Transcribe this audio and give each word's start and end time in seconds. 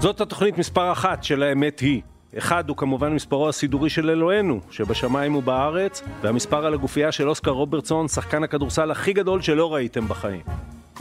זאת 0.00 0.20
התוכנית 0.20 0.58
מספר 0.58 0.92
אחת 0.92 1.24
של 1.24 1.42
האמת 1.42 1.80
היא. 1.80 2.02
אחד 2.38 2.68
הוא 2.68 2.76
כמובן 2.76 3.12
מספרו 3.12 3.48
הסידורי 3.48 3.90
של 3.90 4.10
אלוהינו, 4.10 4.60
שבשמיים 4.70 5.36
ובארץ, 5.36 6.02
והמספר 6.20 6.66
על 6.66 6.74
הגופייה 6.74 7.12
של 7.12 7.28
אוסקר 7.28 7.50
רוברטסון, 7.50 8.08
שחקן 8.08 8.42
הכדורסל 8.42 8.90
הכי 8.90 9.12
גדול 9.12 9.42
שלא 9.42 9.74
ראיתם 9.74 10.08
בחיים. 10.08 10.42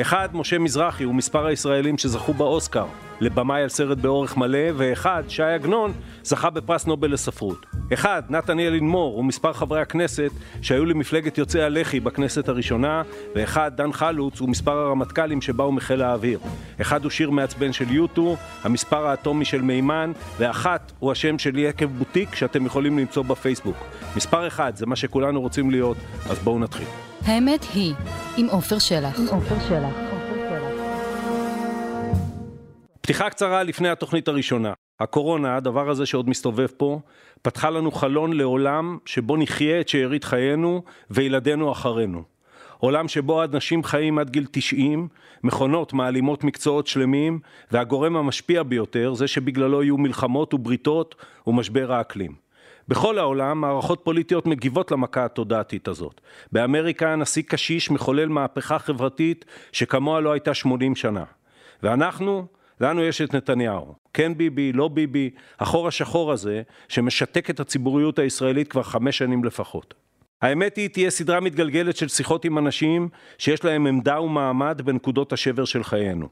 אחד, 0.01 0.29
משה 0.33 0.59
מזרחי, 0.59 1.03
הוא 1.03 1.15
מספר 1.15 1.45
הישראלים 1.45 1.97
שזכו 1.97 2.33
באוסקר 2.33 2.85
לבמאי 3.21 3.61
על 3.61 3.69
סרט 3.69 3.97
באורך 3.97 4.37
מלא, 4.37 4.59
ואחד, 4.77 5.23
שי 5.27 5.43
עגנון, 5.43 5.93
זכה 6.23 6.49
בפרס 6.49 6.85
נובל 6.87 7.13
לספרות. 7.13 7.65
אחד, 7.93 8.23
נתן 8.29 8.59
אלינמור, 8.59 9.15
הוא 9.15 9.25
מספר 9.25 9.53
חברי 9.53 9.81
הכנסת 9.81 10.31
שהיו 10.61 10.85
למפלגת 10.85 11.37
יוצאי 11.37 11.61
הלח"י 11.61 11.99
בכנסת 11.99 12.49
הראשונה, 12.49 13.01
ואחד, 13.35 13.71
דן 13.75 13.91
חלוץ, 13.91 14.39
הוא 14.39 14.49
מספר 14.49 14.77
הרמטכ"לים 14.77 15.41
שבאו 15.41 15.71
מחיל 15.71 16.01
האוויר. 16.01 16.39
אחד 16.81 17.03
הוא 17.03 17.11
שיר 17.11 17.29
מעצבן 17.29 17.73
של 17.73 17.91
יוטו, 17.91 18.35
המספר 18.63 19.07
האטומי 19.07 19.45
של 19.45 19.61
מימן, 19.61 20.11
ואחת 20.37 20.91
הוא 20.99 21.11
השם 21.11 21.39
של 21.39 21.57
יקב 21.57 21.85
בוטיק 21.85 22.35
שאתם 22.35 22.65
יכולים 22.65 22.99
למצוא 22.99 23.23
בפייסבוק. 23.23 23.77
מספר 24.15 24.47
אחד, 24.47 24.75
זה 24.75 24.85
מה 24.85 24.95
שכולנו 24.95 25.41
רוצים 25.41 25.71
להיות, 25.71 25.97
אז 26.29 26.39
בואו 26.39 26.59
נתחיל. 26.59 26.87
האמת 27.29 27.65
היא, 27.73 27.93
עם 28.37 28.47
עופר 28.47 28.79
שלח. 28.79 29.19
פתיחה 33.01 33.29
קצרה 33.29 33.63
לפני 33.63 33.89
התוכנית 33.89 34.27
הראשונה. 34.27 34.73
הקורונה, 34.99 35.55
הדבר 35.55 35.89
הזה 35.89 36.05
שעוד 36.05 36.29
מסתובב 36.29 36.67
פה, 36.77 36.99
פתחה 37.41 37.69
לנו 37.69 37.91
חלון 37.91 38.33
לעולם 38.33 38.97
שבו 39.05 39.37
נחיה 39.37 39.79
את 39.79 39.89
שארית 39.89 40.23
חיינו 40.23 40.83
וילדינו 41.11 41.71
אחרינו. 41.71 42.23
עולם 42.77 43.07
שבו 43.07 43.43
אנשים 43.43 43.83
חיים 43.83 44.19
עד 44.19 44.29
גיל 44.29 44.45
90, 44.51 45.07
מכונות 45.43 45.93
מעלימות 45.93 46.43
מקצועות 46.43 46.87
שלמים, 46.87 47.39
והגורם 47.71 48.15
המשפיע 48.15 48.63
ביותר, 48.63 49.13
זה 49.13 49.27
שבגללו 49.27 49.83
יהיו 49.83 49.97
מלחמות 49.97 50.53
ובריתות, 50.53 51.15
הוא 51.43 51.55
משבר 51.55 51.93
האקלים. 51.93 52.48
בכל 52.89 53.17
העולם 53.17 53.61
מערכות 53.61 54.01
פוליטיות 54.03 54.45
מגיבות 54.45 54.91
למכה 54.91 55.25
התודעתית 55.25 55.87
הזאת. 55.87 56.21
באמריקה 56.51 57.13
הנשיא 57.13 57.43
קשיש 57.43 57.91
מחולל 57.91 58.29
מהפכה 58.29 58.79
חברתית 58.79 59.45
שכמוה 59.71 60.19
לא 60.19 60.31
הייתה 60.31 60.53
80 60.53 60.95
שנה. 60.95 61.23
ואנחנו, 61.83 62.45
לנו 62.81 63.03
יש 63.03 63.21
את 63.21 63.35
נתניהו. 63.35 63.93
כן 64.13 64.37
ביבי, 64.37 64.73
לא 64.73 64.87
ביבי, 64.87 65.29
החור 65.59 65.87
השחור 65.87 66.31
הזה 66.31 66.61
שמשתק 66.87 67.49
את 67.49 67.59
הציבוריות 67.59 68.19
הישראלית 68.19 68.67
כבר 68.67 68.83
חמש 68.83 69.17
שנים 69.17 69.43
לפחות. 69.43 69.93
האמת 70.41 70.75
היא, 70.75 70.89
תהיה 70.89 71.09
סדרה 71.09 71.39
מתגלגלת 71.39 71.97
של 71.97 72.07
שיחות 72.07 72.45
עם 72.45 72.57
אנשים 72.57 73.09
שיש 73.37 73.65
להם 73.65 73.87
עמדה 73.87 74.21
ומעמד 74.21 74.81
בנקודות 74.85 75.33
השבר 75.33 75.65
של 75.65 75.83
חיינו. 75.83 76.27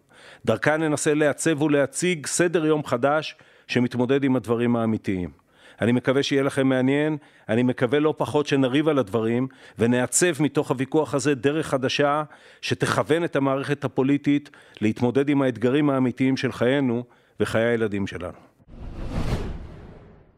דרכה 0.45 0.78
ננסה 0.78 1.13
לעצב 1.13 1.61
ולהציג 1.61 2.25
סדר 2.25 2.66
יום 2.66 2.85
חדש 2.85 3.35
שמתמודד 3.67 4.23
עם 4.23 4.35
הדברים 4.35 4.75
האמיתיים. 4.75 5.47
אני 5.81 5.92
מקווה 5.92 6.23
שיהיה 6.23 6.44
לכם 6.44 6.67
מעניין, 6.67 7.17
אני 7.50 7.64
מקווה 7.64 8.00
לא 8.00 8.14
פחות 8.17 8.47
שנריב 8.47 8.88
על 8.88 9.00
הדברים 9.00 9.47
ונעצב 9.80 10.44
מתוך 10.44 10.72
הוויכוח 10.72 11.14
הזה 11.14 11.36
דרך 11.36 11.67
חדשה 11.67 12.23
שתכוון 12.61 13.23
את 13.23 13.36
המערכת 13.36 13.84
הפוליטית 13.84 14.50
להתמודד 14.81 15.30
עם 15.30 15.42
האתגרים 15.42 15.89
האמיתיים 15.89 16.38
של 16.38 16.52
חיינו 16.52 17.03
וחיי 17.39 17.64
הילדים 17.64 18.08
שלנו. 18.08 18.38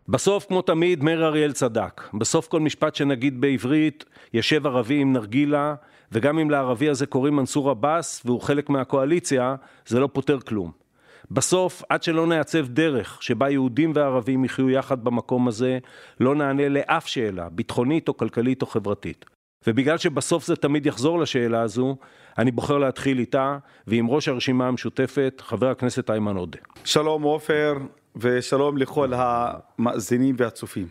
בסוף, 0.07 0.45
כמו 0.45 0.61
תמיד, 0.61 1.03
מאיר 1.03 1.25
אריאל 1.25 1.51
צדק. 1.51 2.01
בסוף 2.13 2.47
כל 2.47 2.59
משפט 2.59 2.95
שנגיד 2.95 3.41
בעברית, 3.41 4.05
יושב 4.33 4.67
ערבי 4.67 5.01
עם 5.01 5.13
נרגילה, 5.13 5.75
וגם 6.11 6.39
אם 6.39 6.49
לערבי 6.49 6.89
הזה 6.89 7.05
קוראים 7.05 7.35
מנסור 7.35 7.69
עבאס 7.69 8.21
והוא 8.25 8.41
חלק 8.41 8.69
מהקואליציה, 8.69 9.55
זה 9.85 9.99
לא 9.99 10.09
פותר 10.13 10.39
כלום. 10.39 10.88
בסוף, 11.31 11.83
עד 11.89 12.03
שלא 12.03 12.27
נעצב 12.27 12.67
דרך 12.67 13.23
שבה 13.23 13.49
יהודים 13.49 13.91
וערבים 13.95 14.45
יחיו 14.45 14.69
יחד 14.69 15.03
במקום 15.03 15.47
הזה, 15.47 15.79
לא 16.19 16.35
נענה 16.35 16.69
לאף 16.69 17.07
שאלה, 17.07 17.49
ביטחונית 17.49 18.07
או 18.07 18.17
כלכלית 18.17 18.61
או 18.61 18.67
חברתית. 18.67 19.25
ובגלל 19.67 19.97
שבסוף 19.97 20.45
זה 20.45 20.55
תמיד 20.55 20.85
יחזור 20.85 21.19
לשאלה 21.19 21.61
הזו, 21.61 21.95
אני 22.37 22.51
בוחר 22.51 22.77
להתחיל 22.77 23.19
איתה, 23.19 23.57
ועם 23.87 24.09
ראש 24.09 24.27
הרשימה 24.27 24.67
המשותפת, 24.67 25.41
חבר 25.45 25.69
הכנסת 25.69 26.09
איימן 26.09 26.35
עודה. 26.37 26.59
שלום 26.85 27.23
עופר, 27.23 27.73
ושלום 28.15 28.77
לכל 28.77 29.13
המאזינים 29.15 30.35
והצופים. 30.37 30.87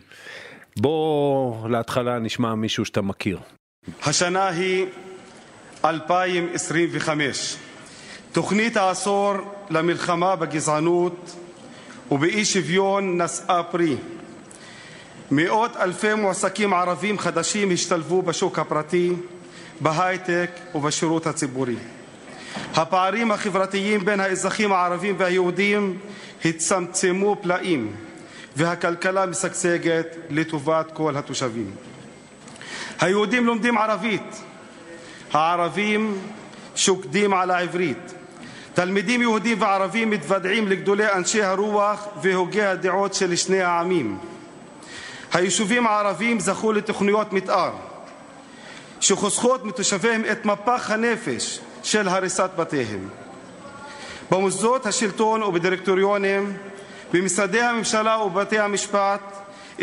בוא 0.77 1.69
להתחלה 1.69 2.19
נשמע 2.19 2.55
מישהו 2.55 2.85
שאתה 2.85 3.01
מכיר. 3.01 3.39
השנה 4.03 4.47
היא 4.47 4.85
2025. 5.85 7.68
תוכנית 8.31 8.77
העשור 8.77 9.33
למלחמה 9.69 10.35
בגזענות 10.35 11.35
ובאי 12.11 12.45
שוויון 12.45 13.21
נשאה 13.21 13.63
פרי. 13.63 13.95
מאות 15.31 15.77
אלפי 15.77 16.13
מועסקים 16.13 16.73
ערבים 16.73 17.19
חדשים 17.19 17.71
השתלבו 17.71 18.21
בשוק 18.21 18.59
הפרטי, 18.59 19.13
בהייטק 19.81 20.49
ובשירות 20.75 21.27
הציבורי. 21.27 21.75
הפערים 22.75 23.31
החברתיים 23.31 24.05
בין 24.05 24.19
האזרחים 24.19 24.71
הערבים 24.73 25.15
והיהודים 25.17 25.99
הצטמצמו 26.45 27.35
פלאים, 27.41 27.95
והכלכלה 28.55 29.25
משגשגת 29.25 30.15
לטובת 30.29 30.91
כל 30.93 31.17
התושבים. 31.17 31.71
היהודים 32.99 33.45
לומדים 33.45 33.77
ערבית, 33.77 34.41
הערבים 35.33 36.19
שוקדים 36.75 37.33
על 37.33 37.51
העברית. 37.51 38.13
תלמידים 38.79 39.21
יהודים 39.21 39.61
וערבים 39.61 40.09
מתוודעים 40.09 40.67
לגדולי 40.67 41.11
אנשי 41.11 41.43
הרוח 41.43 42.07
והוגי 42.21 42.61
הדעות 42.61 43.13
של 43.13 43.35
שני 43.35 43.61
העמים. 43.61 44.17
היישובים 45.33 45.87
הערביים 45.87 46.39
זכו 46.39 46.71
לתוכניות 46.71 47.33
מתאר 47.33 47.71
שחוסכות 48.99 49.65
מתושביהם 49.65 50.23
את 50.31 50.45
מפח 50.45 50.91
הנפש 50.91 51.59
של 51.83 52.07
הריסת 52.07 52.49
בתיהם. 52.57 53.09
במוסדות 54.31 54.85
השלטון 54.85 55.43
ובדירקטוריונים, 55.43 56.57
במשרדי 57.13 57.61
הממשלה 57.61 58.17
ובבתי 58.17 58.59
המשפט 58.59 59.21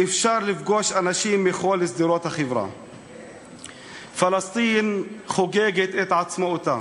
אפשר 0.02 0.38
לפגוש 0.38 0.92
אנשים 0.92 1.44
מכל 1.44 1.86
שדרות 1.86 2.26
החברה. 2.26 2.66
פלסטין 4.18 5.04
חוגגת 5.26 5.88
את 6.02 6.12
עצמאותה. 6.12 6.78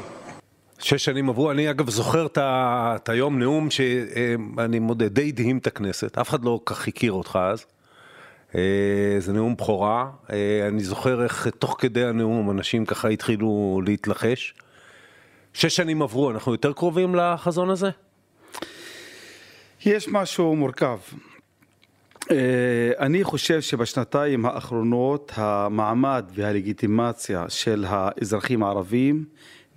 שש 0.79 1.05
שנים 1.05 1.29
עברו, 1.29 1.51
אני 1.51 1.69
אגב 1.69 1.89
זוכר 1.89 2.27
את 2.37 3.09
היום 3.09 3.39
נאום 3.39 3.69
שאני 3.71 4.79
מודה, 4.79 5.07
די 5.07 5.27
הדהים 5.27 5.57
את 5.57 5.67
הכנסת, 5.67 6.17
אף 6.17 6.29
אחד 6.29 6.45
לא 6.45 6.59
כך 6.65 6.87
הכיר 6.87 7.11
אותך 7.11 7.39
אז. 7.41 7.65
אה, 8.55 9.15
זה 9.19 9.33
נאום 9.33 9.55
בכורה, 9.55 10.09
אה, 10.29 10.67
אני 10.67 10.83
זוכר 10.83 11.23
איך 11.23 11.47
תוך 11.59 11.75
כדי 11.79 12.05
הנאום 12.05 12.51
אנשים 12.51 12.85
ככה 12.85 13.09
התחילו 13.09 13.81
להתלחש. 13.85 14.53
שש 15.53 15.75
שנים 15.75 16.01
עברו, 16.01 16.31
אנחנו 16.31 16.51
יותר 16.51 16.73
קרובים 16.73 17.15
לחזון 17.15 17.69
הזה? 17.69 17.89
יש 19.85 20.07
משהו 20.07 20.55
מורכב. 20.55 20.97
אה, 22.31 22.91
אני 22.99 23.23
חושב 23.23 23.61
שבשנתיים 23.61 24.45
האחרונות 24.45 25.31
המעמד 25.35 26.25
והלגיטימציה 26.33 27.45
של 27.49 27.85
האזרחים 27.87 28.63
הערבים 28.63 29.25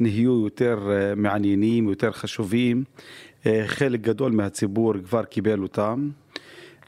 נהיו 0.00 0.44
יותר 0.44 0.78
אה, 0.90 1.14
מעניינים, 1.14 1.88
יותר 1.88 2.12
חשובים. 2.12 2.84
אה, 3.46 3.62
חלק 3.66 4.00
גדול 4.00 4.32
מהציבור 4.32 4.94
כבר 5.04 5.24
קיבל 5.24 5.62
אותם. 5.62 6.10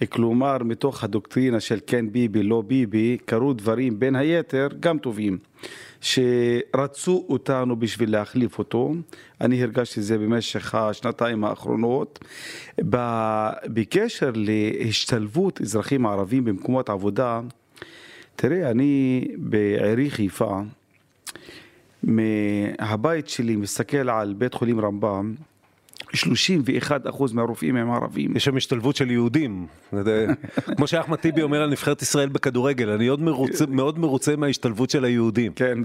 כלומר, 0.09 0.59
מתוך 0.65 1.04
הדוקטרינה 1.04 1.60
של 1.60 1.78
כן 1.87 2.12
ביבי, 2.12 2.43
לא 2.43 2.62
ביבי, 2.66 3.19
קרו 3.25 3.53
דברים 3.53 3.98
בין 3.98 4.16
היתר 4.16 4.69
גם 4.81 4.98
טובים, 4.98 5.38
שרצו 6.00 7.25
אותנו 7.28 7.76
בשביל 7.76 8.12
להחליף 8.12 8.59
אותו. 8.59 8.94
אני 9.41 9.62
הרגשתי 9.62 10.03
זה 10.03 10.19
במשך 10.19 10.75
השנתיים 10.75 11.44
האחרונות. 11.44 12.18
בקשר 13.66 14.30
להשתלבות 14.34 15.60
אזרחים 15.60 16.06
ערבים 16.06 16.45
במקומות 16.45 16.91
עבודה, 16.91 17.41
תראה, 18.36 18.71
אני 18.71 19.24
בעירי 19.36 20.10
חיפה, 20.10 20.60
מהבית 22.03 23.29
שלי 23.29 23.57
מסתכל 23.57 24.11
על 24.11 24.35
בית 24.39 24.55
חולים 24.55 24.81
רמב"ם, 24.81 25.35
31 26.13 27.07
אחוז 27.07 27.33
מהרופאים 27.33 27.77
הם 27.77 27.91
ערבים. 27.91 28.37
יש 28.37 28.45
שם 28.45 28.57
השתלבות 28.57 28.97
של 28.97 29.11
יהודים. 29.11 29.67
כמו 30.77 30.87
שאחמד 30.87 31.17
טיבי 31.17 31.43
אומר 31.43 31.63
על 31.63 31.71
נבחרת 31.71 32.03
ישראל 32.03 32.29
בכדורגל, 32.29 32.89
אני 32.89 33.07
עוד 33.07 33.21
מרוצה, 33.21 33.67
מאוד 33.67 33.99
מרוצה 33.99 34.37
מההשתלבות 34.37 34.91
של 34.91 35.05
היהודים. 35.05 35.53
כן, 35.53 35.79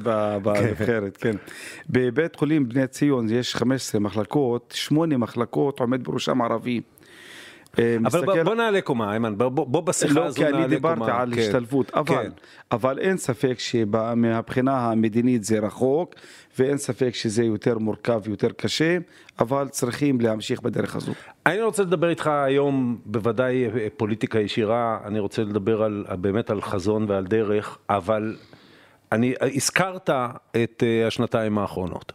בנבחרת, 0.44 1.18
כן. 1.18 1.36
בבית 1.90 2.36
חולים 2.36 2.70
בני 2.70 2.88
ציון 2.88 3.30
יש 3.30 3.56
15 3.56 4.02
מחלקות, 4.02 4.74
8 4.76 5.18
מחלקות 5.18 5.80
עומד 5.80 6.04
בראשם 6.04 6.42
ערבי. 6.42 6.82
אה, 7.80 7.98
מסתכל... 8.00 8.32
אבל 8.32 8.44
בוא 8.44 8.56
נעלה 8.56 8.82
קומה, 8.82 9.12
איימן, 9.12 9.38
בוא, 9.38 9.50
בוא 9.50 9.82
בשיחה 9.82 10.14
לא, 10.14 10.26
הזו 10.26 10.42
נעלה 10.42 10.52
קומה. 10.52 10.62
לא, 10.62 10.68
כי 10.68 10.74
אני 10.74 10.76
דיברתי. 10.76 11.12
על 11.12 11.36
כן, 11.36 11.42
השתלבות, 11.42 11.92
אבל, 11.94 12.16
כן. 12.16 12.30
אבל 12.72 13.00
אין 13.00 13.18
ספק 13.18 13.60
שמבחינה 13.60 14.92
המדינית 14.92 15.44
זה 15.44 15.60
רחוק, 15.60 16.16
ואין 16.60 16.78
ספק 16.78 17.16
שזה 17.16 17.44
יותר 17.44 17.78
מורכב, 17.78 18.22
יותר 18.28 18.50
קשה, 18.50 18.98
אבל 19.40 19.68
צריכים 19.68 20.22
להמשיך 20.22 20.62
בדרך 20.62 20.96
הזו. 20.96 21.12
אני 21.46 21.62
רוצה 21.62 21.84
לדבר 21.84 22.10
איתך 22.10 22.28
היום, 22.28 22.98
בוודאי 23.06 23.68
פוליטיקה 23.98 24.40
ישירה, 24.40 25.00
אני 25.06 25.20
רוצה 25.20 25.42
לדבר 25.42 25.84
על, 25.84 26.06
באמת 26.18 26.50
על 26.50 26.62
חזון 26.62 27.06
ועל 27.08 27.26
דרך, 27.26 27.78
אבל 27.90 28.36
אני, 29.12 29.34
הזכרת 29.56 30.10
את 30.64 30.84
אה, 30.84 31.08
השנתיים 31.08 31.58
האחרונות. 31.58 32.14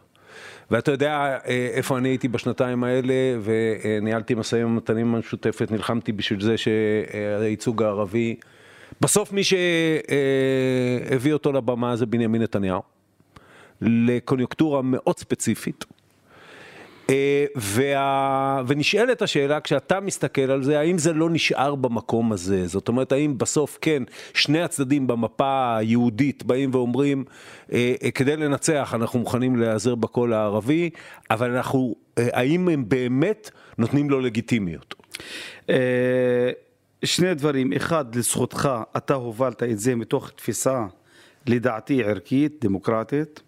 ואתה 0.71 0.91
יודע 0.91 1.37
אה, 1.47 1.69
איפה 1.73 1.97
אני 1.97 2.09
הייתי 2.09 2.27
בשנתיים 2.27 2.83
האלה, 2.83 3.13
וניהלתי 3.43 4.33
משאים 4.33 4.67
ומתנים 4.67 5.15
המשותפת, 5.15 5.71
נלחמתי 5.71 6.11
בשביל 6.11 6.41
זה 6.41 6.55
שהייצוג 6.57 7.83
הערבי, 7.83 8.35
בסוף 9.01 9.31
מי 9.31 9.41
שהביא 9.43 11.33
אותו 11.33 11.51
לבמה 11.51 11.95
זה 11.95 12.05
בנימין 12.05 12.41
נתניהו, 12.41 12.81
לקוניונקטורה 13.81 14.81
מאוד 14.81 15.17
ספציפית. 15.19 15.85
אה, 17.11 17.45
וה... 17.55 18.61
ונשאלת 18.67 19.21
השאלה, 19.21 19.59
כשאתה 19.59 19.99
מסתכל 19.99 20.51
על 20.51 20.63
זה, 20.63 20.79
האם 20.79 20.97
זה 20.97 21.13
לא 21.13 21.29
נשאר 21.29 21.75
במקום 21.75 22.31
הזה? 22.31 22.67
זאת 22.67 22.87
אומרת, 22.87 23.11
האם 23.11 23.37
בסוף, 23.37 23.77
כן, 23.81 24.03
שני 24.33 24.61
הצדדים 24.61 25.07
במפה 25.07 25.77
היהודית 25.77 26.43
באים 26.43 26.69
ואומרים, 26.73 27.23
אה, 27.71 27.93
אה, 28.03 28.11
כדי 28.11 28.37
לנצח 28.37 28.93
אנחנו 28.95 29.19
מוכנים 29.19 29.55
להיעזר 29.55 29.95
בקול 29.95 30.33
הערבי, 30.33 30.89
אבל 31.29 31.55
אנחנו, 31.55 31.95
האם 32.17 32.69
הם 32.69 32.89
באמת 32.89 33.51
נותנים 33.77 34.09
לו 34.09 34.19
לגיטימיות? 34.19 34.95
שני 37.05 37.33
דברים, 37.33 37.73
אחד, 37.73 38.15
לזכותך, 38.15 38.69
אתה 38.97 39.13
הובלת 39.13 39.63
את 39.63 39.79
זה 39.79 39.95
מתוך 39.95 40.29
תפיסה, 40.29 40.85
לדעתי, 41.47 42.03
ערכית, 42.03 42.65
דמוקרטית. 42.65 43.41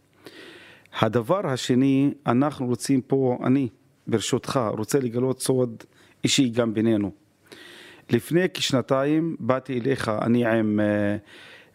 הדבר 1.00 1.48
השני, 1.48 2.14
אנחנו 2.28 2.66
רוצים 2.66 3.02
פה, 3.02 3.38
אני 3.44 3.68
ברשותך 4.08 4.60
רוצה 4.78 5.00
לגלות 5.00 5.42
סוד 5.42 5.84
אישי 6.24 6.50
גם 6.50 6.74
בינינו. 6.74 7.12
לפני 8.10 8.48
כשנתיים 8.54 9.36
באתי 9.40 9.80
אליך, 9.80 10.12
אני 10.22 10.46
עם 10.46 10.80
אה, 10.80 11.18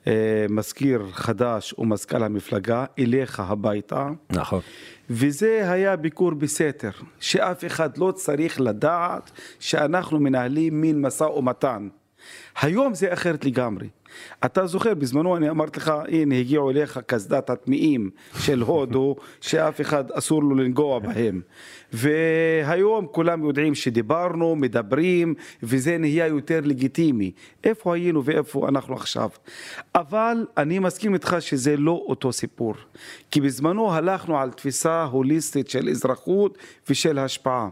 אה, 0.06 0.47
מזכיר 0.50 1.03
חדש 1.12 1.75
ומזכ"ל 1.79 2.23
המפלגה, 2.23 2.85
אליך 2.99 3.41
הביתה. 3.41 4.09
נכון. 4.31 4.61
וזה 5.11 5.70
היה 5.70 5.97
ביקור 5.97 6.35
בסתר, 6.35 6.91
שאף 7.20 7.65
אחד 7.65 7.99
לא 7.99 8.12
צריך 8.12 8.61
לדעת 8.61 9.31
שאנחנו 9.61 10.20
מנהלים 10.20 10.81
מין 10.81 11.00
משא 11.00 11.25
ומתן. 11.25 11.88
היום 12.61 12.94
זה 12.94 13.12
אחרת 13.12 13.44
לגמרי. 13.44 13.88
אתה 14.44 14.67
זוכר, 14.67 14.94
בזמנו 14.94 15.37
אני 15.37 15.50
אמרתי 15.50 15.81
לך, 15.81 15.93
הנה 16.09 16.38
הגיעו 16.38 16.70
אליך 16.70 17.00
קסדת 17.06 17.50
הטמאים 17.50 18.11
של 18.38 18.61
הודו, 18.61 19.17
שאף 19.41 19.81
אחד 19.81 20.11
אסור 20.11 20.43
לו 20.43 20.55
לנגוע 20.55 20.99
בהם. 20.99 21.41
והיום 21.93 23.06
כולם 23.06 23.44
יודעים 23.44 23.75
שדיברנו, 23.75 24.56
מדברים, 24.56 25.35
וזה 25.62 25.99
נהיה 25.99 26.26
יותר 26.26 26.61
לגיטימי. 26.65 27.32
איפה 27.65 27.94
היינו 27.94 28.25
ואיפה 28.25 28.69
אנחנו 28.69 28.94
עכשיו? 28.94 29.29
אבל 29.94 30.47
אני 30.56 30.79
מסכים 30.79 31.15
איתך 31.15 31.37
שזה 31.41 31.76
לא 31.76 32.03
אותו 32.06 32.32
סיפור. 32.32 32.75
כי 33.31 33.41
בזמנו 33.41 33.93
הלכנו 33.93 34.38
על 34.38 34.50
תפיסה 34.50 35.05
הוליסטית 35.05 35.70
של 35.70 35.88
אזרחות 35.88 36.59
ושל 36.91 37.19
השפעה. 37.19 37.69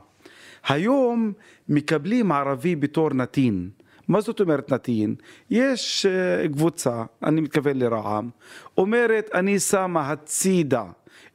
היום 0.68 1.32
מקבלים 1.68 2.32
ערבי 2.32 2.76
בתור 2.76 3.10
נתין. 3.14 3.68
מה 4.08 4.20
זאת 4.20 4.40
אומרת 4.40 4.72
נתין? 4.72 5.14
יש 5.50 6.06
אה, 6.06 6.48
קבוצה, 6.48 7.04
אני 7.22 7.40
מתכוון 7.40 7.78
לרע"מ, 7.78 8.28
אומרת 8.78 9.30
אני 9.34 9.58
שמה 9.58 10.10
הצידה 10.10 10.84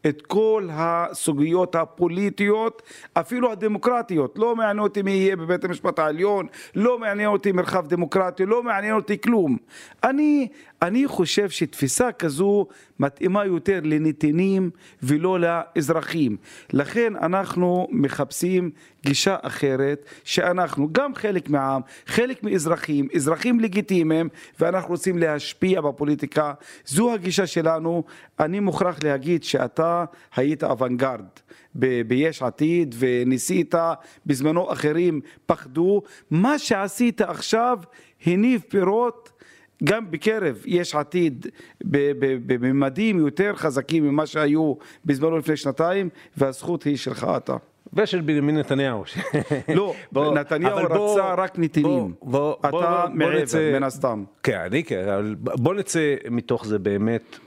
את 0.08 0.22
כל 0.22 0.68
הסוגיות 0.72 1.76
הפוליטיות, 1.76 2.82
אפילו 3.14 3.52
הדמוקרטיות. 3.52 4.38
לא 4.38 4.56
מעניין 4.56 4.80
אותי 4.80 5.02
מי 5.02 5.12
יהיה 5.12 5.36
בבית 5.36 5.64
המשפט 5.64 6.00
העליון, 6.00 6.48
לא 6.76 7.00
מעניין 7.00 7.30
אותי 7.30 7.52
מרחב 7.52 7.88
דמוקרטי, 7.88 8.46
לא 8.46 8.64
מעניין 8.64 8.96
אותי 8.96 9.22
כלום. 9.22 9.58
אני, 10.04 10.48
אני 10.82 11.08
חושב 11.08 11.50
שתפיסה 11.50 12.12
כזו 12.12 12.68
מתאימה 13.00 13.46
יותר 13.46 13.80
לנתינים 13.84 14.70
ולא 15.04 15.40
לאזרחים. 15.40 16.38
לכן 16.74 17.14
אנחנו 17.16 17.88
מחפשים 17.92 18.72
גישה 19.06 19.36
אחרת, 19.42 20.06
שאנחנו 20.24 20.90
גם 20.92 21.16
חלק 21.16 21.50
מהעם, 21.50 21.82
חלק 22.06 22.44
מאזרחים, 22.44 23.08
אזרחים 23.16 23.60
לגיטימיים, 23.60 24.30
ואנחנו 24.60 24.90
רוצים 24.90 25.18
להשפיע 25.18 25.82
בפוליטיקה. 25.82 26.54
זו 26.86 27.14
הגישה 27.14 27.48
שלנו. 27.48 28.04
אני 28.40 28.60
מוכרח 28.60 28.98
להגיד 29.04 29.44
שאתה 29.44 30.06
היית 30.36 30.64
אוונגרד. 30.64 31.26
ביש 32.08 32.42
עתיד 32.42 32.96
וניסית, 33.00 33.76
בזמנו 34.26 34.74
אחרים 34.74 35.22
פחדו. 35.46 36.02
מה 36.32 36.60
שעשית 36.60 37.22
עכשיו 37.22 37.80
הניב 38.26 38.64
פירות 38.70 39.32
גם 39.84 40.12
בקרב 40.12 40.62
יש 40.66 40.96
עתיד 40.96 41.48
בממדים 42.46 43.20
יותר 43.20 43.56
חזקים 43.56 44.04
ממה 44.04 44.26
שהיו 44.26 44.74
בזמנו 45.06 45.38
לפני 45.38 45.56
שנתיים, 45.56 46.10
והזכות 46.38 46.84
היא 46.84 46.98
שלך 46.98 47.28
אתה. 47.38 47.56
ושל 47.94 48.22
בנימין 48.22 48.58
נתניהו. 48.58 49.04
לא, 49.76 49.94
נתניהו 50.36 50.78
רצה 50.78 51.34
רק 51.34 51.60
נתינים. 51.60 52.14
אתה 52.70 53.06
מעבר, 53.14 53.44
מן 53.74 53.84
הסתם. 53.84 54.24
כן, 54.44 54.60
אני 54.60 54.84
כן, 54.84 55.06
בוא 55.40 55.74
נצא 55.74 56.16
מתוך 56.32 56.66
זה 56.66 56.80
באמת 56.80 57.40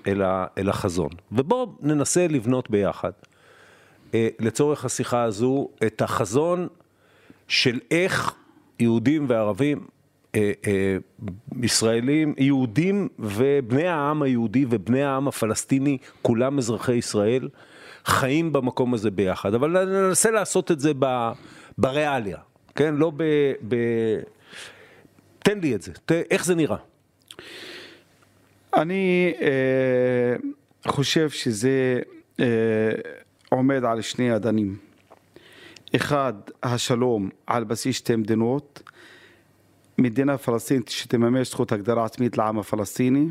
אל 0.59 0.69
החזון. 0.69 1.11
ובוא 1.33 1.67
ננסה 1.81 2.27
לבנות 2.29 2.71
ביחד, 2.71 3.11
אה, 4.15 4.29
לצורך 4.41 4.85
השיחה 4.85 5.23
הזו, 5.23 5.69
את 5.87 6.03
החזון 6.03 6.69
של 7.49 7.81
איך 7.91 8.35
יהודים 8.81 9.25
וערבים 9.29 9.87
אה, 10.35 10.53
אה, 10.67 10.97
ישראלים, 11.63 12.35
יהודים 12.39 13.09
ובני 13.19 13.87
העם 13.87 14.23
היהודי 14.23 14.67
ובני 14.71 15.03
העם 15.03 15.29
הפלסטיני, 15.29 15.99
כולם 16.23 16.59
אזרחי 16.59 16.95
ישראל, 16.95 17.49
חיים 18.05 18.53
במקום 18.53 18.95
הזה 18.95 19.11
ביחד. 19.11 19.55
אבל 19.55 19.85
ננסה 19.85 20.31
לעשות 20.31 20.71
את 20.71 20.81
זה 20.81 20.93
ב, 20.99 21.33
בריאליה, 21.79 22.39
כן? 22.75 22.95
לא 22.95 23.13
ב, 23.17 23.23
ב... 23.69 23.77
תן 25.39 25.59
לי 25.59 25.75
את 25.75 25.83
זה, 25.83 25.93
ת, 25.93 26.13
איך 26.13 26.45
זה 26.45 26.55
נראה? 26.55 26.77
אני 28.75 29.35
אה, 29.41 30.37
חושב 30.87 31.31
שזה 31.31 32.01
אה, 32.41 32.47
עומד 33.49 33.85
על 33.85 34.01
שני 34.01 34.37
אדנים. 34.37 34.77
אחד, 35.97 36.33
השלום 36.63 37.31
על 37.47 37.65
בסיס 37.65 37.97
שתי 37.97 38.17
מדינות. 38.17 38.83
מדינה 39.99 40.39
פלסטינית 40.39 40.89
שתממש 40.89 41.51
זכות 41.51 41.73
הגדרה 41.73 42.05
עצמית 42.05 42.39
לעם 42.39 42.59
הפלסטיני. 42.59 43.27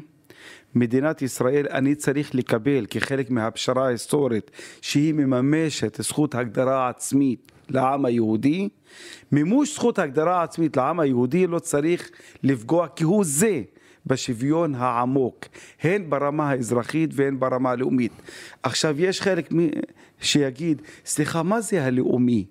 מדינת 0.75 1.21
ישראל 1.21 1.65
אני 1.71 1.95
צריך 1.95 2.35
לקבל 2.35 2.85
כחלק 2.89 3.29
מהפשרה 3.29 3.85
ההיסטורית 3.85 4.51
שהיא 4.81 5.13
מממשת 5.13 6.01
זכות 6.01 6.35
הגדרה 6.35 6.89
עצמית 6.89 7.51
לעם 7.69 8.05
היהודי. 8.05 8.69
מימוש 9.31 9.75
זכות 9.75 9.99
הגדרה 9.99 10.43
עצמית 10.43 10.77
לעם 10.77 10.99
היהודי 10.99 11.47
לא 11.47 11.59
צריך 11.59 12.09
לפגוע 12.43 12.87
כהוא 12.95 13.23
זה 13.25 13.61
בשוויון 14.05 14.75
העמוק, 14.75 15.45
הן 15.81 16.09
ברמה 16.09 16.49
האזרחית 16.49 17.09
והן 17.13 17.39
ברמה 17.39 17.71
הלאומית. 17.71 18.11
עכשיו 18.63 19.01
יש 19.01 19.21
חלק 19.21 19.49
שיגיד, 20.19 20.81
סליחה, 21.05 21.43
מה 21.43 21.61
זה 21.61 21.85
הלאומי? 21.85 22.45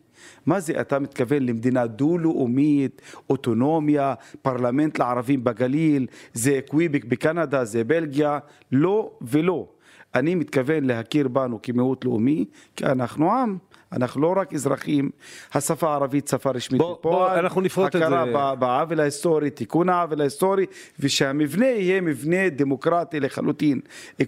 מה 0.47 0.61
זה 0.61 0.81
אתה 0.81 0.99
מתכוון 0.99 1.43
למדינה 1.43 1.87
דו-לאומית, 1.87 3.03
אוטונומיה, 3.31 4.15
פרלמנט 4.43 4.99
לערבים 4.99 5.45
בגליל, 5.45 6.07
זה 6.33 6.61
קוויבק 6.69 7.05
בקנדה, 7.05 7.65
זה 7.65 7.85
בלגיה? 7.85 8.39
לא 8.73 9.11
ולא. 9.23 9.69
אני 10.15 10.35
מתכוון 10.35 10.85
להכיר 10.85 11.29
בנו 11.29 11.63
כמיעוט 11.63 12.05
לאומי, 12.05 12.45
כי 12.77 12.85
אנחנו 12.87 13.33
עם. 13.33 13.59
אנחנו 13.93 14.21
לא 14.21 14.35
רק 14.37 14.55
אזרחים, 14.55 15.11
השפה 15.55 15.91
הערבית 15.91 16.29
שפה 16.29 16.51
רשמית 16.51 16.81
בוא, 16.81 16.95
בפועל, 16.95 17.39
אנחנו 17.39 17.61
נפרוט 17.61 17.87
את 17.87 18.01
זה. 18.01 18.07
הכרה 18.07 18.55
בעוול 18.55 19.01
ההיסטורי, 19.01 19.51
תיקון 19.51 19.89
העוול 19.89 20.21
ההיסטורי, 20.21 20.67
ושהמבנה 21.01 21.67
יהיה 21.67 22.01
מבנה 22.01 22.49
דמוקרטי 22.49 23.21
לחלוטין. 23.21 23.81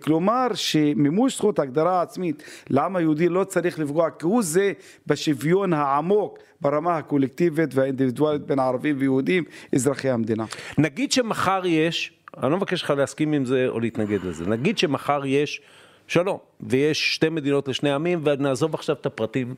כלומר, 0.03 0.47
שמימוש 0.55 1.37
זכות 1.37 1.59
הגדרה 1.59 2.03
עצמית 2.03 2.43
לעם 2.71 2.97
היהודי 2.97 3.29
לא 3.29 3.45
צריך 3.45 3.79
לפגוע 3.79 4.09
כהוא 4.19 4.43
זה 4.43 4.73
בשוויון 5.07 5.73
העמוק 5.73 6.39
ברמה 6.61 6.97
הקולקטיבית 6.97 7.75
והאינדיבידואלית 7.75 8.43
בין 8.43 8.59
ערבים 8.59 8.97
ויהודים, 8.99 9.45
אזרחי 9.75 10.11
המדינה. 10.11 10.45
נגיד 10.79 11.13
שמחר 11.13 11.63
יש, 11.65 12.13
אני 12.43 12.51
לא 12.51 12.57
מבקש 12.57 12.83
לך 12.83 12.91
להסכים 12.91 13.33
עם 13.33 13.45
זה 13.45 13.67
או 13.69 13.81
להתנגד 13.81 14.25
לזה, 14.25 14.47
נגיד 14.47 14.79
שמחר 14.79 15.25
יש 15.25 15.61
שלום, 16.07 16.39
ויש 16.61 17.15
שתי 17.15 17.29
מדינות 17.29 17.69
לשני 17.69 17.93
עמים, 17.93 18.21
ונעזוב 18.25 18.75
עכשיו 18.75 18.97
את 19.01 19.07
הפרטים 19.07 19.55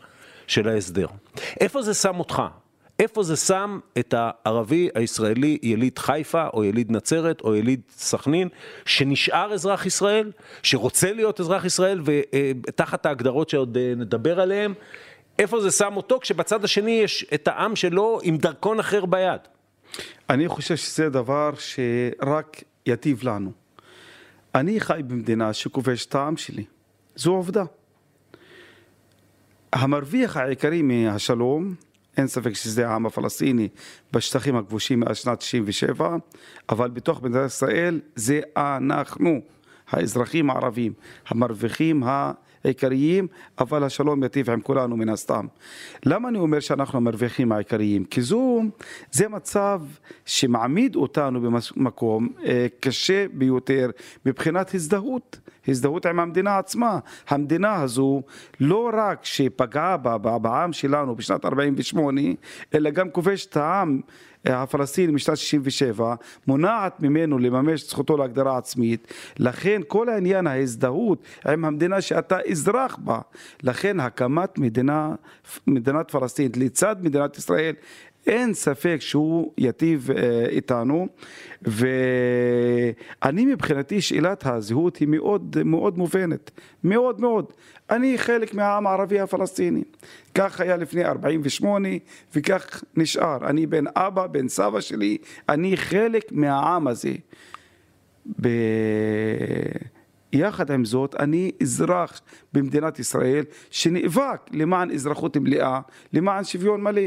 של 0.46 0.68
ההסדר. 0.68 1.06
איפה 1.60 1.82
זה 1.82 1.94
שם 1.94 2.18
אותך? 2.18 2.42
איפה 2.98 3.22
זה 3.22 3.36
שם 3.36 3.78
את 3.98 4.14
הערבי 4.16 4.88
הישראלי 4.94 5.58
יליד 5.62 5.98
חיפה 5.98 6.46
או 6.54 6.64
יליד 6.64 6.92
נצרת 6.92 7.40
או 7.40 7.54
יליד 7.54 7.80
סכנין 7.90 8.48
שנשאר 8.84 9.52
אזרח 9.52 9.86
ישראל, 9.86 10.32
שרוצה 10.62 11.12
להיות 11.12 11.40
אזרח 11.40 11.64
ישראל 11.64 12.00
ותחת 12.04 13.06
ההגדרות 13.06 13.48
שעוד 13.48 13.76
אה, 13.76 13.92
נדבר 13.96 14.40
עליהן, 14.40 14.74
איפה 15.38 15.60
זה 15.60 15.70
שם 15.70 15.92
אותו 15.96 16.18
כשבצד 16.20 16.64
השני 16.64 16.90
יש 16.90 17.26
את 17.34 17.48
העם 17.48 17.76
שלו 17.76 18.20
עם 18.22 18.36
דרכון 18.36 18.80
אחר 18.80 19.06
ביד? 19.06 19.40
אני 20.30 20.48
חושב 20.48 20.76
שזה 20.76 21.10
דבר 21.10 21.50
שרק 21.58 22.62
יטיב 22.86 23.20
לנו. 23.22 23.65
אני 24.56 24.80
חי 24.80 25.00
במדינה 25.06 25.52
שכובש 25.52 26.06
את 26.06 26.14
העם 26.14 26.36
שלי, 26.36 26.64
זו 27.16 27.32
עובדה. 27.32 27.64
המרוויח 29.72 30.36
העיקרי 30.36 30.82
מהשלום 30.82 31.74
אין 32.16 32.26
ספק 32.26 32.52
שזה 32.52 32.88
העם 32.88 33.06
הפלסטיני 33.06 33.68
בשטחים 34.12 34.56
הכבושים 34.56 35.00
מאז 35.00 35.16
שנת 35.16 35.38
97, 35.38 36.16
אבל 36.68 36.90
בתוך 36.90 37.22
מדינת 37.22 37.46
ישראל 37.46 38.00
זה 38.14 38.40
אנחנו, 38.56 39.40
האזרחים 39.88 40.50
הערבים, 40.50 40.92
המרוויחים 41.28 42.02
העיקריים, 42.64 43.26
אבל 43.58 43.84
השלום 43.84 44.24
יטיב 44.24 44.50
עם 44.50 44.60
כולנו 44.60 44.96
מן 44.96 45.08
הסתם. 45.08 45.46
למה 46.06 46.28
אני 46.28 46.38
אומר 46.38 46.60
שאנחנו 46.60 46.98
המרוויחים 46.98 47.52
העיקריים? 47.52 48.04
כי 48.04 48.22
זו, 48.22 48.62
זה 49.10 49.28
מצב 49.28 49.82
שמעמיד 50.26 50.96
אותנו 50.96 51.40
במקום 51.40 52.28
אה, 52.44 52.66
קשה 52.80 53.26
ביותר 53.32 53.90
מבחינת 54.26 54.74
הזדהות. 54.74 55.38
הזדהות 55.68 56.06
עם 56.06 56.20
המדינה 56.20 56.58
עצמה. 56.58 56.98
המדינה 57.28 57.74
הזו 57.74 58.22
לא 58.60 58.90
רק 58.94 59.24
שפגעה 59.24 59.96
בעם 60.42 60.72
שלנו 60.72 61.16
בשנת 61.16 61.44
48, 61.44 62.20
אלא 62.74 62.90
גם 62.90 63.10
כובשת 63.10 63.56
העם 63.56 64.00
הפלסטיני 64.46 65.12
משנת 65.12 65.36
67, 65.36 66.14
מונעת 66.46 67.00
ממנו 67.00 67.38
לממש 67.38 67.82
את 67.82 67.88
זכותו 67.88 68.16
להגדרה 68.16 68.58
עצמית, 68.58 69.12
לכן 69.38 69.80
כל 69.86 70.08
העניין 70.08 70.46
ההזדהות 70.46 71.22
עם 71.46 71.64
המדינה 71.64 72.00
שאתה 72.00 72.38
אזרח 72.50 72.96
בה, 72.96 73.20
לכן 73.62 74.00
הקמת 74.00 74.58
מדינה, 74.58 75.14
מדינת 75.66 76.10
פלסטינית 76.10 76.56
לצד 76.56 76.96
מדינת 77.00 77.38
ישראל 77.38 77.74
אין 78.26 78.54
ספק 78.54 78.96
שהוא 79.00 79.52
יטיב 79.58 80.10
אה, 80.10 80.46
איתנו 80.48 81.08
ואני 81.62 83.46
מבחינתי 83.46 84.00
שאלת 84.00 84.46
הזהות 84.46 84.96
היא 84.96 85.08
מאוד 85.08 85.56
מאוד 85.64 85.98
מובנת, 85.98 86.50
מאוד 86.84 87.20
מאוד. 87.20 87.52
אני 87.90 88.18
חלק 88.18 88.54
מהעם 88.54 88.86
הערבי 88.86 89.20
הפלסטיני. 89.20 89.82
כך 90.34 90.60
היה 90.60 90.76
לפני 90.76 91.04
48 91.04 91.88
וכך 92.34 92.84
נשאר. 92.96 93.48
אני 93.48 93.66
בן 93.66 93.84
אבא, 93.96 94.26
בן 94.26 94.48
סבא 94.48 94.80
שלי, 94.80 95.18
אני 95.48 95.76
חלק 95.76 96.32
מהעם 96.32 96.88
הזה. 96.88 97.12
ב... 98.40 98.48
יחד 100.32 100.70
עם 100.70 100.84
זאת, 100.84 101.14
אני 101.14 101.52
אזרח 101.62 102.20
במדינת 102.52 102.98
ישראל 102.98 103.44
שנאבק 103.70 104.40
למען 104.52 104.90
אזרחות 104.90 105.36
מלאה, 105.36 105.80
למען 106.12 106.44
שוויון 106.44 106.82
מלא. 106.82 107.02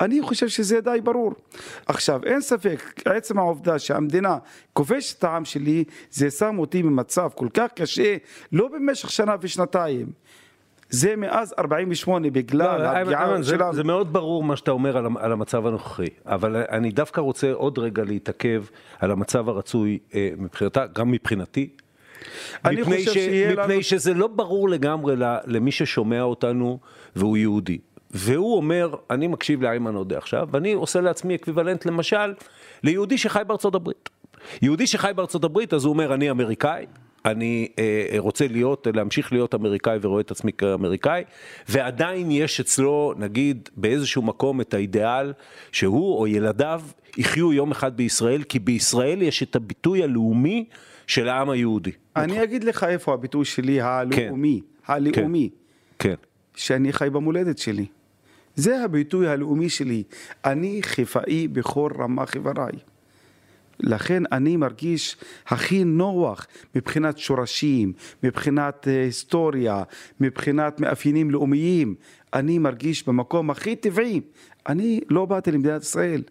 אני 0.00 0.22
חושב 0.22 0.48
שזה 0.48 0.80
די 0.80 0.98
ברור. 1.04 1.32
עכשיו, 1.86 2.20
אין 2.24 2.40
ספק, 2.40 3.00
עצם 3.04 3.38
העובדה 3.38 3.78
שהמדינה 3.78 4.38
כובשת 4.72 5.18
את 5.18 5.24
העם 5.24 5.44
שלי, 5.44 5.84
זה 6.10 6.30
שם 6.30 6.58
אותי 6.58 6.82
במצב 6.82 7.28
כל 7.34 7.48
כך 7.54 7.70
קשה, 7.74 8.16
לא 8.52 8.68
במשך 8.68 9.10
שנה 9.10 9.36
ושנתיים. 9.40 10.06
זה 10.90 11.16
מאז 11.16 11.54
48 11.58 12.30
בגלל 12.30 12.82
לא, 12.82 12.86
הפגיעה 12.86 13.26
שלנו. 13.44 13.72
זה, 13.72 13.76
זה 13.76 13.84
מאוד 13.84 14.12
ברור 14.12 14.44
מה 14.44 14.56
שאתה 14.56 14.70
אומר 14.70 14.96
על, 14.96 15.06
על 15.18 15.32
המצב 15.32 15.66
הנוכחי, 15.66 16.06
אבל 16.26 16.56
אני 16.56 16.90
דווקא 16.90 17.20
רוצה 17.20 17.52
עוד 17.52 17.78
רגע 17.78 18.04
להתעכב 18.04 18.64
על 18.98 19.10
המצב 19.10 19.48
הרצוי 19.48 19.98
אה, 20.14 20.30
מבחינתה, 20.38 20.86
גם 20.86 21.10
מבחינתי. 21.10 21.68
אני 22.64 22.80
מפני, 22.80 23.02
ש, 23.04 23.08
מפני 23.08 23.56
לנו... 23.56 23.82
שזה 23.82 24.14
לא 24.14 24.26
ברור 24.26 24.68
לגמרי 24.68 25.14
למי 25.46 25.72
ששומע 25.72 26.22
אותנו 26.22 26.78
והוא 27.16 27.36
יהודי. 27.36 27.78
והוא 28.12 28.56
אומר, 28.56 28.94
אני 29.10 29.26
מקשיב 29.26 29.62
לאיימן 29.62 29.94
עודה 29.94 30.18
עכשיו, 30.18 30.48
ואני 30.50 30.72
עושה 30.72 31.00
לעצמי 31.00 31.34
equivalent 31.34 31.86
למשל 31.86 32.34
ליהודי 32.82 33.18
שחי 33.18 33.42
בארצות 33.46 33.74
הברית. 33.74 34.08
יהודי 34.62 34.86
שחי 34.86 35.10
בארצות 35.16 35.44
הברית, 35.44 35.74
אז 35.74 35.84
הוא 35.84 35.92
אומר, 35.92 36.14
אני 36.14 36.30
אמריקאי, 36.30 36.86
אני 37.24 37.68
אה, 37.78 38.14
רוצה 38.18 38.48
להיות, 38.48 38.86
להמשיך 38.94 39.32
להיות 39.32 39.54
אמריקאי 39.54 39.98
ורואה 40.02 40.20
את 40.20 40.30
עצמי 40.30 40.52
כאמריקאי, 40.52 41.22
ועדיין 41.68 42.30
יש 42.30 42.60
אצלו, 42.60 43.14
נגיד, 43.16 43.68
באיזשהו 43.76 44.22
מקום 44.22 44.60
את 44.60 44.74
האידיאל 44.74 45.32
שהוא 45.72 46.18
או 46.18 46.26
ילדיו 46.26 46.82
יחיו 47.18 47.52
יום 47.52 47.70
אחד 47.70 47.96
בישראל, 47.96 48.42
כי 48.42 48.58
בישראל 48.58 49.22
יש 49.22 49.42
את 49.42 49.56
הביטוי 49.56 50.02
הלאומי 50.02 50.64
של 51.06 51.28
העם 51.28 51.50
היהודי. 51.50 51.92
אני 52.16 52.42
אגיד 52.42 52.64
לך 52.64 52.84
איפה 52.84 53.14
הביטוי 53.14 53.44
שלי 53.44 53.80
הלאומי, 53.80 54.60
כן. 54.86 54.92
הלאומי. 54.92 55.48
כן. 55.98 56.08
כן. 56.08 56.14
שאני 56.54 56.92
חי 56.92 57.10
במולדת 57.10 57.58
שלי. 57.58 57.86
זה 58.56 58.84
הביטוי 58.84 59.28
הלאומי 59.28 59.68
שלי. 59.68 60.02
אני 60.44 60.80
חיפאי 60.82 61.48
בכל 61.48 61.92
רמ"ח 61.98 62.34
איבריי. 62.34 62.72
לכן 63.80 64.22
אני 64.32 64.56
מרגיש 64.56 65.16
הכי 65.46 65.84
נוח 65.84 66.46
מבחינת 66.74 67.18
שורשים, 67.18 67.92
מבחינת 68.22 68.88
אה, 68.88 69.04
היסטוריה, 69.04 69.82
מבחינת 70.20 70.80
מאפיינים 70.80 71.30
לאומיים. 71.30 71.94
אני 72.34 72.58
מרגיש 72.58 73.06
במקום 73.06 73.50
הכי 73.50 73.76
טבעי. 73.76 74.20
אני 74.68 75.00
לא 75.10 75.26
באתי 75.26 75.50
למדינת 75.52 75.82
ישראל, 75.82 76.22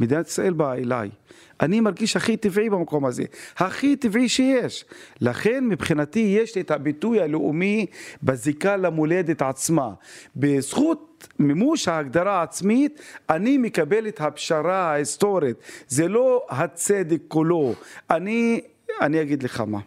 מדינת 0.00 0.28
ישראל 0.28 0.52
באה 0.52 0.74
אליי. 0.74 1.10
אני 1.60 1.80
מרגיש 1.80 2.16
הכי 2.16 2.36
טבעי 2.36 2.70
במקום 2.70 3.04
הזה, 3.04 3.24
הכי 3.56 3.96
טבעי 3.96 4.28
שיש. 4.28 4.84
לכן 5.20 5.64
מבחינתי 5.68 6.36
יש 6.40 6.54
לי 6.54 6.60
את 6.60 6.70
הביטוי 6.70 7.20
הלאומי 7.20 7.86
בזיקה 8.22 8.76
למולדת 8.76 9.42
עצמה. 9.42 9.90
בזכות 10.36 11.28
מימוש 11.38 11.88
ההגדרה 11.88 12.40
העצמית, 12.40 13.00
אני 13.30 13.58
מקבל 13.58 14.08
את 14.08 14.20
הפשרה 14.20 14.90
ההיסטורית. 14.90 15.56
זה 15.88 16.08
לא 16.08 16.46
הצדק 16.48 17.20
כולו. 17.28 17.74
אני, 18.10 18.60
אני 19.00 19.22
אגיד 19.22 19.42
לך 19.42 19.60
מה. 19.60 19.78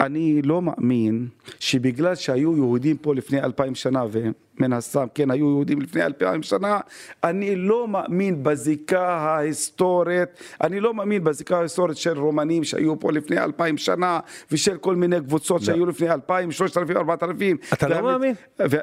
אני 0.00 0.42
לא 0.42 0.62
מאמין 0.62 1.28
שבגלל 1.60 2.14
שהיו 2.14 2.56
יהודים 2.56 2.96
פה 2.96 3.14
לפני 3.14 3.42
אלפיים 3.42 3.74
שנה 3.74 4.04
ומן 4.10 4.72
הסתם 4.72 5.06
כן 5.14 5.30
היו 5.30 5.50
יהודים 5.50 5.80
לפני 5.80 6.02
אלפיים 6.02 6.42
שנה 6.42 6.80
אני 7.24 7.56
לא 7.56 7.88
מאמין 7.88 8.42
בזיקה 8.42 9.08
ההיסטורית 9.08 10.28
אני 10.60 10.80
לא 10.80 10.94
מאמין 10.94 11.24
בזיקה 11.24 11.58
ההיסטורית 11.58 11.96
של 11.96 12.18
רומנים 12.18 12.64
שהיו 12.64 13.00
פה 13.00 13.12
לפני 13.12 13.38
אלפיים 13.38 13.78
שנה 13.78 14.20
ושל 14.50 14.76
כל 14.76 14.96
מיני 14.96 15.20
קבוצות 15.20 15.60
לא. 15.60 15.66
שהיו 15.66 15.86
לפני 15.86 16.10
אלפיים, 16.10 16.52
שלושת 16.52 16.76
אלפים, 16.76 16.96
ארבעת 16.96 17.22
אלפים 17.22 17.56
אתה 17.72 17.88
לא 17.88 18.02
מאמין? 18.02 18.34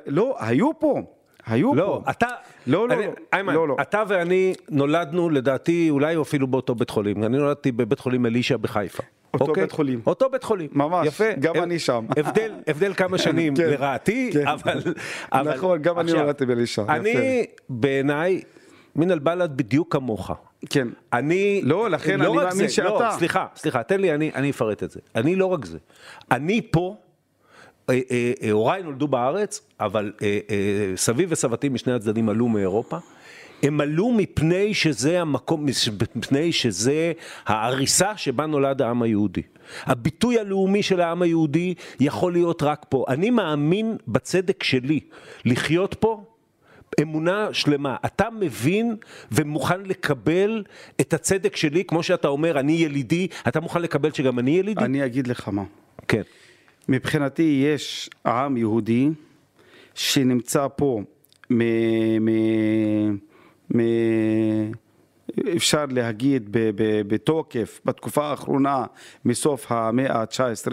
לא, 0.08 0.36
היו 0.39 0.79
פה 0.79 1.01
היו 1.48 1.76
לא, 1.76 2.02
פה. 2.06 2.12
אתה, 2.12 2.28
לא, 2.68 2.88
לא, 2.88 2.94
אני, 2.94 3.06
לא, 3.06 3.12
איימן, 3.34 3.54
לא, 3.54 3.68
לא. 3.68 3.76
אתה 3.82 4.04
ואני 4.08 4.54
נולדנו 4.70 5.30
לדעתי 5.30 5.90
אולי 5.90 6.22
אפילו 6.22 6.48
באותו 6.48 6.76
בית 6.76 6.90
חולים. 6.90 7.24
אני 7.24 7.38
נולדתי 7.38 7.72
בבית 7.72 8.00
חולים 8.00 8.26
אלישע 8.26 8.58
בחיפה. 8.58 9.04
אותו 9.34 9.46
אוקיי? 9.46 9.64
בית 9.64 9.72
חולים. 9.72 10.02
אותו 10.08 10.30
בית 10.30 10.44
חולים. 10.44 10.70
ממש, 10.72 11.08
יפה. 11.08 11.34
גם 11.40 11.56
אני 11.56 11.80
שם. 11.80 12.06
הבדל, 12.18 12.52
הבדל 12.68 12.94
כמה 12.94 13.18
שנים 13.18 13.56
כן, 13.58 13.70
לרעתי, 13.70 14.30
כן. 14.34 14.48
אבל, 14.48 14.82
אבל... 15.32 15.56
נכון, 15.56 15.82
גם 15.82 16.00
עכשיו, 16.00 16.16
אני 16.16 16.24
נולדתי 16.24 16.46
באלישע. 16.46 16.84
אני, 16.90 17.46
בעיניי, 17.70 18.42
מן 18.96 19.12
אל-בלד 19.12 19.58
בדיוק 19.58 19.94
כמוך. 19.94 20.32
כן. 20.70 20.88
אני... 21.14 21.62
לא, 21.64 21.90
לכן 21.90 22.20
לא 22.20 22.26
אני 22.26 22.36
מאמין 22.36 22.68
זה, 22.68 22.70
שאתה... 22.70 22.90
לא, 22.90 23.12
סליחה, 23.12 23.46
סליחה, 23.56 23.84
תן 23.84 24.02
לי, 24.02 24.14
אני, 24.14 24.32
אני 24.36 24.50
אפרט 24.50 24.84
את 24.84 24.92
זה. 24.92 25.00
אני 25.16 25.36
לא 25.36 25.46
רק 25.46 25.66
זה. 25.66 25.78
אני 26.32 26.62
פה... 26.72 26.96
אה, 27.90 28.00
אה, 28.12 28.32
אה, 28.44 28.52
הוריי 28.52 28.84
נולדו 28.84 29.08
בארץ, 29.08 29.62
אבל 29.80 30.12
סבי 30.96 31.25
וסבתי 31.30 31.70
משני 31.70 31.94
הצדדים 31.94 32.30
עלו 32.30 32.48
מאירופה. 32.48 32.98
הם 33.63 33.82
עלו 33.82 34.12
מפני 34.12 34.74
שזה 34.74 35.22
המקום, 35.22 35.66
מפני 36.16 36.52
שזה 36.52 37.12
העריסה 37.46 38.18
שבה 38.18 38.46
נולד 38.46 38.82
העם 38.82 39.02
היהודי. 39.02 39.42
הביטוי 39.84 40.40
הלאומי 40.40 40.84
של 40.84 41.02
העם 41.02 41.22
היהודי 41.22 41.74
יכול 42.00 42.34
להיות 42.34 42.63
רק 42.63 42.86
פה. 42.90 43.06
אני 43.08 43.30
מאמין 43.30 43.98
בצדק 44.08 44.63
שלי 44.63 45.00
לחיות 45.46 45.96
פה 46.00 46.24
אמונה 47.02 47.48
שלמה. 47.54 47.96
אתה 48.06 48.30
מבין 48.40 48.96
ומוכן 49.32 49.82
לקבל 49.82 50.63
את 51.02 51.13
הצדק 51.13 51.56
שלי, 51.56 51.84
כמו 51.86 52.04
שאתה 52.04 52.28
אומר, 52.28 52.60
אני 52.60 52.74
ילידי, 52.74 53.28
אתה 53.48 53.60
מוכן 53.60 53.82
לקבל 53.82 54.12
שגם 54.12 54.40
אני 54.40 54.52
ילידי? 54.52 54.86
אני 54.86 55.06
אגיד 55.06 55.28
לך 55.28 55.50
מה. 55.50 55.63
כן. 56.08 56.22
מבחינתי 56.90 57.63
יש 57.66 58.10
עם 58.25 58.58
יהודי 58.58 59.10
שנמצא 59.94 60.68
פה 60.75 61.02
מ... 61.50 61.62
מ... 62.20 62.30
מ... 63.75 63.82
אפשר 65.56 65.86
להגיד 65.89 66.50
בתוקף 67.08 67.82
בתקופה 67.86 68.25
האחרונה 68.25 68.86
מסוף 69.25 69.65
המאה 69.70 70.18
ה-19, 70.18 70.72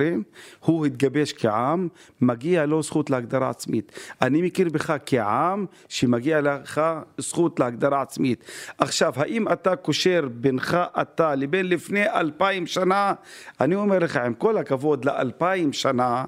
הוא 0.61 0.87
התגבש 0.87 1.33
כעם, 1.33 1.89
מגיע 2.21 2.67
לו 2.67 2.83
זכות 2.83 3.11
להגדרה 3.11 3.51
עצמית. 3.51 3.93
אני 4.23 4.43
מכיר 4.43 4.69
בך 4.69 4.97
כעם 5.07 5.67
שמגיע 5.89 6.41
לך 6.41 6.81
זכות 7.19 7.61
להגדרה 7.61 8.03
עצמית. 8.03 8.45
עכשיו, 8.79 9.13
האם 9.17 9.53
אתה 9.53 9.77
קושר 9.77 10.29
בינך 10.33 10.79
אתה 11.01 11.35
לבין 11.35 11.69
לפני 11.69 12.09
אלפיים 12.09 12.67
שנה? 12.67 13.13
אני 13.61 13.75
אומר 13.75 13.99
לך, 13.99 14.17
עם 14.17 14.35
כל 14.35 14.59
הכבוד 14.59 15.05
לאלפיים 15.05 15.73
שנה, 15.73 16.25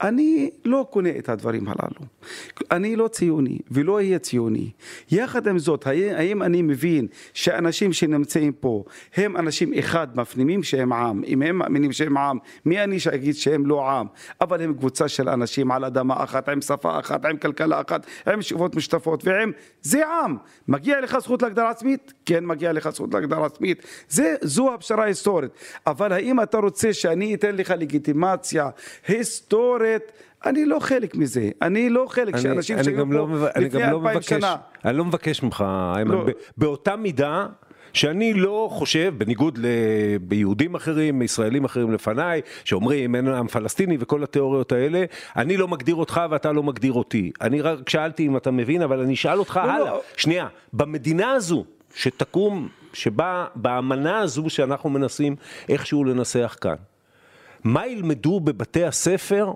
אני 0.00 0.50
לא 0.64 0.86
קונה 0.90 1.10
את 1.18 1.28
הדברים 1.28 1.68
הללו. 1.68 2.00
אני 2.70 2.96
לא 2.96 3.08
ציוני 3.08 3.58
ולא 3.70 3.94
אהיה 3.94 4.18
ציוני. 4.18 4.70
יחד 5.10 5.48
עם 5.48 5.58
זאת, 5.58 5.86
האם 5.86 6.42
אני 6.42 6.62
מבין 6.62 7.06
שאנשים 7.34 7.92
שנמצאים 7.92 8.52
פה 8.52 8.84
הם 9.16 9.36
אנשים 9.36 9.74
אחד 9.78 10.16
מפנימים 10.16 10.62
שהם 10.62 10.92
עם? 10.92 11.24
אם 11.26 11.42
הם 11.42 11.58
מאמינים 11.58 11.92
שהם 11.92 12.16
עם, 12.16 12.38
מי 12.64 12.84
אני 12.84 13.00
שאגיד 13.00 13.34
שהם 13.34 13.66
לא 13.66 13.90
עם? 13.90 14.06
אבל 14.40 14.62
הם 14.62 14.74
קבוצה 14.74 15.08
של 15.08 15.28
אנשים 15.28 15.70
על 15.70 15.84
אדמה 15.84 16.24
אחת, 16.24 16.48
עם 16.48 16.60
שפה 16.60 16.98
אחת, 16.98 17.24
עם 17.24 17.36
כלכלה 17.36 17.80
אחת, 17.80 18.06
עם 18.26 18.42
שאיפות 18.42 18.76
משותפות 18.76 19.26
ועם... 19.26 19.52
זה 19.82 20.06
עם. 20.06 20.36
מגיע 20.68 21.00
לך 21.00 21.18
זכות 21.18 21.42
להגדרה 21.42 21.70
עצמית? 21.70 22.12
כן, 22.26 22.46
מגיע 22.46 22.72
לך 22.72 22.88
זכות 22.88 23.14
להגדרה 23.14 23.46
עצמית. 23.46 23.82
זה, 24.08 24.34
זו 24.40 24.74
הפשרה 24.74 25.04
ההיסטורית. 25.04 25.50
אבל 25.86 26.12
האם 26.12 26.42
אתה 26.42 26.58
רוצה 26.58 26.92
שאני 26.92 27.34
אתן 27.34 27.56
לך 27.56 27.74
לגיטימציה 27.78 28.70
היסטורית 29.08 29.83
אומרת, 29.84 30.12
אני 30.46 30.64
לא 30.64 30.78
חלק 30.78 31.14
מזה, 31.14 31.50
אני 31.62 31.90
לא 31.90 32.06
חלק 32.08 32.36
שאנשים 32.36 32.84
שהיו 32.84 33.12
לא 33.12 33.26
פה 33.30 33.60
לפני 33.60 33.80
לא 33.80 33.96
אלפיים 33.96 34.22
שנה. 34.22 34.56
אני 34.84 34.96
לא 34.96 35.04
מבקש 35.04 35.42
ממך, 35.42 35.64
איימן, 35.96 36.14
לא. 36.14 36.26
באותה 36.56 36.96
מידה 36.96 37.46
שאני 37.92 38.34
לא 38.34 38.68
חושב, 38.72 39.14
בניגוד 39.18 39.58
ליהודים 40.30 40.74
אחרים, 40.74 41.22
ישראלים 41.22 41.64
אחרים 41.64 41.92
לפניי, 41.92 42.40
שאומרים 42.64 43.14
אין 43.14 43.28
עם 43.28 43.48
פלסטיני 43.48 43.96
וכל 44.00 44.22
התיאוריות 44.22 44.72
האלה, 44.72 45.04
אני 45.36 45.56
לא 45.56 45.68
מגדיר 45.68 45.94
אותך 45.94 46.20
ואתה 46.30 46.52
לא 46.52 46.62
מגדיר 46.62 46.92
אותי. 46.92 47.32
אני 47.40 47.60
רק 47.60 47.88
שאלתי 47.88 48.26
אם 48.26 48.36
אתה 48.36 48.50
מבין, 48.50 48.82
אבל 48.82 49.00
אני 49.00 49.14
אשאל 49.14 49.38
אותך 49.38 49.60
לא, 49.64 49.70
הלאה. 49.70 49.90
לא. 49.90 50.00
שנייה, 50.16 50.46
במדינה 50.72 51.30
הזו 51.30 51.64
שתקום, 51.94 52.68
שבה, 52.92 53.46
באמנה 53.54 54.18
הזו 54.18 54.50
שאנחנו 54.50 54.90
מנסים 54.90 55.36
איכשהו 55.68 56.04
לנסח 56.04 56.56
כאן, 56.60 56.74
מה 57.64 57.86
ילמדו 57.86 58.40
בבתי 58.40 58.84
הספר 58.84 59.52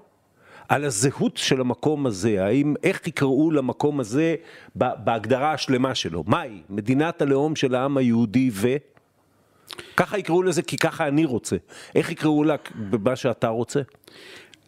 על 0.68 0.84
הזהות 0.84 1.36
של 1.36 1.60
המקום 1.60 2.06
הזה, 2.06 2.44
האם, 2.44 2.74
איך 2.82 3.06
יקראו 3.06 3.50
למקום 3.50 4.00
הזה 4.00 4.34
בהגדרה 4.74 5.52
השלמה 5.52 5.94
שלו, 5.94 6.24
מהי? 6.26 6.62
מדינת 6.70 7.22
הלאום 7.22 7.56
של 7.56 7.74
העם 7.74 7.96
היהודי 7.96 8.50
ו... 8.52 8.76
ככה 9.96 10.18
יקראו 10.18 10.42
לזה 10.42 10.62
כי 10.62 10.76
ככה 10.76 11.08
אני 11.08 11.24
רוצה. 11.24 11.56
איך 11.94 12.10
יקראו 12.10 12.44
לה 12.44 12.56
במה 12.74 13.16
שאתה 13.16 13.48
רוצה? 13.48 13.80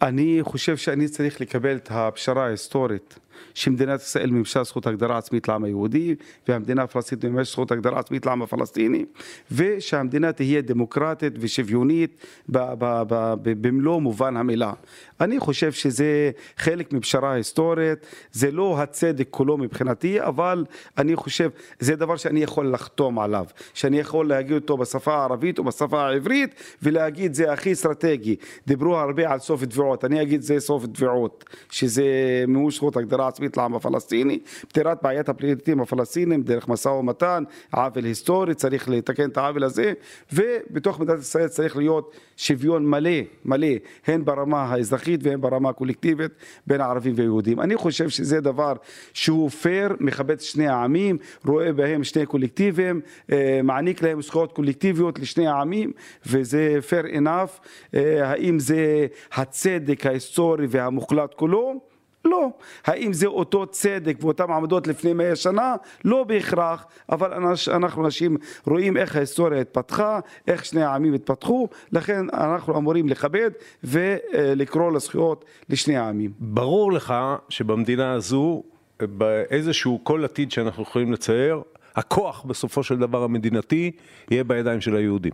אני 0.02 0.38
חושב 0.42 0.76
שאני 0.76 1.08
צריך 1.08 1.40
לקבל 1.40 1.76
את 1.76 1.88
הפשרה 1.90 2.46
ההיסטורית 2.46 3.18
שמדינת 3.54 4.00
ישראל 4.00 4.30
מימשה 4.30 4.64
זכות 4.64 4.86
הגדרה 4.86 5.18
עצמית 5.18 5.48
לעם 5.48 5.64
היהודי 5.64 6.14
והמדינה 6.48 6.82
הפלסטינית 6.82 7.24
מימשה 7.24 7.50
זכות 7.50 7.72
הגדרה 7.72 7.98
עצמית 7.98 8.26
לעם 8.26 8.42
הפלסטיני 8.42 9.04
ושהמדינה 9.52 10.32
תהיה 10.32 10.60
דמוקרטית 10.60 11.32
ושוויונית 11.40 12.24
במלוא 12.48 14.00
מובן 14.00 14.36
המילה. 14.36 14.72
אני 15.20 15.40
חושב 15.40 15.72
שזה 15.72 16.30
חלק 16.56 16.92
מפשרה 16.92 17.32
היסטורית, 17.32 17.98
זה 18.32 18.50
לא 18.50 18.78
הצדק 18.78 19.26
כולו 19.30 19.56
מבחינתי, 19.56 20.22
אבל 20.22 20.64
אני 20.98 21.16
חושב, 21.16 21.50
זה 21.78 21.96
דבר 21.96 22.16
שאני 22.16 22.42
יכול 22.42 22.72
לחתום 22.72 23.18
עליו, 23.18 23.44
שאני 23.74 23.98
יכול 23.98 24.28
להגיד 24.28 24.54
אותו 24.54 24.76
בשפה 24.76 25.14
הערבית 25.14 25.58
או 25.58 25.64
בשפה 25.64 26.02
העברית 26.02 26.54
ולהגיד 26.82 27.34
זה 27.34 27.52
הכי 27.52 27.72
אסטרטגי. 27.72 28.36
דיברו 28.66 28.96
הרבה 28.96 29.32
על 29.32 29.38
סוף 29.38 29.64
תביעות, 29.64 30.04
אני 30.04 30.22
אגיד 30.22 30.42
זה 30.42 30.60
סוף 30.60 30.86
תביעות, 30.86 31.44
שזה 31.70 32.04
מימוש 32.48 32.76
זכות 32.76 32.96
הגדרה 32.96 33.28
עצמית 33.28 33.56
לעם 33.56 33.74
הפלסטיני, 33.74 34.38
פתירת 34.68 34.98
בעיית 35.02 35.28
הפליטים 35.28 35.80
הפלסטינים 35.80 36.42
דרך 36.42 36.68
משא 36.68 36.88
ומתן, 36.88 37.44
עוול 37.72 38.04
היסטורי, 38.04 38.54
צריך 38.54 38.88
לתקן 38.88 39.30
את 39.30 39.36
העוול 39.36 39.64
הזה, 39.64 39.92
ובתוך 40.32 41.00
מדינת 41.00 41.18
ישראל 41.18 41.48
צריך 41.48 41.76
להיות 41.76 42.16
שוויון 42.36 42.86
מלא, 42.86 43.10
מלא, 43.44 43.68
הן 44.06 44.24
ברמה 44.24 44.62
האזרחית 44.62 45.09
והן 45.22 45.40
ברמה 45.40 45.68
הקולקטיבית 45.68 46.32
בין 46.66 46.80
הערבים 46.80 47.12
והיהודים. 47.16 47.60
אני 47.60 47.76
חושב 47.76 48.08
שזה 48.08 48.40
דבר 48.40 48.72
שהוא 49.14 49.50
פייר, 49.50 49.96
מכבד 50.00 50.40
שני 50.40 50.66
העמים, 50.66 51.18
רואה 51.46 51.72
בהם 51.72 52.04
שני 52.04 52.26
קולקטיבים, 52.26 53.00
אה, 53.32 53.60
מעניק 53.64 54.02
להם 54.02 54.22
זכויות 54.22 54.52
קולקטיביות 54.52 55.18
לשני 55.18 55.46
העמים, 55.46 55.92
וזה 56.26 56.78
פייר 56.88 57.04
enough. 57.04 57.66
אה, 57.94 58.30
האם 58.30 58.58
זה 58.58 59.06
הצדק 59.32 60.06
ההיסטורי 60.06 60.66
והמוחלט 60.70 61.34
כולו? 61.34 61.89
לא. 62.24 62.48
האם 62.84 63.12
זה 63.12 63.26
אותו 63.26 63.66
צדק 63.66 64.16
ואותם 64.20 64.52
עמדות 64.52 64.86
לפני 64.86 65.12
מאה 65.12 65.36
שנה? 65.36 65.76
לא 66.04 66.24
בהכרח, 66.24 66.86
אבל 67.08 67.32
אנחנו 67.68 68.04
אנשים 68.04 68.36
רואים 68.66 68.96
איך 68.96 69.16
ההיסטוריה 69.16 69.60
התפתחה, 69.60 70.20
איך 70.46 70.64
שני 70.64 70.82
העמים 70.82 71.14
התפתחו, 71.14 71.68
לכן 71.92 72.26
אנחנו 72.32 72.76
אמורים 72.78 73.08
לכבד 73.08 73.50
ולקרוא 73.84 74.92
לזכויות 74.92 75.44
לשני 75.68 75.96
העמים. 75.96 76.30
ברור 76.38 76.92
לך 76.92 77.14
שבמדינה 77.48 78.12
הזו, 78.12 78.62
באיזשהו 79.00 80.00
כל 80.02 80.24
עתיד 80.24 80.50
שאנחנו 80.52 80.82
יכולים 80.82 81.12
לצייר, 81.12 81.62
הכוח 81.96 82.42
בסופו 82.42 82.82
של 82.82 82.96
דבר 82.96 83.22
המדינתי 83.22 83.90
יהיה 84.30 84.44
בידיים 84.44 84.80
של 84.80 84.96
היהודים. 84.96 85.32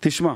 תשמע, 0.00 0.34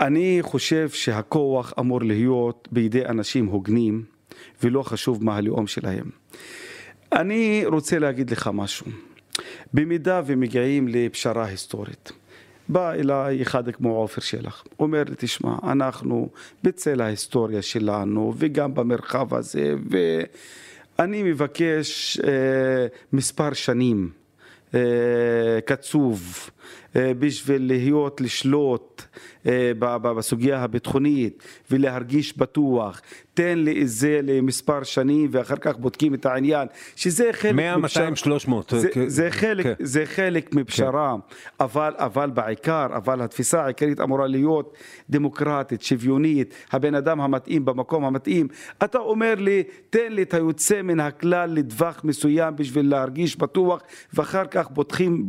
אני 0.00 0.38
חושב 0.42 0.88
שהכוח 0.88 1.72
אמור 1.78 2.02
להיות 2.02 2.68
בידי 2.72 3.06
אנשים 3.06 3.46
הוגנים. 3.46 4.13
ולא 4.62 4.82
חשוב 4.82 5.24
מה 5.24 5.36
הלאום 5.36 5.66
שלהם. 5.66 6.10
אני 7.12 7.62
רוצה 7.66 7.98
להגיד 7.98 8.30
לך 8.30 8.50
משהו. 8.52 8.86
במידה 9.74 10.22
ומגיעים 10.26 10.88
לפשרה 10.88 11.44
היסטורית, 11.46 12.12
בא 12.68 12.92
אליי 12.92 13.42
אחד 13.42 13.70
כמו 13.70 13.96
עופר 13.96 14.20
שלח, 14.20 14.64
אומר 14.78 15.02
לי, 15.08 15.14
תשמע, 15.18 15.54
אנחנו 15.62 16.28
בצל 16.62 17.00
ההיסטוריה 17.00 17.62
שלנו 17.62 18.34
וגם 18.36 18.74
במרחב 18.74 19.34
הזה, 19.34 19.74
ואני 20.98 21.22
מבקש 21.22 22.18
אה, 22.24 22.86
מספר 23.12 23.52
שנים 23.52 24.10
אה, 24.74 24.80
קצוב 25.64 26.50
בשביל 26.94 27.66
להיות, 27.66 28.20
לשלוט 28.20 29.02
אה, 29.46 29.72
בסוגיה 30.00 30.62
הביטחונית 30.62 31.42
ולהרגיש 31.70 32.38
בטוח, 32.38 33.00
תן 33.34 33.58
לי 33.58 33.82
את 33.82 33.88
זה 33.88 34.20
למספר 34.22 34.82
שנים 34.82 35.28
ואחר 35.32 35.56
כך 35.56 35.76
בודקים 35.76 36.14
את 36.14 36.26
העניין, 36.26 36.68
שזה 36.96 37.28
חלק... 37.32 37.54
100, 37.54 37.76
200, 37.76 38.16
300. 38.16 38.74
זה, 38.76 38.88
זה, 39.06 39.30
חלק, 39.30 39.64
כן. 39.64 39.72
זה 39.80 40.06
חלק 40.06 40.54
מפשרה, 40.54 41.14
כן. 41.28 41.34
אבל, 41.64 41.94
אבל 41.96 42.30
בעיקר, 42.30 42.86
אבל 42.96 43.20
התפיסה 43.20 43.64
העיקרית 43.64 44.00
אמורה 44.00 44.26
להיות 44.26 44.76
דמוקרטית, 45.10 45.82
שוויונית, 45.82 46.54
הבן 46.72 46.94
אדם 46.94 47.20
המתאים 47.20 47.64
במקום 47.64 48.04
המתאים. 48.04 48.48
אתה 48.84 48.98
אומר 48.98 49.34
לי, 49.34 49.62
תן 49.90 50.12
לי 50.12 50.22
את 50.22 50.34
היוצא 50.34 50.82
מן 50.82 51.00
הכלל 51.00 51.50
לטווח 51.50 52.00
מסוים 52.04 52.56
בשביל 52.56 52.90
להרגיש 52.90 53.36
בטוח, 53.36 53.82
ואחר 54.14 54.44
כך 54.44 54.70
בוטחים, 54.70 55.28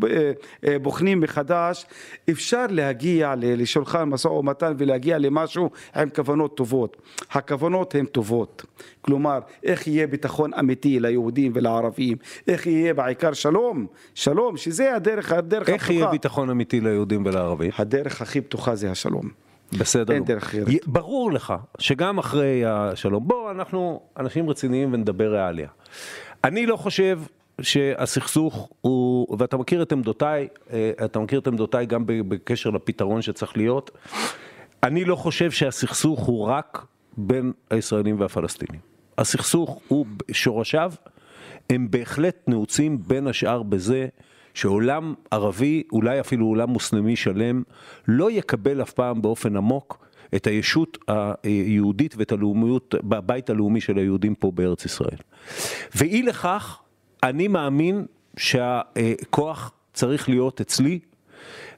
אה, 0.67 0.79
בוחנים 0.79 1.23
מחדש. 1.25 1.85
אפשר 2.29 2.65
להגיע 2.69 3.33
לשולחן 3.37 4.03
משא 4.03 4.27
ומתן 4.27 4.73
ולהגיע 4.77 5.17
למשהו 5.17 5.69
עם 5.95 6.09
כוונות 6.09 6.57
טובות. 6.57 6.97
הכוונות 7.31 7.95
הן 7.95 8.05
טובות. 8.05 8.65
כלומר, 9.01 9.39
איך 9.63 9.87
יהיה 9.87 10.07
ביטחון 10.07 10.53
אמיתי 10.53 10.99
ליהודים 10.99 11.51
ולערבים, 11.55 12.17
איך 12.47 12.67
יהיה 12.67 12.93
בעיקר 12.93 13.33
שלום, 13.33 13.87
שלום, 14.15 14.57
שזה 14.57 14.95
הדרך, 14.95 15.31
הדרך 15.31 15.69
איך 15.69 15.75
הפתוחה. 15.75 15.91
איך 15.93 16.01
יהיה 16.01 16.11
ביטחון 16.11 16.49
אמיתי 16.49 16.81
ליהודים 16.81 17.25
ולערבים? 17.25 17.71
הדרך 17.77 18.21
הכי 18.21 18.41
פתוחה 18.41 18.75
זה 18.75 18.91
השלום. 18.91 19.29
בסדר. 19.79 20.13
אין 20.13 20.23
דרך 20.23 20.43
אחרת. 20.43 20.67
ברור 20.87 21.31
לך 21.31 21.53
שגם 21.79 22.17
אחרי 22.17 22.65
השלום, 22.65 23.27
בוא, 23.27 23.51
אנחנו 23.51 24.01
אנשים 24.19 24.49
רציניים 24.49 24.93
ונדבר 24.93 25.33
ריאליה. 25.33 25.67
אני 26.43 26.65
לא 26.65 26.75
חושב 26.75 27.19
שהסכסוך 27.61 28.69
הוא, 28.81 29.37
ואתה 29.39 29.57
מכיר 29.57 29.81
את 29.81 29.91
עמדותיי, 29.91 30.47
אה, 30.73 30.91
אתה 31.05 31.19
מכיר 31.19 31.39
את 31.39 31.47
עמדותיי 31.47 31.85
גם 31.85 32.03
בקשר 32.05 32.69
לפתרון 32.69 33.21
שצריך 33.21 33.57
להיות. 33.57 33.91
אני 34.83 35.05
לא 35.05 35.15
חושב 35.15 35.51
שהסכסוך 35.51 36.19
הוא 36.19 36.45
רק 36.45 36.85
בין 37.17 37.53
הישראלים 37.69 38.19
והפלסטינים. 38.19 38.81
הסכסוך 39.17 39.81
הוא, 39.87 40.05
שורשיו 40.31 40.93
הם 41.69 41.91
בהחלט 41.91 42.35
נעוצים 42.47 42.97
בין 43.07 43.27
השאר 43.27 43.63
בזה 43.63 44.07
שעולם 44.53 45.13
ערבי, 45.31 45.83
אולי 45.91 46.19
אפילו 46.19 46.45
עולם 46.45 46.69
מוסלמי 46.69 47.15
שלם, 47.15 47.63
לא 48.07 48.31
יקבל 48.31 48.81
אף 48.81 48.93
פעם 48.93 49.21
באופן 49.21 49.57
עמוק 49.57 50.05
את 50.35 50.47
הישות 50.47 50.97
היהודית 51.43 52.15
ואת 52.17 52.31
הלאומיות, 52.31 52.95
בבית 53.03 53.49
הלאומי 53.49 53.81
של 53.81 53.97
היהודים 53.97 54.35
פה 54.35 54.51
בארץ 54.51 54.85
ישראל. 54.85 55.17
ואי 55.95 56.23
לכך, 56.23 56.81
אני 57.23 57.47
מאמין 57.47 58.05
שהכוח 58.37 59.71
צריך 59.93 60.29
להיות 60.29 60.61
אצלי, 60.61 60.99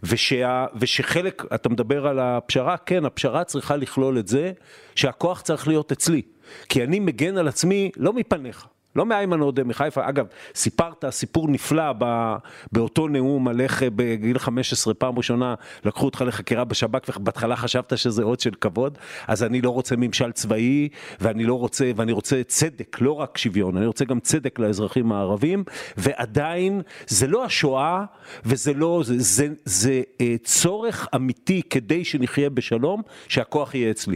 ושה, 0.03 0.65
ושחלק, 0.79 1.43
אתה 1.55 1.69
מדבר 1.69 2.07
על 2.07 2.19
הפשרה, 2.19 2.77
כן, 2.77 3.05
הפשרה 3.05 3.43
צריכה 3.43 3.75
לכלול 3.75 4.19
את 4.19 4.27
זה 4.27 4.51
שהכוח 4.95 5.41
צריך 5.41 5.67
להיות 5.67 5.91
אצלי. 5.91 6.21
כי 6.69 6.83
אני 6.83 6.99
מגן 6.99 7.37
על 7.37 7.47
עצמי 7.47 7.91
לא 7.97 8.13
מפניך. 8.13 8.67
לא 8.97 9.05
מאיימן 9.05 9.39
עודה 9.39 9.63
מחיפה, 9.63 10.09
אגב, 10.09 10.25
סיפרת 10.55 11.05
סיפור 11.09 11.47
נפלא 11.47 11.93
ב, 11.97 12.35
באותו 12.71 13.07
נאום 13.07 13.47
על 13.47 13.61
איך 13.61 13.83
בגיל 13.95 14.39
15 14.39 14.93
פעם 14.93 15.17
ראשונה 15.17 15.55
לקחו 15.85 16.05
אותך 16.05 16.23
לחקירה 16.27 16.63
בשב"כ 16.63 17.17
ובהתחלה 17.17 17.55
חשבת 17.55 17.97
שזה 17.97 18.23
אות 18.23 18.39
של 18.39 18.51
כבוד, 18.61 18.97
אז 19.27 19.43
אני 19.43 19.61
לא 19.61 19.69
רוצה 19.69 19.95
ממשל 19.95 20.31
צבאי 20.31 20.89
ואני 21.21 21.43
לא 21.43 21.59
רוצה, 21.59 21.91
ואני 21.95 22.11
רוצה 22.11 22.41
צדק, 22.43 22.97
לא 23.01 23.11
רק 23.11 23.37
שוויון, 23.37 23.77
אני 23.77 23.85
רוצה 23.85 24.05
גם 24.05 24.19
צדק 24.19 24.59
לאזרחים 24.59 25.11
הערבים, 25.11 25.63
ועדיין 25.97 26.81
זה 27.07 27.27
לא 27.27 27.45
השואה 27.45 28.05
וזה 28.45 28.73
לא, 28.73 29.01
זה, 29.05 29.13
זה, 29.17 29.23
זה, 29.23 29.53
זה 29.65 30.01
אה, 30.21 30.35
צורך 30.43 31.07
אמיתי 31.15 31.61
כדי 31.69 32.05
שנחיה 32.05 32.49
בשלום, 32.49 33.01
שהכוח 33.27 33.75
יהיה 33.75 33.91
אצלי. 33.91 34.15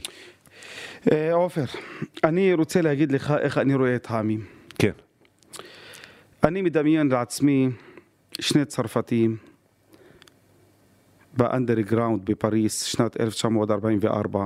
אה, 1.11 1.33
עופר, 1.33 1.63
אני 2.23 2.53
רוצה 2.53 2.81
להגיד 2.81 3.11
לך 3.11 3.33
איך 3.41 3.57
אני 3.57 3.75
רואה 3.75 3.95
את 3.95 4.07
העמים. 4.09 4.60
כן. 4.81 4.91
אני 6.43 6.61
מדמיין 6.61 7.07
לעצמי 7.07 7.69
שני 8.39 8.65
צרפתים 8.65 9.37
באנדרגראונד 11.33 12.25
בפריס, 12.25 12.83
שנת 12.83 13.21
1944. 13.21 14.45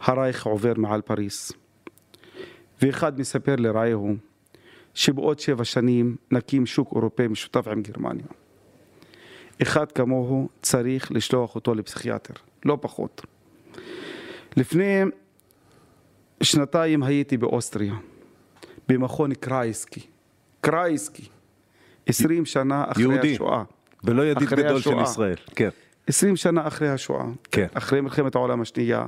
הרייך 0.00 0.46
עובר 0.46 0.72
מעל 0.76 1.00
פריס. 1.00 1.52
ואחד 2.82 3.20
מספר 3.20 3.56
לרעהו 3.56 4.14
שבעוד 4.94 5.40
שבע 5.40 5.64
שנים 5.64 6.16
נקים 6.30 6.66
שוק 6.66 6.92
אירופאי 6.96 7.28
משותף 7.28 7.68
עם 7.68 7.82
גרמניה. 7.82 8.26
אחד 9.62 9.92
כמוהו 9.92 10.48
צריך 10.62 11.12
לשלוח 11.12 11.54
אותו 11.54 11.74
לפסיכיאטר, 11.74 12.34
לא 12.64 12.78
פחות. 12.80 13.22
לפני 14.56 15.02
שנתיים 16.42 17.02
הייתי 17.02 17.36
באוסטריה. 17.36 17.94
במכון 18.88 19.34
קרייסקי. 19.34 20.00
קרייסקי. 20.60 21.28
עשרים 22.06 22.44
שנה 22.44 22.84
אחרי 22.88 23.02
יהודי. 23.02 23.34
השואה. 23.34 23.62
ולא 24.04 24.26
ידיד 24.26 24.48
גדול 24.48 24.76
השואה. 24.76 25.06
של 25.06 25.12
ישראל. 25.12 25.36
כן. 25.54 25.68
עשרים 26.06 26.36
שנה 26.36 26.66
אחרי 26.66 26.88
השואה. 26.88 27.24
כן. 27.50 27.66
אחרי 27.74 28.00
מלחמת 28.00 28.34
העולם 28.34 28.60
השנייה. 28.60 29.06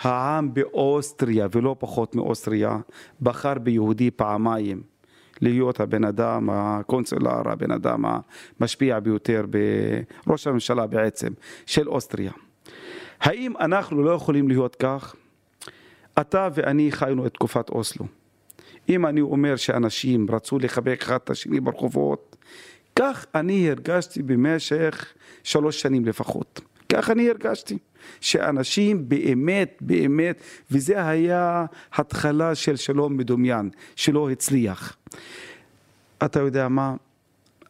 העם 0.00 0.54
באוסטריה, 0.54 1.46
ולא 1.52 1.76
פחות 1.78 2.14
מאוסטריה, 2.14 2.78
בחר 3.22 3.54
ביהודי 3.54 4.10
פעמיים. 4.10 4.82
להיות 5.40 5.80
הבן 5.80 6.04
אדם, 6.04 6.50
הקנצלר, 6.52 7.50
הבן 7.50 7.70
אדם 7.70 8.04
המשפיע 8.60 9.00
ביותר, 9.00 9.44
בראש 10.26 10.46
הממשלה 10.46 10.86
בעצם, 10.86 11.32
של 11.66 11.88
אוסטריה. 11.88 12.32
האם 13.20 13.52
אנחנו 13.60 14.02
לא 14.02 14.10
יכולים 14.10 14.48
להיות 14.48 14.76
כך? 14.76 15.14
אתה 16.20 16.48
ואני 16.54 16.92
חיינו 16.92 17.26
את 17.26 17.34
תקופת 17.34 17.68
אוסלו. 17.68 18.06
אם 18.88 19.06
אני 19.06 19.20
אומר 19.20 19.56
שאנשים 19.56 20.26
רצו 20.30 20.58
לחבק 20.58 20.98
אחד 21.02 21.18
את 21.24 21.30
השני 21.30 21.60
ברחובות, 21.60 22.36
כך 22.96 23.26
אני 23.34 23.70
הרגשתי 23.70 24.22
במשך 24.22 25.12
שלוש 25.44 25.80
שנים 25.80 26.04
לפחות. 26.04 26.60
כך 26.88 27.10
אני 27.10 27.30
הרגשתי. 27.30 27.78
שאנשים 28.20 29.08
באמת, 29.08 29.78
באמת, 29.80 30.40
וזה 30.70 31.06
היה 31.06 31.64
התחלה 31.94 32.54
של 32.54 32.76
שלום 32.76 33.16
מדומיין, 33.16 33.70
שלא 33.96 34.30
הצליח. 34.30 34.96
אתה 36.24 36.40
יודע 36.40 36.68
מה? 36.68 36.94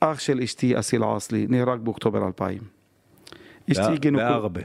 אח 0.01 0.19
של 0.19 0.41
אשתי, 0.41 0.79
אסיל 0.79 1.03
עאסלי, 1.03 1.47
נהרג 1.49 1.81
באוקטובר 1.81 2.27
2000. 2.27 2.59
אשתי 3.73 3.83
גינקו- 3.97 4.17
בערבה. 4.17 4.61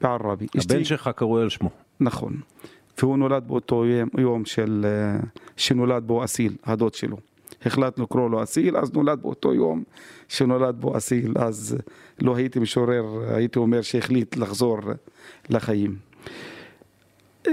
בערבי. 0.00 0.46
הבן 0.54 0.84
שלך 0.84 1.10
קרוי 1.16 1.42
על 1.42 1.48
שמו. 1.48 1.70
נכון. 2.00 2.40
והוא 2.98 3.18
נולד 3.18 3.44
באותו 3.46 3.84
יום, 4.18 4.44
של, 4.44 4.86
אה, 4.88 5.20
שנולד 5.56 6.02
בו 6.06 6.24
אסיל, 6.24 6.56
הדוד 6.64 6.94
שלו. 6.94 7.16
החלטנו 7.66 8.04
לקרוא 8.04 8.30
לו 8.30 8.42
אסיל, 8.42 8.76
אז 8.76 8.92
נולד 8.92 9.22
באותו 9.22 9.54
יום 9.54 9.82
שנולד 10.28 10.80
בו 10.80 10.96
אסיל, 10.96 11.32
אז 11.36 11.76
לא 12.20 12.36
הייתי 12.36 12.58
משורר, 12.58 13.04
הייתי 13.34 13.58
אומר 13.58 13.82
שהחליט 13.82 14.36
לחזור 14.36 14.78
לחיים. 15.50 15.96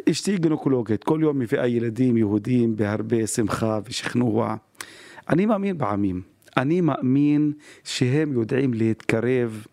אשתי 0.10 0.38
גינקולוגית, 0.38 1.04
כל 1.04 1.20
יום 1.22 1.40
מביאה 1.40 1.68
ילדים 1.68 2.18
יהודים 2.18 2.76
בהרבה 2.76 3.28
שמחה 3.28 3.80
ושכנוע. 3.86 4.56
אני 5.30 5.46
מאמין 5.46 5.78
בעמים, 5.78 6.22
אני 6.58 6.82
מאמין 6.82 7.52
שהם 7.84 8.34
יודעים 8.34 8.74
להתקרב 8.74 9.66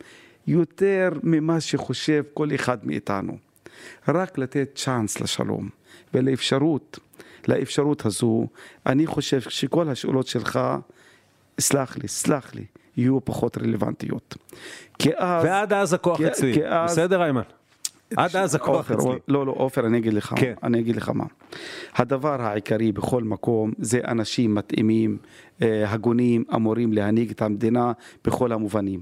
יותר 0.46 1.08
ממה 1.22 1.60
שחושב 1.60 2.24
כל 2.34 2.48
אחד 2.54 2.86
מאיתנו. 2.86 3.47
רק 4.08 4.38
לתת 4.38 4.70
צ'אנס 4.74 5.20
לשלום 5.20 5.68
ולאפשרות, 6.14 6.98
לאפשרות 7.48 8.06
הזו, 8.06 8.46
אני 8.86 9.06
חושב 9.06 9.40
שכל 9.40 9.88
השאלות 9.88 10.26
שלך, 10.26 10.60
סלח 11.60 11.96
לי, 11.98 12.08
סלח 12.08 12.54
לי, 12.54 12.64
יהיו 12.96 13.24
פחות 13.24 13.58
רלוונטיות. 13.58 14.36
כי 14.98 15.10
אז... 15.16 15.44
ועד 15.44 15.72
אז 15.72 15.92
הכוח 15.92 16.16
כי- 16.16 16.26
אצלי. 16.28 16.54
כי 16.54 16.66
אז- 16.66 16.90
בסדר, 16.90 17.22
איימן? 17.22 17.42
עד 18.16 18.36
אז 18.36 18.54
הכוח 18.54 18.90
אצלי. 18.90 19.10
לא, 19.28 19.46
לא, 19.46 19.52
עופר, 19.56 19.86
אני 19.86 19.98
אגיד 19.98 20.12
לך, 20.12 20.34
כן. 20.36 20.54
אני 20.62 20.80
אגיד 20.80 20.96
לך 20.96 21.08
מה. 21.08 21.24
הדבר 21.94 22.42
העיקרי 22.42 22.92
בכל 22.92 23.22
מקום 23.24 23.72
זה 23.78 24.00
אנשים 24.08 24.54
מתאימים, 24.54 25.18
הגונים, 25.60 26.44
אמורים 26.54 26.92
להנהיג 26.92 27.30
את 27.30 27.42
המדינה 27.42 27.92
בכל 28.24 28.52
המובנים. 28.52 29.00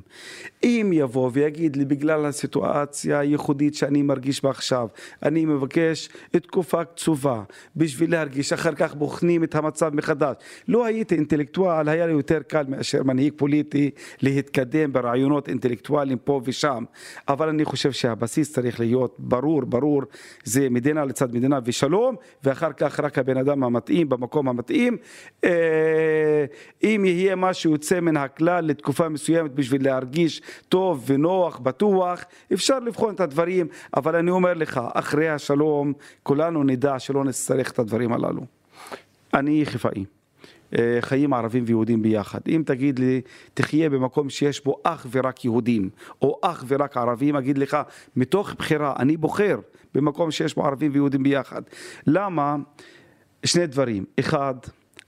אם 0.65 0.91
יבוא 0.95 1.31
ויגיד 1.33 1.77
לי 1.77 1.85
בגלל 1.85 2.27
הסיטואציה 2.27 3.19
הייחודית 3.19 3.75
שאני 3.75 4.03
מרגיש 4.03 4.43
בה 4.43 4.51
עכשיו, 4.51 4.89
אני 5.23 5.45
מבקש 5.45 6.09
תקופה 6.31 6.85
קצובה 6.85 7.43
בשביל 7.77 8.11
להרגיש, 8.11 8.53
אחר 8.53 8.75
כך 8.75 8.95
בוחנים 8.95 9.45
את 9.45 9.55
המצב 9.55 9.95
מחדש. 9.95 10.37
לא 10.69 10.85
הייתי 10.85 11.15
אינטלקטואל, 11.15 11.89
היה 11.89 12.07
לי 12.07 12.13
יותר 12.13 12.43
קל 12.49 12.65
מאשר 12.69 13.03
מנהיג 13.03 13.33
פוליטי 13.37 13.91
להתקדם 14.23 14.93
ברעיונות 14.93 15.49
אינטלקטואליים 15.49 16.19
פה 16.19 16.41
ושם, 16.45 16.85
אבל 17.29 17.49
אני 17.49 17.65
חושב 17.65 17.93
שהבסיס 17.93 18.53
צריך 18.53 18.81
להיות 18.81 19.17
ברור, 19.19 19.65
ברור, 19.65 20.03
זה 20.45 20.71
מדינה 20.71 21.05
לצד 21.05 21.35
מדינה 21.35 21.59
ושלום, 21.65 22.17
ואחר 22.45 22.73
כך 22.73 23.01
רק 23.01 23.19
הבן 23.19 23.37
אדם 23.37 23.65
המתאים 23.65 24.09
במקום 24.09 24.49
המתאים. 24.49 24.97
אה, 25.45 26.46
אם 26.83 27.03
יהיה 27.07 27.37
משהו 27.37 27.73
יוצא 27.73 28.01
מן 28.01 28.17
הכלל 28.17 28.65
לתקופה 28.65 29.09
מסוימת 29.09 29.55
בשביל 29.55 29.85
להרגיש 29.85 30.43
טוב 30.69 31.05
ונוח, 31.07 31.59
בטוח, 31.59 32.25
אפשר 32.53 32.79
לבחון 32.79 33.15
את 33.15 33.21
הדברים, 33.21 33.67
אבל 33.97 34.17
אני 34.17 34.31
אומר 34.31 34.55
לך, 34.55 34.81
אחרי 34.95 35.29
השלום 35.29 35.93
כולנו 36.23 36.65
נדע 36.65 36.99
שלא 36.99 37.25
נצטרך 37.25 37.71
את 37.71 37.79
הדברים 37.79 38.13
הללו. 38.13 38.43
אני 39.35 39.67
חיפאי. 39.67 40.05
אה, 40.79 40.99
חיים 41.01 41.33
ערבים 41.33 41.65
ויהודים 41.67 42.03
ביחד. 42.03 42.41
אם 42.49 42.63
תגיד 42.67 42.99
לי, 42.99 43.21
תחיה 43.55 43.91
במקום 43.91 44.31
שיש 44.31 44.65
בו 44.65 44.77
אך 44.83 45.07
ורק 45.11 45.45
יהודים, 45.45 45.91
או 46.23 46.39
אך 46.43 46.65
ורק 46.69 46.97
ערבים, 46.97 47.37
אגיד 47.37 47.59
לך, 47.59 47.77
מתוך 48.17 48.55
בחירה, 48.59 48.95
אני 48.99 49.17
בוחר 49.17 49.59
במקום 49.95 50.31
שיש 50.31 50.55
בו 50.55 50.67
ערבים 50.67 50.93
ויהודים 50.93 51.23
ביחד. 51.23 51.63
למה? 52.07 52.57
שני 53.45 53.67
דברים. 53.67 54.05
אחד, 54.21 54.55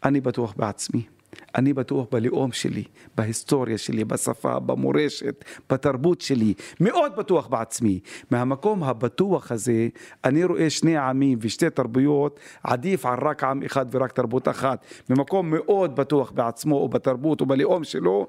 אני 0.05 0.21
בטוח 0.21 0.55
בעצמי. 0.57 1.18
אני 1.55 1.73
בטוח 1.73 2.07
בלאום 2.13 2.53
שלי, 2.53 2.85
בהיסטוריה 3.17 3.79
שלי, 3.79 4.05
בשפה, 4.05 4.59
במורשת, 4.59 5.45
בתרבות 5.71 6.21
שלי, 6.21 6.55
מאוד 6.81 7.13
בטוח 7.17 7.47
בעצמי. 7.47 8.01
מהמקום 8.31 8.83
הבטוח 8.83 9.53
הזה, 9.53 9.89
אני 10.25 10.45
רואה 10.45 10.71
שני 10.71 10.97
עמים 10.97 11.39
ושתי 11.43 11.71
תרבויות, 11.71 12.41
עדיף 12.63 13.07
על 13.07 13.19
רק 13.23 13.45
עם 13.45 13.63
אחד 13.63 13.87
ורק 13.91 14.13
תרבות 14.13 14.49
אחת. 14.49 14.85
ממקום 15.11 15.51
מאוד 15.51 15.97
בטוח 15.97 16.31
בעצמו 16.31 16.77
או 16.77 16.89
בתרבות 16.89 17.41
או 17.41 17.47
בלאום 17.47 17.85
שלו, 17.85 18.27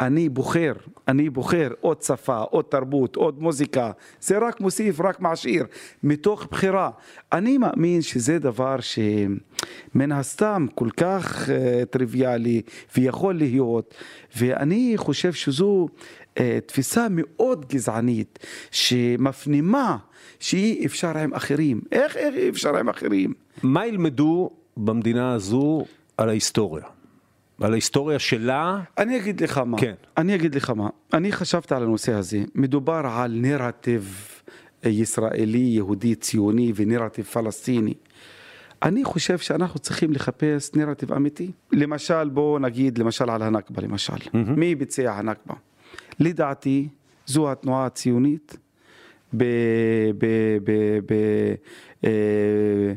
אני 0.00 0.28
בוחר, 0.28 0.72
אני 1.08 1.30
בוחר 1.30 1.68
עוד 1.80 2.02
שפה, 2.02 2.38
עוד 2.38 2.64
תרבות, 2.64 3.16
עוד 3.16 3.42
מוזיקה, 3.42 3.90
זה 4.20 4.38
רק 4.38 4.60
מוסיף, 4.60 5.00
רק 5.00 5.20
מעשיר, 5.20 5.66
מתוך 6.02 6.46
בחירה. 6.50 6.90
אני 7.32 7.58
מאמין 7.58 8.02
שזה 8.02 8.38
דבר 8.38 8.76
שמן 8.80 10.12
הסתם 10.12 10.66
כל 10.74 10.88
כך 10.96 11.48
uh, 11.48 11.84
טריוויאלי 11.90 12.62
ויכול 12.96 13.34
להיות, 13.34 13.94
ואני 14.36 14.92
חושב 14.96 15.32
שזו 15.32 15.88
uh, 16.34 16.38
תפיסה 16.66 17.06
מאוד 17.10 17.66
גזענית, 17.68 18.38
שמפנימה 18.70 19.96
שאי 20.40 20.86
אפשר 20.86 21.18
עם 21.18 21.34
אחרים. 21.34 21.80
איך 21.92 22.16
איך 22.16 22.34
אי 22.34 22.48
אפשר 22.48 22.76
עם 22.76 22.88
אחרים? 22.88 23.34
מה 23.62 23.86
ילמדו 23.86 24.50
במדינה 24.76 25.32
הזו 25.32 25.84
על 26.16 26.28
ההיסטוריה? 26.28 26.84
על 27.60 27.72
ההיסטוריה 27.72 28.18
שלה? 28.18 28.80
אני 28.98 29.16
אגיד 29.16 29.40
לך 29.40 29.58
מה, 29.58 29.78
כן. 29.78 29.94
אני 30.16 30.34
אגיד 30.34 30.54
לך 30.54 30.70
מה, 30.70 30.88
אני 31.12 31.32
חשבתי 31.32 31.74
על 31.74 31.82
הנושא 31.82 32.12
הזה, 32.12 32.38
מדובר 32.54 33.02
על 33.06 33.32
נרטיב 33.40 34.28
ישראלי, 34.84 35.58
יהודי, 35.58 36.14
ציוני 36.14 36.72
ונרטיב 36.76 37.24
פלסטיני. 37.24 37.94
אני 38.82 39.04
חושב 39.04 39.38
שאנחנו 39.38 39.80
צריכים 39.80 40.12
לחפש 40.12 40.70
נרטיב 40.74 41.12
אמיתי. 41.12 41.52
למשל, 41.72 42.28
בואו 42.28 42.58
נגיד 42.58 42.98
למשל 42.98 43.30
על 43.30 43.42
הנכבה 43.42 43.82
למשל. 43.82 44.12
מי 44.34 44.74
ביצע 44.74 45.12
הנכבה? 45.12 45.54
לדעתי, 46.20 46.88
זו 47.26 47.52
התנועה 47.52 47.86
הציונית, 47.86 48.56
ב, 49.36 49.44
ב, 50.18 50.26
ב, 50.64 50.98
ב, 51.06 51.14
אה, 52.04 52.92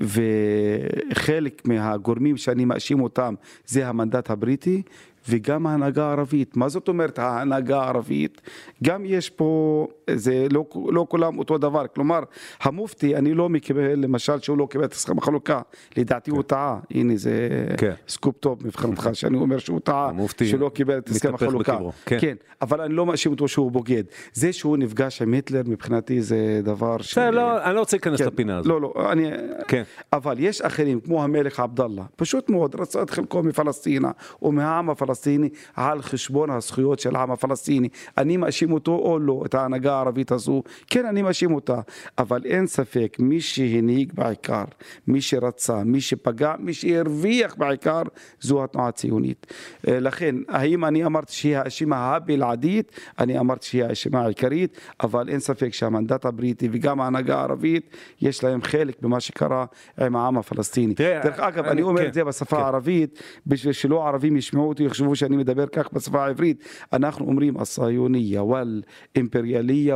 וחלק 0.00 1.62
מהגורמים 1.64 2.36
שאני 2.36 2.64
מאשים 2.64 3.02
אותם 3.02 3.34
זה 3.66 3.88
המנדט 3.88 4.30
הבריטי, 4.30 4.82
וגם 5.28 5.66
ההנהגה 5.66 6.04
הערבית. 6.04 6.56
מה 6.56 6.68
זאת 6.68 6.88
אומרת 6.88 7.18
ההנהגה 7.18 7.82
הערבית? 7.82 8.40
גם 8.84 9.04
יש 9.04 9.30
פה, 9.30 9.86
זה 10.14 10.46
לא, 10.50 10.64
לא 10.88 11.06
כולם 11.08 11.38
אותו 11.38 11.58
דבר. 11.58 11.86
כלומר, 11.94 12.20
המופתי, 12.60 13.16
אני 13.16 13.34
לא 13.34 13.48
מקבל, 13.48 13.94
למשל, 13.96 14.40
שהוא 14.40 14.58
לא 14.58 14.66
קיבל 14.70 14.84
את 14.84 14.92
הסכם 14.92 15.18
החלוקה. 15.18 15.60
לדעתי 15.96 16.30
כן. 16.30 16.36
הוא 16.36 16.42
טעה. 16.42 16.78
הנה, 16.90 17.16
זה 17.16 17.48
כן. 17.76 17.92
סקופ 18.08 18.36
טוב 18.40 18.66
מבחינתך, 18.66 19.08
שאני 19.12 19.36
אומר 19.36 19.58
שהוא 19.58 19.80
טעה, 19.80 20.10
שלא 20.44 20.70
קיבל 20.74 20.98
את 20.98 21.08
הסכם 21.08 21.34
החלוקה. 21.34 21.78
כן. 22.06 22.18
כן, 22.20 22.34
אבל 22.62 22.80
אני 22.80 22.94
לא 22.94 23.06
מאשים 23.06 23.32
אותו 23.32 23.48
שהוא 23.48 23.72
בוגד. 23.72 24.04
זה 24.32 24.52
שהוא 24.52 24.76
נפגש 24.76 25.22
עם 25.22 25.32
היטלר, 25.32 25.62
מבחינתי 25.66 26.22
זה 26.22 26.60
דבר 26.64 26.98
ש... 27.02 27.18
לא, 27.18 27.64
אני 27.64 27.74
לא 27.74 27.80
רוצה 27.80 27.96
להיכנס 27.96 28.20
כן. 28.20 28.26
לפינה 28.26 28.56
הזאת. 28.56 28.66
לא, 28.66 28.80
לא, 28.80 28.94
אני... 29.12 29.30
כן. 29.68 29.82
אבל 30.12 30.36
יש 30.38 30.62
אחרים, 30.62 31.00
כמו 31.00 31.24
המלך 31.24 31.60
עבדאללה, 31.60 32.02
פשוט 32.16 32.50
מאוד, 32.50 32.74
רצה 32.74 33.02
את 33.02 33.10
חלקו 33.10 33.42
מפלסטינה, 33.42 34.10
או 34.42 34.52
מהעם 34.52 34.90
הפלסטיני. 34.90 35.10
הפלסטיני 35.10 35.48
על 35.74 36.02
חשבון 36.02 36.50
הזכויות 36.50 37.00
של 37.00 37.16
העם 37.16 37.30
הפלסטיני. 37.30 37.88
אני 38.18 38.36
מאשים 38.36 38.72
אותו 38.72 38.92
או 38.92 39.18
לא, 39.18 39.42
את 39.46 39.54
ההנהגה 39.54 39.99
הערבית 40.00 40.32
הזו, 40.32 40.62
כן 40.90 41.06
אני 41.06 41.22
מאשים 41.22 41.54
אותה, 41.54 41.80
אבל 42.18 42.40
אין 42.44 42.66
ספק, 42.66 43.16
מי 43.18 43.40
שהנהיג 43.40 44.12
בעיקר, 44.14 44.64
מי 45.06 45.20
שרצה, 45.20 45.84
מי 45.84 46.00
שפגע, 46.00 46.54
מי 46.58 46.74
שהרוויח 46.74 47.54
בעיקר, 47.54 48.02
זו 48.40 48.64
התנועה 48.64 48.88
הציונית. 48.88 49.46
אה, 49.88 50.00
לכן, 50.00 50.36
האם 50.48 50.84
אני 50.84 51.04
אמרתי 51.04 51.32
שהיא 51.32 51.56
האשימה 51.56 51.96
הבלעדית? 51.96 52.92
אני 53.18 53.38
אמרתי 53.38 53.66
שהיא 53.66 53.84
האשימה 53.84 54.22
העיקרית, 54.22 54.78
אבל 55.02 55.28
אין 55.28 55.40
ספק 55.40 55.72
שהמנדט 55.72 56.24
הבריטי 56.24 56.68
וגם 56.72 57.00
ההנהגה 57.00 57.38
הערבית, 57.38 57.96
יש 58.20 58.44
להם 58.44 58.62
חלק 58.62 59.02
במה 59.02 59.20
שקרה 59.20 59.64
עם 60.00 60.16
העם 60.16 60.38
הפלסטיני. 60.38 60.94
דרך 60.94 61.40
אגב, 61.40 61.64
אני 61.64 61.82
אומר 61.82 62.00
כן, 62.02 62.08
את 62.08 62.14
זה 62.14 62.24
בשפה 62.24 62.56
כן. 62.56 62.62
הערבית, 62.62 63.22
בשביל 63.46 63.72
שלא 63.72 64.08
ערבים 64.08 64.36
ישמעו 64.36 64.68
אותי, 64.68 64.82
יחשבו 64.82 65.16
שאני 65.16 65.36
מדבר 65.36 65.66
כך 65.66 65.92
בשפה 65.92 66.24
העברית, 66.24 66.64
אנחנו 66.92 67.26
אומרים 67.26 67.56
הציוניה 67.56 68.40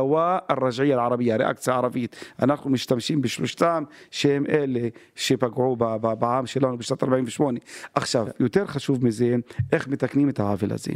והאימפריאליה 0.03 0.45
והרג'עיה 0.49 0.99
הערבייה, 0.99 1.35
הריאקציה 1.35 1.73
הערבית. 1.73 2.15
אנחנו 2.41 2.69
משתמשים 2.69 3.21
בשלושתם 3.21 3.83
שהם 4.11 4.45
אלה 4.49 4.87
שפגעו 5.15 5.75
בעם 6.19 6.45
שלנו 6.45 6.77
בשנת 6.77 7.03
48. 7.03 7.59
עכשיו, 7.95 8.27
יותר 8.39 8.65
חשוב 8.65 9.05
מזה, 9.05 9.35
איך 9.71 9.87
מתקנים 9.87 10.29
את 10.29 10.39
העוול 10.39 10.73
הזה. 10.73 10.91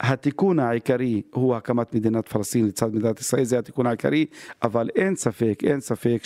התיקון 0.00 0.58
העיקרי 0.58 1.22
הוא 1.30 1.56
הקמת 1.56 1.94
מדינת 1.94 2.28
פלסטין 2.28 2.66
לצד 2.66 2.94
מדינת 2.94 3.20
ישראל, 3.20 3.44
זה 3.44 3.58
התיקון 3.58 3.86
העיקרי, 3.86 4.26
אבל 4.62 4.90
אין 4.96 5.16
ספק, 5.16 5.58
אין 5.64 5.80
ספק 5.80 6.22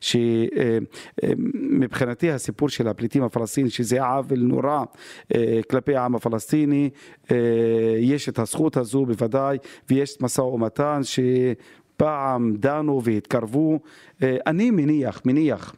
שמבחינתי 0.00 0.96
אה, 2.26 2.30
אה, 2.30 2.36
הסיפור 2.36 2.68
של 2.68 2.88
הפליטים 2.88 3.22
הפלסטינים, 3.22 3.70
שזה 3.70 4.04
עוול 4.04 4.38
נורא 4.38 4.84
אה, 5.34 5.60
כלפי 5.70 5.96
העם 5.96 6.14
הפלסטיני, 6.14 6.90
יש 7.98 8.28
את 8.28 8.38
הזכות 8.38 8.76
הזו 8.76 9.06
בוודאי, 9.06 9.58
ויש 9.90 10.20
משא 10.20 10.40
ומתן 10.40 11.00
שפעם 11.02 12.56
דנו 12.56 13.00
והתקרבו. 13.04 13.78
אני 14.22 14.70
מניח, 14.70 15.22
מניח, 15.24 15.74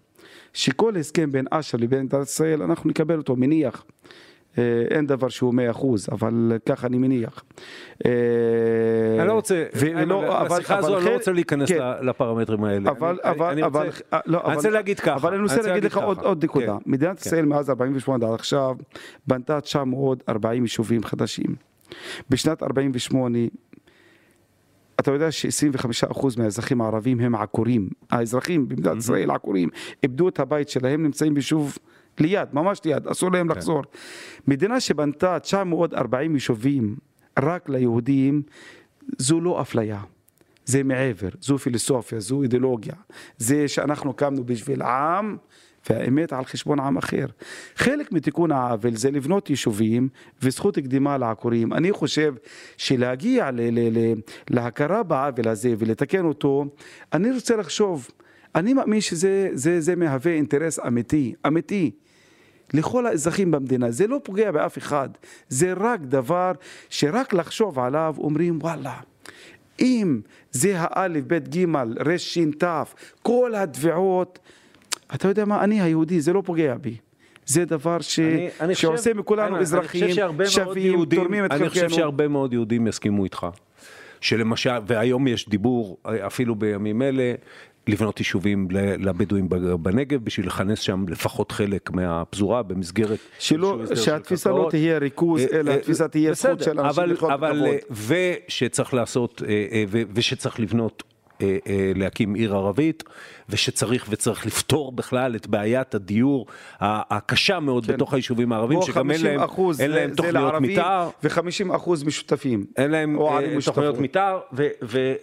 שכל 0.52 0.96
הסכם 0.96 1.32
בין 1.32 1.44
אש"ף 1.50 1.78
לבין 1.78 2.04
מדינת 2.04 2.26
ישראל, 2.26 2.62
אנחנו 2.62 2.90
נקבל 2.90 3.18
אותו, 3.18 3.36
מניח. 3.36 3.84
אה, 4.58 4.84
אין 4.90 5.06
דבר 5.06 5.28
שהוא 5.28 5.54
מאה 5.54 5.70
אחוז, 5.70 6.08
אבל 6.12 6.52
ככה 6.66 6.86
אני 6.86 6.98
מניח. 6.98 7.44
אה, 8.06 8.10
אני 9.18 9.28
לא 9.28 9.32
רוצה, 9.32 9.64
בשיחה 10.50 10.78
הזו 10.78 10.98
אני 10.98 11.04
לא 11.04 11.10
רוצה 11.10 11.32
להיכנס 11.32 11.68
כן. 11.68 11.78
לפרמטרים 12.02 12.64
האלה. 12.64 12.90
אבל, 12.90 13.18
אבל, 13.22 13.50
אני 13.50 13.64
אבל, 13.64 13.88
לא, 14.26 14.40
אני 14.46 14.54
רוצה 14.54 14.70
להגיד 14.70 15.00
ככה. 15.00 15.14
אבל 15.14 15.34
אני 15.34 15.42
רוצה 15.42 15.62
להגיד 15.62 15.84
לך 15.84 16.00
עוד 16.22 16.44
נקודה. 16.44 16.76
כן. 16.84 16.90
מדינת 16.90 17.26
ישראל 17.26 17.42
כן. 17.42 17.48
מאז 17.48 17.70
48' 17.70 18.26
עד 18.26 18.34
עכשיו 18.34 18.76
בנתה 19.26 19.60
940 19.60 20.62
יישובים 20.62 21.04
חדשים. 21.04 21.54
בשנת 22.30 22.62
48' 22.62 23.38
אתה 25.00 25.10
יודע 25.10 25.32
ש-25% 25.32 26.26
מהאזרחים 26.38 26.80
הערבים 26.80 27.20
הם 27.20 27.34
עקורים. 27.34 27.88
האזרחים 28.10 28.68
במדינת 28.68 28.96
ישראל 28.96 29.30
עקורים. 29.30 29.68
איבדו 30.02 30.28
את 30.28 30.40
הבית 30.40 30.68
שלהם, 30.68 31.02
נמצאים 31.02 31.34
ביישוב 31.34 31.78
ליד, 32.20 32.48
ממש 32.52 32.80
ליד, 32.84 33.06
אסור 33.06 33.32
להם 33.32 33.48
כן. 33.48 33.56
לחזור. 33.56 33.82
מדינה 34.46 34.80
שבנתה 34.80 35.38
940 35.38 36.34
יישובים 36.34 36.96
רק 37.38 37.68
ליהודים, 37.68 38.42
זו 39.18 39.40
לא 39.40 39.60
אפליה. 39.60 40.00
זה 40.64 40.82
מעבר, 40.82 41.28
זו 41.40 41.58
פילוסופיה, 41.58 42.20
זו 42.20 42.42
אידיאולוגיה. 42.42 42.94
זה 43.38 43.68
שאנחנו 43.68 44.12
קמנו 44.12 44.44
בשביל 44.44 44.82
עם, 44.82 45.36
והאמת 45.90 46.32
על 46.32 46.44
חשבון 46.44 46.80
עם 46.80 46.96
אחר. 46.96 47.26
חלק 47.76 48.12
מתיקון 48.12 48.52
העוול 48.52 48.96
זה 48.96 49.10
לבנות 49.10 49.50
יישובים 49.50 50.08
וזכות 50.42 50.78
קדימה 50.78 51.18
לעקורים. 51.18 51.72
אני 51.72 51.92
חושב 51.92 52.34
שלהגיע 52.76 53.50
ל- 53.50 53.60
ל- 53.60 53.98
ל- 53.98 54.14
להכרה 54.50 55.02
בעוול 55.02 55.48
הזה 55.48 55.74
ולתקן 55.78 56.24
אותו, 56.24 56.64
אני 57.12 57.30
רוצה 57.30 57.56
לחשוב, 57.56 58.08
אני 58.54 58.74
מאמין 58.74 59.00
שזה 59.00 59.48
זה, 59.52 59.80
זה 59.80 59.96
מהווה 59.96 60.32
אינטרס 60.32 60.78
אמיתי, 60.86 61.34
אמיתי. 61.46 61.90
לכל 62.74 63.06
האזרחים 63.06 63.50
במדינה, 63.50 63.90
זה 63.90 64.06
לא 64.06 64.20
פוגע 64.22 64.50
באף 64.50 64.78
אחד, 64.78 65.08
זה 65.48 65.72
רק 65.76 66.00
דבר 66.00 66.52
שרק 66.90 67.32
לחשוב 67.32 67.78
עליו 67.78 68.14
אומרים 68.18 68.58
וואלה, 68.62 68.96
אם 69.80 70.20
זה 70.50 70.72
האלף, 70.76 71.24
בית 71.24 71.48
גימל, 71.48 71.94
רש 72.06 72.22
שין 72.22 72.50
תף, 72.58 72.94
כל 73.22 73.54
התביעות, 73.54 74.38
אתה 75.14 75.28
יודע 75.28 75.44
מה, 75.44 75.64
אני 75.64 75.80
היהודי, 75.80 76.20
זה 76.20 76.32
לא 76.32 76.42
פוגע 76.44 76.74
בי. 76.74 76.96
זה 77.46 77.64
דבר 77.64 78.00
ש... 78.00 78.18
אני, 78.18 78.48
אני 78.60 78.74
שעושה 78.74 78.98
חושב, 78.98 79.16
מכולנו 79.16 79.54
אני, 79.54 79.62
אזרחים 79.62 80.04
אני 80.04 80.46
שווים, 80.46 80.86
יהודים, 80.86 81.20
תורמים 81.20 81.44
את 81.44 81.50
חלקנו. 81.50 81.66
אני 81.66 81.70
חושב 81.70 81.88
שהרבה 81.88 82.28
מאוד 82.28 82.52
יהודים 82.52 82.86
יסכימו 82.86 83.24
איתך. 83.24 83.46
שלמשל, 84.20 84.70
והיום 84.86 85.26
יש 85.26 85.48
דיבור, 85.48 85.98
אפילו 86.04 86.54
בימים 86.54 87.02
אלה, 87.02 87.34
לבנות 87.88 88.18
יישובים 88.18 88.68
לבדואים 88.98 89.48
בנגב 89.82 90.24
בשביל 90.24 90.46
לכנס 90.46 90.80
שם 90.80 91.04
לפחות 91.08 91.52
חלק 91.52 91.90
מהפזורה 91.90 92.62
במסגרת 92.62 93.18
שלא, 93.38 93.82
שהתפיסה 93.94 94.50
לא 94.50 94.68
תהיה 94.70 94.98
ריכוז 94.98 95.40
אה, 95.40 95.46
אלא 95.60 95.70
אה, 95.70 95.76
התפיסה 95.76 96.08
תהיה 96.08 96.32
זכות 96.32 96.62
של 96.62 96.80
אנשים 96.80 97.04
לחיות 97.04 97.40
בכבוד. 97.40 97.68
ושצריך 98.08 98.94
לעשות 98.94 99.42
אה, 99.48 99.84
ושצריך 99.90 100.60
לבנות 100.60 101.02
להקים 101.94 102.34
עיר 102.34 102.54
ערבית 102.54 103.04
ושצריך 103.48 104.06
וצריך 104.08 104.46
לפתור 104.46 104.92
בכלל 104.92 105.36
את 105.36 105.46
בעיית 105.46 105.94
הדיור 105.94 106.46
הקשה 106.80 107.60
מאוד 107.60 107.86
כן. 107.86 107.92
בתוך 107.92 108.14
היישובים 108.14 108.52
הערבים 108.52 108.82
שגם 108.82 109.10
אין 109.10 109.22
להם, 109.22 109.40
אין 109.80 109.90
להם 109.90 110.14
תוכניות 110.14 110.54
מתאר. 110.60 111.10
ו-50 111.24 111.76
אחוז 111.76 112.04
משותפים. 112.04 112.66
אין 112.76 112.90
להם 112.90 113.18
תוכניות 113.64 113.98
מתאר 113.98 114.40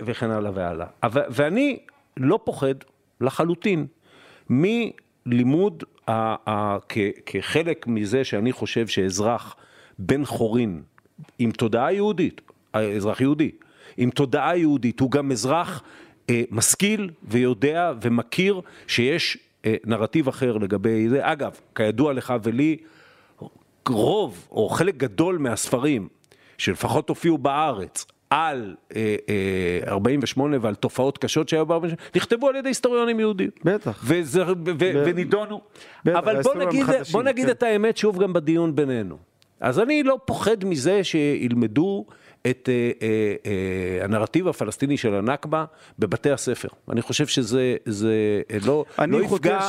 וכן 0.02 0.32
הלאה 0.32 0.52
והלאה. 0.54 0.88
ואני 1.04 1.78
לא 2.18 2.40
פוחד 2.44 2.76
לחלוטין 3.22 3.86
מלימוד 4.50 5.84
ה- 6.08 6.50
ה- 6.50 6.78
כ- 6.90 6.98
כחלק 7.26 7.88
מזה 7.88 8.24
שאני 8.24 8.52
חושב 8.52 8.88
שאזרח 8.88 9.56
בן 10.00 10.26
חורין 10.26 10.82
עם 11.40 11.52
תודעה 11.52 11.94
יהודית, 11.94 12.42
אזרח 12.74 13.22
יהודי, 13.22 13.52
עם 13.98 14.10
תודעה 14.10 14.58
יהודית, 14.58 15.00
הוא 15.00 15.12
גם 15.12 15.32
אזרח 15.32 15.84
אה, 16.30 16.44
משכיל 16.52 17.12
ויודע 17.24 17.94
ומכיר 18.02 18.62
שיש 18.88 19.38
אה, 19.66 19.76
נרטיב 19.86 20.28
אחר 20.28 20.58
לגבי 20.58 21.10
זה. 21.10 21.20
אגב, 21.32 21.60
כידוע 21.76 22.14
לך 22.14 22.34
ולי, 22.44 22.78
רוב 23.90 24.48
או 24.52 24.70
חלק 24.70 24.98
גדול 24.98 25.38
מהספרים 25.38 26.08
שלפחות 26.58 27.10
הופיעו 27.10 27.38
בארץ 27.38 28.06
על 28.36 28.76
אה, 28.96 29.16
אה, 29.88 29.92
48 29.92 30.58
ועל 30.62 30.76
תופעות 30.76 31.18
קשות 31.18 31.50
שהיו 31.50 31.66
ב-48, 31.66 31.96
נכתבו 32.16 32.50
על 32.50 32.56
ידי 32.56 32.70
היסטוריונים 32.70 33.20
יהודים. 33.20 33.50
בטח. 33.64 34.04
וזה, 34.04 34.44
ו, 34.48 34.54
ב... 34.64 34.92
ונידונו. 35.06 35.62
בטח, 36.06 36.18
אבל 36.18 36.42
בוא 36.42 36.56
נגיד, 36.56 36.86
בוא 37.12 37.24
נגיד 37.24 37.46
כן. 37.46 37.52
את 37.52 37.64
האמת 37.64 37.98
שוב 37.98 38.24
גם 38.24 38.34
בדיון 38.34 38.76
בינינו. 38.76 39.18
אז 39.60 39.80
אני 39.80 40.04
לא 40.04 40.20
פוחד 40.26 40.66
מזה 40.66 41.04
שילמדו 41.04 42.06
את 42.48 42.70
אה, 42.70 42.92
אה, 43.02 43.34
אה, 43.46 44.06
הנרטיב 44.06 44.48
הפלסטיני 44.48 44.98
של 44.98 45.14
הנכבה 45.14 45.66
בבתי 46.00 46.32
הספר. 46.32 46.68
אני 46.92 47.02
חושב 47.02 47.28
שזה 47.28 47.76
זה, 47.86 48.42
אה, 48.52 48.58
לא, 48.66 48.86
לא 49.08 49.18
יפגע 49.18 49.60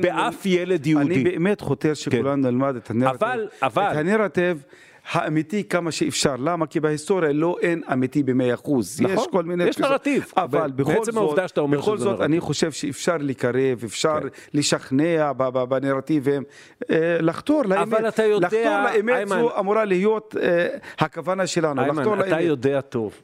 באף 0.00 0.46
ילד 0.46 0.86
יהודי. 0.86 1.14
אני 1.14 1.24
באמת 1.24 1.60
חותר 1.60 1.94
שכולנו 1.94 2.42
כן. 2.42 2.48
נלמד 2.48 2.76
את 2.76 2.90
הנרטיב. 2.90 3.24
אבל, 3.24 3.48
אבל... 3.62 3.92
את 3.92 3.96
הנרטיב 3.96 4.62
האמיתי 5.10 5.64
כמה 5.64 5.92
שאפשר. 5.92 6.36
למה? 6.36 6.66
כי 6.66 6.80
בהיסטוריה 6.80 7.32
לא 7.32 7.56
אין 7.62 7.82
אמיתי 7.92 8.22
במאה 8.22 8.54
אחוז. 8.54 9.00
נכון, 9.00 9.16
יש 9.16 9.26
כל 9.30 9.44
מיני... 9.44 9.64
יש 9.64 9.78
נרטיב. 9.78 10.32
אבל 10.36 10.70
בכל 10.70 10.92
בעצם 10.92 11.04
זאת, 11.12 11.16
העובדה 11.16 11.48
שאתה 11.48 11.60
אומר 11.60 11.78
בכל 11.80 11.96
שזה 11.96 12.04
זאת. 12.04 12.20
אני 12.20 12.40
חושב 12.40 12.72
שאפשר 12.72 13.16
לקרב, 13.20 13.80
אפשר 13.84 14.20
כן. 14.20 14.28
לשכנע 14.54 15.32
בנרטיבים, 15.68 16.42
אה, 16.90 16.96
לחתור 17.20 17.62
לאמת. 17.64 17.88
אבל 17.92 18.08
אתה 18.08 18.22
יודע, 18.24 18.46
לחתור 18.46 18.62
לאמת 18.94 19.14
איימן- 19.16 19.38
זו 19.40 19.58
אמורה 19.58 19.84
להיות 19.84 20.34
אה, 20.42 20.66
הכוונה 20.98 21.46
שלנו, 21.46 21.82
לחתור 21.82 21.98
איימן, 21.98 22.20
אתה 22.20 22.30
לאמת. 22.30 22.44
יודע 22.44 22.80
טוב 22.80 23.14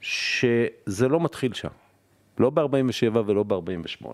שזה 0.00 1.08
לא 1.08 1.20
מתחיל 1.20 1.52
שם. 1.54 1.68
לא 2.38 2.50
ב-47 2.50 2.64
ולא 3.26 3.42
ב-48. 3.42 4.06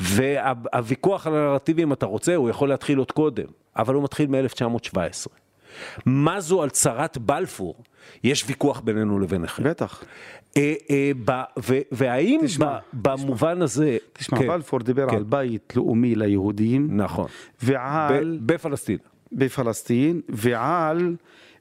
והוויכוח 0.00 1.26
על 1.26 1.34
הנרטיבים, 1.34 1.88
אם 1.88 1.92
אתה 1.92 2.06
רוצה, 2.06 2.34
הוא 2.34 2.50
יכול 2.50 2.68
להתחיל 2.68 2.98
עוד 2.98 3.12
קודם, 3.12 3.44
אבל 3.76 3.94
הוא 3.94 4.02
מתחיל 4.04 4.26
מ-1917. 4.30 5.41
מה 6.06 6.40
זו 6.40 6.62
על 6.62 6.70
צרת 6.70 7.18
בלפור? 7.18 7.74
יש 8.24 8.44
ויכוח 8.48 8.80
בינינו 8.80 9.18
לביניכם. 9.18 9.62
בטח. 9.64 10.04
אה, 10.56 10.74
אה, 10.90 11.10
ב- 11.24 11.42
ו- 11.68 11.78
והאם 11.92 12.40
תשמע, 12.44 12.78
ב- 12.92 13.08
במובן 13.08 13.62
הזה... 13.62 13.96
תשמע, 14.12 14.38
כן, 14.38 14.48
בלפור 14.48 14.80
דיבר 14.80 15.08
כן. 15.10 15.16
על 15.16 15.22
בית 15.22 15.72
לאומי 15.76 16.14
ליהודים, 16.14 16.96
נכון. 16.96 17.26
ועל... 17.62 18.38
ב- 18.42 18.52
בפלסטין. 18.52 18.98
בפלסטין 19.32 20.20
ועל 20.28 21.16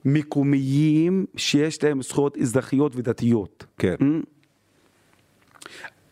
מקומיים 0.06 1.26
שיש 1.38 1.84
להם 1.84 2.02
זכויות 2.02 2.38
אזרחיות 2.38 2.95
ודתיות. 2.95 3.65
כן. 3.78 3.95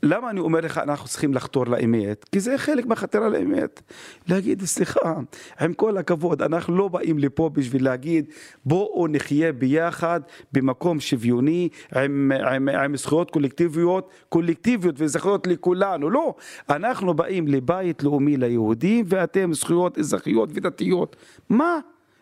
למה 0.03 0.29
אני 0.29 0.39
אומר 0.39 0.59
לך 0.59 0.77
אנחנו 0.77 1.07
צריכים 1.07 1.33
לחתור 1.33 1.67
לאמת? 1.67 2.25
כי 2.31 2.39
זה 2.39 2.57
חלק 2.57 2.85
מהחתירה 2.85 3.29
לאמת. 3.29 3.81
להגיד 4.27 4.63
סליחה, 4.65 5.13
עם 5.61 5.73
כל 5.73 5.97
הכבוד, 5.97 6.41
אנחנו 6.41 6.77
לא 6.77 6.87
באים 6.87 7.19
לפה 7.19 7.49
בשביל 7.53 7.83
להגיד 7.83 8.25
בואו 8.65 9.07
נחיה 9.07 9.53
ביחד 9.53 10.21
במקום 10.53 10.99
שוויוני 10.99 11.69
עם, 11.95 12.31
עם, 12.51 12.69
עם 12.69 12.97
זכויות 12.97 13.31
קולקטיביות, 13.31 14.09
קולקטיביות 14.29 14.95
וזכויות 14.97 15.47
לכולנו. 15.47 16.09
לא, 16.09 16.35
אנחנו 16.69 17.13
באים 17.13 17.47
לבית 17.47 18.03
לאומי 18.03 18.37
ליהודים 18.37 19.05
ואתם 19.07 19.53
זכויות 19.53 19.99
אזרחיות 19.99 20.49
ודתיות. 20.53 21.15
מה? 21.49 21.79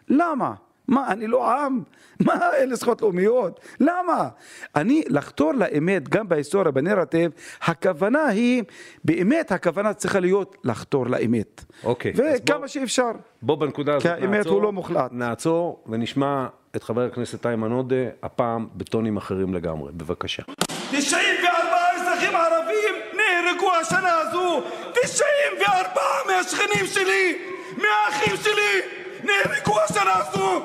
למה? 0.09 0.53
מה, 0.87 1.11
אני 1.11 1.27
לא 1.27 1.51
עם? 1.51 1.79
מה, 2.25 2.33
אלה 2.57 2.75
זכויות 2.75 3.01
לאומיות? 3.01 3.59
למה? 3.79 4.27
אני, 4.75 5.03
לחתור 5.07 5.53
לאמת, 5.53 6.09
גם 6.09 6.29
בהיסטוריה, 6.29 6.71
בנרטיב, 6.71 7.31
הכוונה 7.61 8.25
היא, 8.27 8.63
באמת 9.05 9.51
הכוונה 9.51 9.93
צריכה 9.93 10.19
להיות 10.19 10.57
לחתור 10.63 11.07
לאמת. 11.07 11.63
אוקיי, 11.83 12.13
וכמה 12.15 12.57
בוא- 12.57 12.67
שאפשר. 12.67 13.11
בוא 13.41 13.55
בנקודה 13.57 13.91
הזאת 13.95 14.03
כי 14.03 14.09
האמת 14.09 14.29
נעצור, 14.29 14.53
הוא 14.53 14.61
לא 14.63 14.71
מוחלט. 14.71 15.11
נעצור 15.11 15.83
ונשמע 15.87 16.47
את 16.75 16.83
חבר 16.83 17.01
הכנסת 17.05 17.45
איימן 17.45 17.71
עודה, 17.71 17.95
הפעם 18.23 18.67
בטונים 18.75 19.17
אחרים 19.17 19.53
לגמרי. 19.53 19.91
בבקשה. 19.93 20.43
94 20.91 21.51
אזרחים 21.95 22.35
ערבים 22.35 22.95
נהרגו 23.17 23.71
השנה 23.81 24.19
הזו 24.19 24.61
94 24.93 26.01
מהשכנים 26.27 26.85
שלי, 26.85 27.37
מהאחים 27.77 28.35
שלי 28.43 28.81
נהרגו 29.23 29.79
השנה 29.89 30.11
הזו 30.15 30.61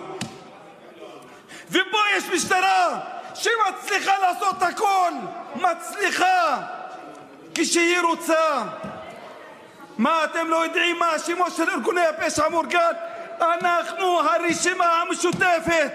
ופה 1.73 1.99
יש 2.17 2.25
משטרה 2.35 3.01
שמצליחה 3.35 4.13
לעשות 4.19 4.63
מצליחה 5.55 6.59
כשהיא 7.55 8.01
רוצה 8.01 8.63
מה 9.99 10.25
אתם 10.25 10.49
לא 10.49 10.65
יודעים 10.65 10.99
מה 10.99 11.11
השמות 11.11 11.53
של 11.57 11.71
ארגוני 11.71 12.07
הפשע 12.07 12.47
המאורגן? 12.47 12.93
אנחנו 13.41 14.21
הרשימה 14.21 15.03
המשותפת 15.03 15.93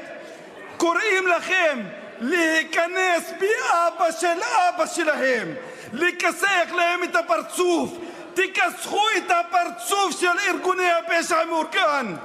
קוראים 0.78 1.28
לכם 1.28 1.80
להיכנס 2.20 3.32
באבא 3.40 4.12
של 4.12 4.38
אבא 4.70 4.86
שלהם, 4.86 5.54
לכסח 5.94 6.72
להם 6.76 7.04
את 7.04 7.16
הפרצוף, 7.16 7.90
תכסחו 8.34 9.02
את 9.18 9.32
הפרצוף 9.32 10.20
של 10.20 10.40
ארגוני 10.48 10.92
הפשע 10.92 11.38
המאורגן. 11.38 12.16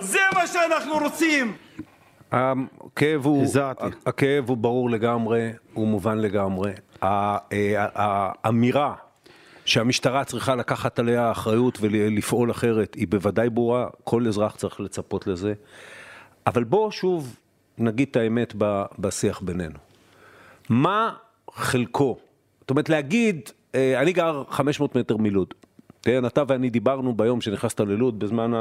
זה 0.00 0.20
מה 0.34 0.46
שאנחנו 0.46 0.98
רוצים. 0.98 1.56
הכאב 2.92 3.26
הוא, 3.26 3.42
הזעתי. 3.42 3.84
הכאב 4.06 4.48
הוא 4.48 4.56
ברור 4.56 4.90
לגמרי, 4.90 5.50
הוא 5.72 5.88
מובן 5.88 6.18
לגמרי. 6.18 6.72
אה, 7.02 7.38
האמירה 7.94 8.94
שהמשטרה 9.64 10.24
צריכה 10.24 10.54
לקחת 10.54 10.98
עליה 10.98 11.30
אחריות 11.30 11.78
ולפעול 11.80 12.50
אחרת 12.50 12.94
היא 12.94 13.08
בוודאי 13.08 13.50
ברורה, 13.50 13.86
כל 14.04 14.26
אזרח 14.26 14.56
צריך 14.56 14.80
לצפות 14.80 15.26
לזה. 15.26 15.54
אבל 16.46 16.64
בוא 16.64 16.90
שוב 16.90 17.36
נגיד 17.78 18.08
את 18.10 18.16
האמת 18.16 18.54
בשיח 18.98 19.40
בינינו. 19.40 19.78
מה 20.68 21.12
חלקו? 21.50 22.18
זאת 22.60 22.70
אומרת 22.70 22.88
להגיד, 22.88 23.50
אה, 23.74 24.00
אני 24.00 24.12
גר 24.12 24.42
500 24.48 24.96
מטר 24.96 25.16
מלוד. 25.16 25.54
כן, 26.02 26.26
אתה 26.26 26.42
ואני 26.48 26.70
דיברנו 26.70 27.14
ביום 27.14 27.40
שנכנסת 27.40 27.80
ללוד, 27.80 28.18
בזמן 28.18 28.52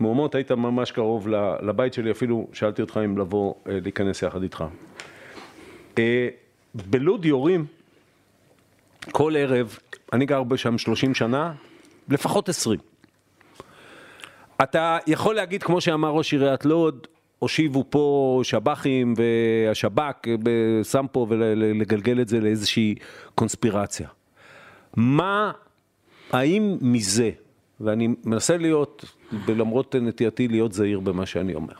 המהומות, 0.00 0.34
היית 0.34 0.52
ממש 0.52 0.90
קרוב 0.90 1.28
לבית 1.62 1.94
שלי, 1.94 2.10
אפילו 2.10 2.48
שאלתי 2.52 2.82
אותך 2.82 3.00
אם 3.04 3.18
לבוא 3.18 3.54
אה, 3.68 3.78
להיכנס 3.82 4.22
יחד 4.22 4.42
איתך. 4.42 4.64
אה, 5.98 6.28
בלוד 6.74 7.24
יורים 7.24 7.66
כל 9.12 9.34
ערב, 9.36 9.78
אני 10.12 10.26
גר 10.26 10.42
שם 10.56 10.78
30 10.78 11.14
שנה, 11.14 11.52
לפחות 12.08 12.48
20. 12.48 12.78
אתה 14.62 14.98
יכול 15.06 15.34
להגיד, 15.34 15.62
כמו 15.62 15.80
שאמר 15.80 16.10
ראש 16.10 16.32
עיריית 16.32 16.64
לוד, 16.64 17.06
הושיבו 17.38 17.84
פה 17.90 18.40
שב"חים 18.42 19.14
והשב"כ 19.16 20.26
שם 20.82 21.06
פה 21.12 21.26
ולגלגל 21.28 22.20
את 22.20 22.28
זה 22.28 22.40
לאיזושהי 22.40 22.94
קונספירציה. 23.34 24.08
מה, 24.96 25.52
האם 26.32 26.76
מזה, 26.80 27.30
ואני 27.80 28.08
מנסה 28.24 28.56
להיות, 28.56 29.04
למרות 29.48 29.96
נטייתי 29.96 30.48
להיות 30.48 30.72
זהיר 30.72 31.00
במה 31.00 31.26
שאני 31.26 31.54
אומר, 31.54 31.74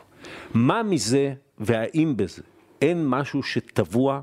מה 0.53 0.83
מזה 0.83 1.33
והאם 1.59 2.13
בזה 2.17 2.41
אין 2.81 3.07
משהו 3.07 3.43
שטבוע, 3.43 4.21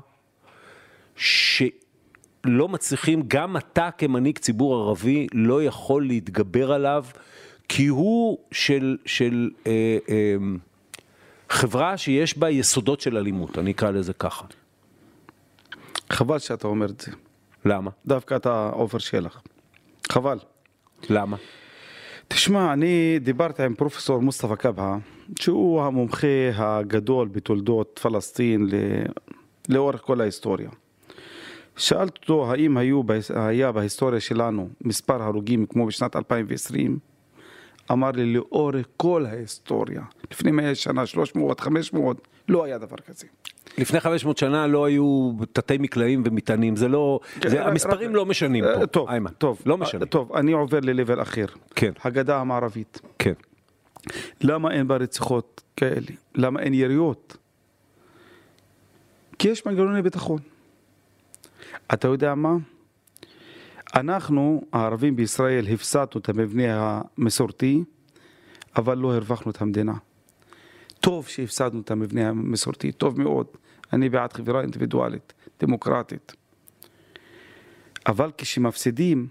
שלא 1.15 2.67
מצליחים, 2.69 3.23
גם 3.27 3.57
אתה 3.57 3.89
כמנהיג 3.97 4.37
ציבור 4.37 4.75
ערבי 4.75 5.27
לא 5.33 5.63
יכול 5.63 6.07
להתגבר 6.07 6.71
עליו, 6.71 7.05
כי 7.69 7.87
הוא 7.87 8.37
של, 8.51 8.97
של 9.05 9.49
אה, 9.67 9.97
אה, 10.09 10.35
חברה 11.49 11.97
שיש 11.97 12.37
בה 12.37 12.49
יסודות 12.49 13.01
של 13.01 13.17
אלימות, 13.17 13.57
אני 13.57 13.71
אקרא 13.71 13.91
לזה 13.91 14.13
ככה. 14.13 14.45
חבל 16.09 16.39
שאתה 16.39 16.67
אומר 16.67 16.85
את 16.85 16.99
זה. 17.01 17.11
למה? 17.65 17.91
דווקא 18.05 18.35
אתה 18.35 18.69
עופר 18.73 18.97
שלח. 18.97 19.41
חבל. 20.09 20.37
למה? 21.09 21.37
תשמע, 22.27 22.73
אני 22.73 23.19
דיברתי 23.19 23.63
עם 23.63 23.75
פרופסור 23.75 24.19
מוסטפא 24.19 24.55
קבהה, 24.55 24.97
שהוא 25.39 25.81
המומחה 25.81 26.27
הגדול 26.55 27.27
בתולדות 27.27 27.99
פלסטין 28.03 28.67
ל... 28.71 28.75
לאורך 29.69 30.01
כל 30.01 30.21
ההיסטוריה. 30.21 30.69
שאלתי 31.77 32.19
אותו 32.21 32.51
האם 32.51 32.77
היו, 32.77 33.01
היה 33.35 33.71
בהיסטוריה 33.71 34.19
שלנו 34.19 34.69
מספר 34.81 35.23
הרוגים 35.23 35.65
כמו 35.65 35.85
בשנת 35.85 36.15
2020? 36.15 36.99
אמר 37.91 38.11
לי 38.11 38.33
לאורך 38.33 38.85
כל 38.97 39.25
ההיסטוריה, 39.25 40.01
לפני 40.31 40.51
100 40.51 40.75
שנה, 40.75 41.05
300, 41.05 41.59
500, 41.59 42.27
לא 42.47 42.63
היה 42.63 42.77
דבר 42.77 42.97
כזה. 42.97 43.27
לפני 43.77 43.99
500 43.99 44.37
שנה 44.37 44.67
לא 44.67 44.85
היו 44.85 45.31
תתי 45.53 45.77
מקלעים 45.77 46.23
ומטענים, 46.25 46.75
זה 46.75 46.87
לא, 46.87 47.19
זה, 47.47 47.61
רק- 47.61 47.67
המספרים 47.67 48.15
לא 48.15 48.25
משנים 48.25 48.63
אה, 48.63 48.79
פה, 48.79 48.85
טוב, 48.87 49.09
איימן, 49.09 49.31
טוב, 49.31 49.61
לא 49.65 49.73
אה, 49.73 49.77
משנים, 49.79 50.05
טוב, 50.05 50.33
אני 50.33 50.51
עובר 50.51 50.79
ל-level 50.83 51.21
אחר. 51.21 51.45
כן. 51.75 51.91
הגדה 52.03 52.37
המערבית. 52.37 53.01
כן. 53.19 53.33
למה 54.41 54.71
אין 54.71 54.87
בה 54.87 54.95
רציחות 54.95 55.61
כאלה? 55.77 56.07
למה 56.35 56.59
אין 56.59 56.73
יריות? 56.73 57.37
כי 59.39 59.47
יש 59.49 59.65
מנגנוני 59.65 60.01
ביטחון. 60.01 60.39
אתה 61.93 62.07
יודע 62.07 62.35
מה? 62.35 62.55
אנחנו, 63.95 64.63
הערבים 64.73 65.15
בישראל, 65.15 65.65
הפסדנו 65.73 66.21
את 66.21 66.29
המבנה 66.29 67.01
המסורתי, 67.17 67.83
אבל 68.75 68.97
לא 68.97 69.13
הרווחנו 69.13 69.51
את 69.51 69.61
המדינה. 69.61 69.93
טוב 70.99 71.27
שהפסדנו 71.27 71.81
את 71.81 71.91
המבנה 71.91 72.29
המסורתי, 72.29 72.91
טוב 72.91 73.21
מאוד. 73.21 73.45
אני 73.93 74.09
בעד 74.09 74.33
חברה 74.33 74.61
אינדיבידואלית, 74.61 75.33
דמוקרטית. 75.59 76.33
אבל 78.07 78.31
כשמפסידים, 78.37 79.27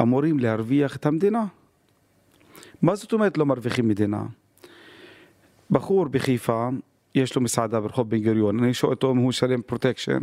אמורים 0.00 0.38
להרוויח 0.38 0.96
את 0.96 1.06
המדינה. 1.06 1.44
מה 2.82 2.94
זאת 2.94 3.12
אומרת 3.12 3.38
לא 3.38 3.46
מרוויחים 3.46 3.88
מדינה? 3.88 4.22
בחור 5.70 6.08
בחיפה, 6.08 6.68
יש 7.14 7.34
לו 7.34 7.42
מסעדה 7.42 7.80
ברחוב 7.80 8.10
בן 8.10 8.22
גוריון, 8.22 8.64
אני 8.64 8.74
שואל 8.74 8.92
אותו 8.92 9.12
אם 9.12 9.16
הוא 9.16 9.28
משלם 9.28 9.62
פרוטקשן, 9.62 10.20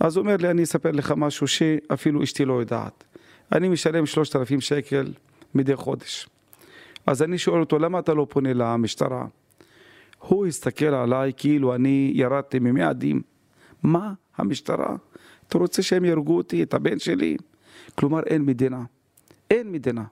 אז 0.00 0.16
הוא 0.16 0.22
אומר 0.22 0.36
לי, 0.36 0.50
אני 0.50 0.62
אספר 0.62 0.90
לך 0.90 1.14
משהו 1.16 1.48
שאפילו 1.48 2.22
אשתי 2.22 2.44
לא 2.44 2.60
יודעת. 2.60 3.04
אני 3.52 3.68
משלם 3.68 4.06
3,000 4.06 4.60
שקל 4.60 5.12
מדי 5.54 5.76
חודש. 5.76 6.28
אז 7.06 7.22
אני 7.22 7.38
שואל 7.38 7.60
אותו, 7.60 7.78
למה 7.78 7.98
אתה 7.98 8.14
לא 8.14 8.26
פונה 8.30 8.52
למשטרה? 8.54 9.26
הוא 10.18 10.46
הסתכל 10.46 10.86
עליי 10.86 11.32
כאילו 11.36 11.74
אני 11.74 12.12
ירדתי 12.14 12.58
ממאדים. 12.58 13.22
מה 13.82 14.12
המשטרה? 14.36 14.96
אתה 15.48 15.58
רוצה 15.58 15.82
שהם 15.82 16.04
יהרגו 16.04 16.36
אותי, 16.36 16.62
את 16.62 16.74
הבן 16.74 16.98
שלי? 16.98 17.36
כלומר 17.94 18.22
אין 18.22 18.42
מדינה. 18.42 18.82
אין 19.50 19.72
מדינה. 19.72 20.04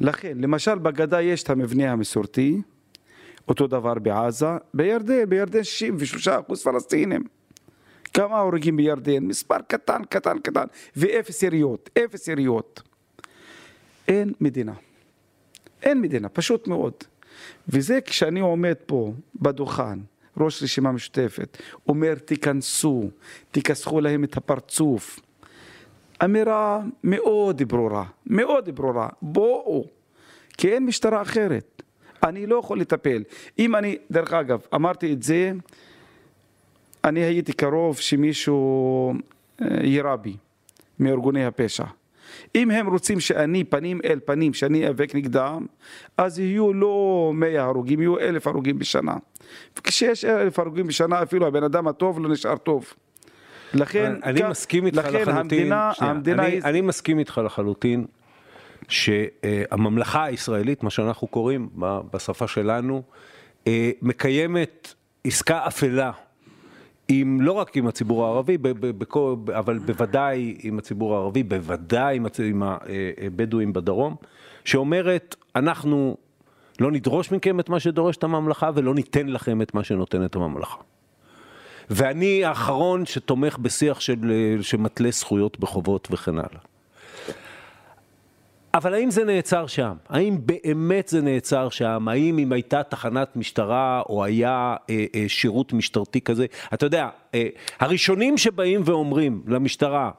לכן, 0.00 0.38
למשל 0.40 0.78
בגדה 0.78 1.22
יש 1.22 1.42
את 1.42 1.50
המבנה 1.50 1.92
המסורתי, 1.92 2.62
אותו 3.48 3.66
דבר 3.66 3.94
בעזה, 3.94 4.46
בירדן, 4.74 5.24
בירדן 5.24 5.64
63 5.64 6.28
אחוז 6.28 6.62
פלסטינים. 6.62 7.24
כמה 8.14 8.38
הרוגים 8.38 8.76
בירדן? 8.76 9.24
מספר 9.24 9.58
קטן, 9.68 10.04
קטן, 10.04 10.38
קטן, 10.38 10.64
ואפס 10.96 11.42
יריות, 11.42 11.90
אפס 12.04 12.28
יריות. 12.28 12.82
אין 14.08 14.32
מדינה. 14.40 14.72
אין 15.82 16.00
מדינה, 16.00 16.28
פשוט 16.28 16.68
מאוד. 16.68 16.94
וזה 17.68 18.00
כשאני 18.00 18.40
עומד 18.40 18.74
פה 18.86 19.12
בדוכן, 19.34 19.98
ראש 20.36 20.62
רשימה 20.62 20.92
משותפת, 20.92 21.58
אומר 21.88 22.14
תיכנסו, 22.14 23.10
תכסחו 23.50 24.00
להם 24.00 24.24
את 24.24 24.36
הפרצוף. 24.36 25.20
אמירה 26.24 26.80
מאוד 27.04 27.62
ברורה, 27.62 28.04
מאוד 28.26 28.68
ברורה, 28.74 29.08
בואו, 29.22 29.86
כי 30.58 30.68
אין 30.68 30.86
משטרה 30.86 31.22
אחרת. 31.22 31.82
אני 32.22 32.46
לא 32.46 32.56
יכול 32.56 32.80
לטפל. 32.80 33.22
אם 33.58 33.76
אני, 33.76 33.98
דרך 34.10 34.32
אגב, 34.32 34.60
אמרתי 34.74 35.12
את 35.12 35.22
זה, 35.22 35.52
אני 37.04 37.20
הייתי 37.20 37.52
קרוב 37.52 37.96
שמישהו 37.96 39.14
אה, 39.62 39.66
יירה 39.82 40.16
בי 40.16 40.36
מארגוני 40.98 41.46
הפשע. 41.46 41.84
אם 42.54 42.70
הם 42.70 42.86
רוצים 42.86 43.20
שאני 43.20 43.64
פנים 43.64 44.00
אל 44.04 44.18
פנים, 44.24 44.54
שאני 44.54 44.82
איאבק 44.84 45.14
נגדם, 45.14 45.66
אז 46.16 46.38
יהיו 46.38 46.72
לא 46.72 47.30
מאה 47.34 47.62
הרוגים, 47.62 48.00
יהיו 48.00 48.18
אלף 48.18 48.46
הרוגים 48.46 48.78
בשנה. 48.78 49.14
וכשיש 49.78 50.24
אלף 50.24 50.58
הרוגים 50.58 50.86
בשנה, 50.86 51.22
אפילו 51.22 51.46
הבן 51.46 51.62
אדם 51.62 51.88
הטוב 51.88 52.20
לא 52.20 52.28
נשאר 52.28 52.56
טוב. 52.56 52.92
לכן, 53.74 54.12
אני 54.24 54.40
כאן, 54.40 54.50
מסכים 54.50 54.86
איתך 54.86 54.98
לכן 54.98 55.12
לחלוטין, 55.12 55.36
המדינה, 55.38 55.92
המדינה 55.98 56.42
אני, 56.42 56.52
היא... 56.52 56.62
אני 56.64 56.80
מסכים 56.80 57.18
איתך 57.18 57.40
לחלוטין 57.44 58.06
שהממלכה 58.88 60.24
הישראלית, 60.24 60.82
מה 60.82 60.90
שאנחנו 60.90 61.26
קוראים 61.26 61.68
בשפה 62.12 62.48
שלנו, 62.48 63.02
אה, 63.66 63.90
מקיימת 64.02 64.94
עסקה 65.24 65.66
אפלה 65.66 66.10
עם, 67.12 67.40
לא 67.40 67.52
רק 67.52 67.76
עם 67.76 67.86
הציבור 67.86 68.26
הערבי, 68.26 68.58
בכל, 68.58 69.34
אבל 69.58 69.78
בוודאי 69.78 70.56
עם 70.62 70.78
הציבור 70.78 71.14
הערבי, 71.14 71.42
בוודאי 71.42 72.16
עם, 72.16 72.26
עם 72.44 72.62
הבדואים 73.26 73.68
אה, 73.68 73.74
בדרום, 73.74 74.16
שאומרת, 74.64 75.36
אנחנו 75.56 76.16
לא 76.80 76.92
נדרוש 76.92 77.32
מכם 77.32 77.60
את 77.60 77.68
מה 77.68 77.80
שדורשת 77.80 78.24
הממלכה 78.24 78.70
ולא 78.74 78.94
ניתן 78.94 79.28
לכם 79.28 79.62
את 79.62 79.74
מה 79.74 79.84
שנותנת 79.84 80.34
הממלכה. 80.34 80.76
ואני 81.90 82.44
האחרון 82.44 83.06
שתומך 83.06 83.58
בשיח 83.58 84.00
של, 84.00 84.30
אה, 84.30 84.62
שמתלה 84.62 85.10
זכויות 85.10 85.60
בחובות 85.60 86.08
וכן 86.10 86.38
הלאה. 86.38 86.69
אבל 88.74 88.94
האם 88.94 89.10
זה 89.10 89.24
נעצר 89.24 89.66
שם? 89.66 89.92
האם 90.08 90.36
באמת 90.46 91.08
זה 91.08 91.20
נעצר 91.22 91.68
שם? 91.68 92.08
האם 92.08 92.38
אם 92.38 92.52
הייתה 92.52 92.82
תחנת 92.82 93.36
משטרה 93.36 94.02
או 94.08 94.24
היה 94.24 94.76
אה, 94.90 95.04
אה, 95.14 95.24
שירות 95.28 95.72
משטרתי 95.72 96.20
כזה? 96.20 96.46
אתה 96.74 96.86
יודע, 96.86 97.08
אה, 97.34 97.46
הראשונים 97.80 98.38
שבאים 98.38 98.80
ואומרים 98.84 99.42
למשטרה, 99.46 100.10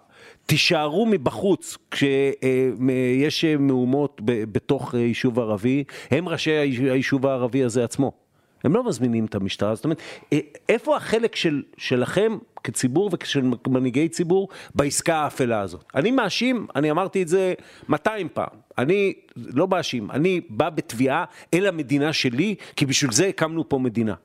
תישארו 0.46 1.06
מבחוץ 1.06 1.78
כשיש 1.92 3.46
אה, 3.46 3.58
מהומות 3.58 4.22
בתוך 4.26 4.96
אה, 4.96 5.00
יישוב 5.00 5.40
ערבי, 5.40 5.84
הם 6.12 6.30
ראשי 6.30 6.52
היישוב 6.52 7.28
הערבי 7.28 7.64
הזה 7.64 7.84
עצמו. 7.84 8.21
הם 8.64 8.74
לא 8.74 8.84
מזמינים 8.84 9.26
את 9.26 9.36
המשטרה, 9.36 9.76
זאת 9.76 9.86
אומרת, 9.86 10.02
אה, 10.34 10.40
איפה 10.70 10.98
החלק 10.98 11.36
של, 11.36 11.64
שלכם 11.78 12.38
כציבור 12.64 13.10
וכשל 13.14 13.52
מנהיגי 13.68 14.10
ציבור 14.10 14.50
בעסקה 14.76 15.16
האפלה 15.16 15.62
הזאת? 15.62 15.84
אני 15.96 16.12
מאשים, 16.12 16.68
אני 16.76 16.92
אמרתי 16.92 17.24
את 17.24 17.28
זה 17.28 17.54
200 17.90 18.30
פעם, 18.34 18.58
אני 18.78 19.14
לא 19.38 19.68
מאשים, 19.68 20.12
אני 20.12 20.42
בא 20.50 20.70
בתביעה 20.70 21.26
אל 21.54 21.68
המדינה 21.68 22.14
שלי, 22.14 22.56
כי 22.76 22.86
בשביל 22.86 23.12
זה 23.12 23.28
הקמנו 23.28 23.70
פה 23.70 23.80
מדינה. 23.80 24.16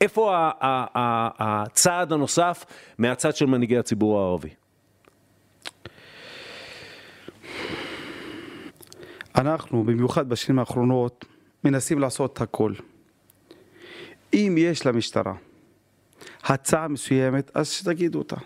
איפה 0.00 0.50
הצעד 1.38 2.12
הנוסף 2.12 2.64
מהצד 2.98 3.36
של 3.36 3.46
מנהיגי 3.46 3.78
הציבור 3.78 4.20
הערבי? 4.20 4.48
אנחנו, 9.36 9.84
במיוחד 9.84 10.28
בשנים 10.28 10.58
האחרונות, 10.58 11.24
מנסים 11.64 11.98
לעשות 11.98 12.40
הכל. 12.40 12.72
אם 14.34 14.54
יש 14.58 14.86
למשטרה 14.86 15.34
הצעה 16.44 16.88
מסוימת, 16.88 17.50
אז 17.54 17.68
שתגידו 17.68 18.18
אותה. 18.18 18.36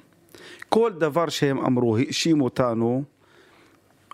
כל 0.68 0.92
דבר 0.98 1.28
שהם 1.28 1.58
אמרו, 1.58 1.96
האשימו 1.96 2.44
אותנו, 2.44 3.04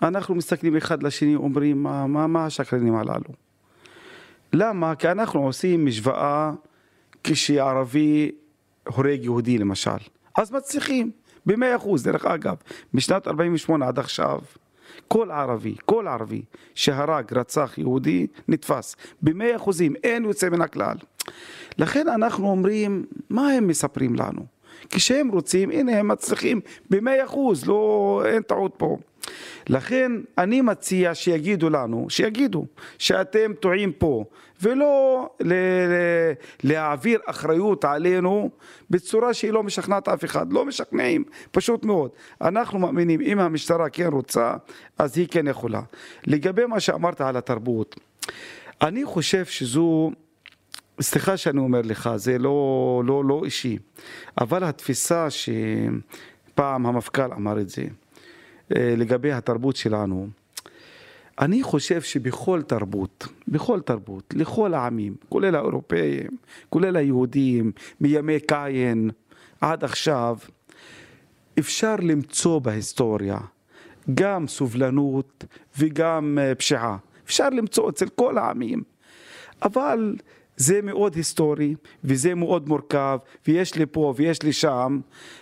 אנחנו 0.01 0.35
מסתכלים 0.35 0.75
אחד 0.77 1.03
לשני, 1.03 1.35
אומרים, 1.35 1.83
מה, 1.83 2.07
מה, 2.07 2.27
מה 2.27 2.45
השקרנים 2.45 2.95
הללו? 2.95 3.29
למה? 4.53 4.95
כי 4.95 5.11
אנחנו 5.11 5.45
עושים 5.45 5.85
משוואה 5.85 6.51
כשערבי 7.23 8.31
הורג 8.87 9.23
יהודי 9.23 9.57
למשל. 9.57 9.91
אז 10.37 10.51
מצליחים, 10.51 11.11
במאה 11.45 11.75
אחוז, 11.75 12.03
דרך 12.03 12.25
אגב, 12.25 12.55
משנת 12.93 13.27
48' 13.27 13.87
עד 13.87 13.99
עכשיו, 13.99 14.39
כל 15.07 15.31
ערבי, 15.31 15.75
כל 15.85 16.07
ערבי 16.07 16.41
שהרג, 16.75 17.33
רצח 17.33 17.73
יהודי, 17.77 18.27
נתפס. 18.47 18.95
במאה 19.21 19.55
אחוזים, 19.55 19.93
אין 20.03 20.25
יוצא 20.25 20.49
מן 20.49 20.61
הכלל. 20.61 20.95
לכן 21.77 22.07
אנחנו 22.07 22.49
אומרים, 22.49 23.05
מה 23.29 23.49
הם 23.49 23.67
מספרים 23.67 24.15
לנו? 24.15 24.45
כשהם 24.89 25.29
רוצים, 25.29 25.71
הנה 25.71 25.99
הם 25.99 26.07
מצליחים 26.07 26.61
במאה 26.89 27.25
אחוז, 27.25 27.65
לא, 27.65 28.23
אין 28.25 28.41
טעות 28.41 28.73
פה. 28.77 28.97
לכן 29.67 30.11
אני 30.37 30.61
מציע 30.61 31.15
שיגידו 31.15 31.69
לנו, 31.69 32.05
שיגידו 32.09 32.65
שאתם 32.97 33.53
טועים 33.59 33.91
פה, 33.91 34.25
ולא 34.61 35.29
ל- 35.41 36.33
להעביר 36.63 37.19
אחריות 37.25 37.85
עלינו 37.85 38.49
בצורה 38.89 39.33
שהיא 39.33 39.51
לא 39.51 39.63
משכנעת 39.63 40.07
אף 40.07 40.25
אחד, 40.25 40.53
לא 40.53 40.65
משכנעים, 40.65 41.23
פשוט 41.51 41.85
מאוד. 41.85 42.09
אנחנו 42.41 42.79
מאמינים, 42.79 43.21
אם 43.21 43.39
המשטרה 43.39 43.89
כן 43.89 44.07
רוצה, 44.07 44.53
אז 44.97 45.17
היא 45.17 45.27
כן 45.31 45.47
יכולה. 45.47 45.81
לגבי 46.27 46.65
מה 46.65 46.79
שאמרת 46.79 47.21
על 47.21 47.37
התרבות, 47.37 47.99
אני 48.81 49.05
חושב 49.05 49.45
שזו 49.45 50.11
סליחה 51.01 51.37
שאני 51.37 51.59
אומר 51.59 51.81
לך, 51.83 52.09
זה 52.15 52.37
לא, 52.37 53.01
לא, 53.05 53.25
לא 53.25 53.41
אישי, 53.45 53.77
אבל 54.41 54.63
התפיסה 54.63 55.27
שפעם 55.29 56.85
המפכ"ל 56.85 57.33
אמר 57.33 57.59
את 57.59 57.69
זה, 57.69 57.83
לגבי 58.75 59.31
התרבות 59.31 59.75
שלנו, 59.75 60.27
אני 61.39 61.63
חושב 61.63 62.01
שבכל 62.01 62.61
תרבות, 62.61 63.27
בכל 63.47 63.79
תרבות, 63.79 64.33
לכל 64.37 64.73
העמים, 64.73 65.15
כולל 65.29 65.55
האירופאים, 65.55 66.29
כולל 66.69 66.95
היהודים, 66.95 67.71
מימי 68.01 68.39
קין 68.39 69.09
עד 69.61 69.83
עכשיו, 69.83 70.37
אפשר 71.59 71.95
למצוא 71.99 72.59
בהיסטוריה 72.59 73.37
גם 74.13 74.47
סובלנות 74.47 75.45
וגם 75.79 76.39
אה, 76.41 76.55
פשיעה. 76.55 76.97
אפשר 77.25 77.49
למצוא 77.49 77.89
אצל 77.89 78.09
כל 78.09 78.37
העמים. 78.37 78.83
אבל 79.61 80.15
זה 80.57 80.81
מאוד 80.81 81.15
היסטורי 81.15 81.75
וזה 82.03 82.35
מאוד 82.35 82.67
מורכב 82.67 83.17
ויש 83.47 83.75
לי 83.75 83.85
פה 83.85 84.13
ויש 84.17 84.43
לי 84.43 84.53
שם. 84.53 84.99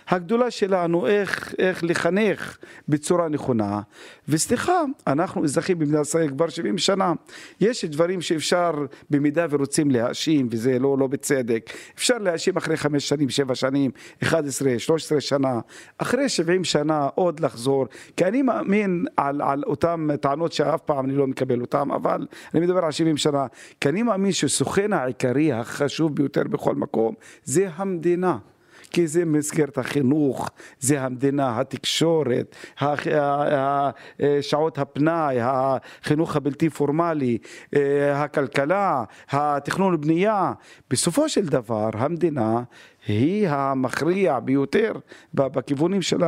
הגדולה 0.08 0.50
שלנו 0.50 1.06
איך, 1.06 1.54
איך 1.58 1.84
לחנך 1.84 2.58
בצורה 2.88 3.28
נכונה. 3.28 3.80
וסליחה 4.28 4.82
אנחנו 5.06 5.44
אזרחים 5.44 5.78
במדינת 5.78 6.06
ישראל 6.06 6.28
כבר 6.28 6.48
70 6.48 6.78
שנה. 6.78 7.12
יש 7.60 7.84
דברים 7.84 8.20
שאפשר 8.20 8.72
במידה 9.10 9.46
ורוצים 9.50 9.90
להאשים 9.90 10.48
וזה 10.50 10.78
לא, 10.78 10.98
לא 10.98 11.06
בצדק. 11.06 11.70
אפשר 11.94 12.18
להאשים 12.18 12.56
אחרי 12.56 12.76
חמש 12.76 13.08
שנים, 13.08 13.28
שבע 13.28 13.54
שנים, 13.54 13.90
11, 14.22 14.78
13 14.78 15.20
שנה. 15.20 15.60
אחרי 15.98 16.28
70 16.28 16.64
שנה 16.64 17.08
עוד 17.14 17.40
לחזור 17.40 17.86
כי 18.16 18.24
אני 18.24 18.42
מאמין 18.42 19.04
על, 19.16 19.42
על 19.42 19.62
אותם 19.66 20.08
טענות 20.20 20.52
שאף 20.52 20.80
פעם 20.80 21.04
אני 21.04 21.14
לא 21.14 21.26
מקבל 21.26 21.60
אותם 21.60 21.92
אבל 21.92 22.26
אני 22.54 22.66
מדבר 22.66 22.84
על 22.84 22.90
70 22.90 23.16
שנה. 23.16 23.46
כי 23.80 23.88
אני 23.88 24.02
מאמין 24.02 24.32
שסוכן 24.32 24.92
העיקרי 25.02 25.52
החשוב 25.52 26.16
ביותר 26.16 26.42
בכל 26.42 26.74
מקום 26.74 27.14
זה 27.44 27.68
המדינה. 27.74 28.38
כי 28.92 29.06
זה 29.06 29.24
מסגרת 29.24 29.78
החינוך, 29.78 30.50
זה 30.80 31.02
המדינה, 31.02 31.60
התקשורת, 31.60 32.56
שעות 34.40 34.78
הפנאי, 34.78 35.36
החינוך 35.40 36.36
הבלתי 36.36 36.70
פורמלי, 36.70 37.38
אה, 37.76 38.22
הכלכלה, 38.22 39.04
התכנון 39.30 39.94
ובנייה. 39.94 40.52
בסופו 40.90 41.28
של 41.28 41.46
דבר 41.46 41.90
המדינה 41.94 42.62
היא 43.06 43.48
המכריע 43.48 44.40
ביותר 44.40 44.92
בכיוונים 45.34 46.02
של, 46.02 46.20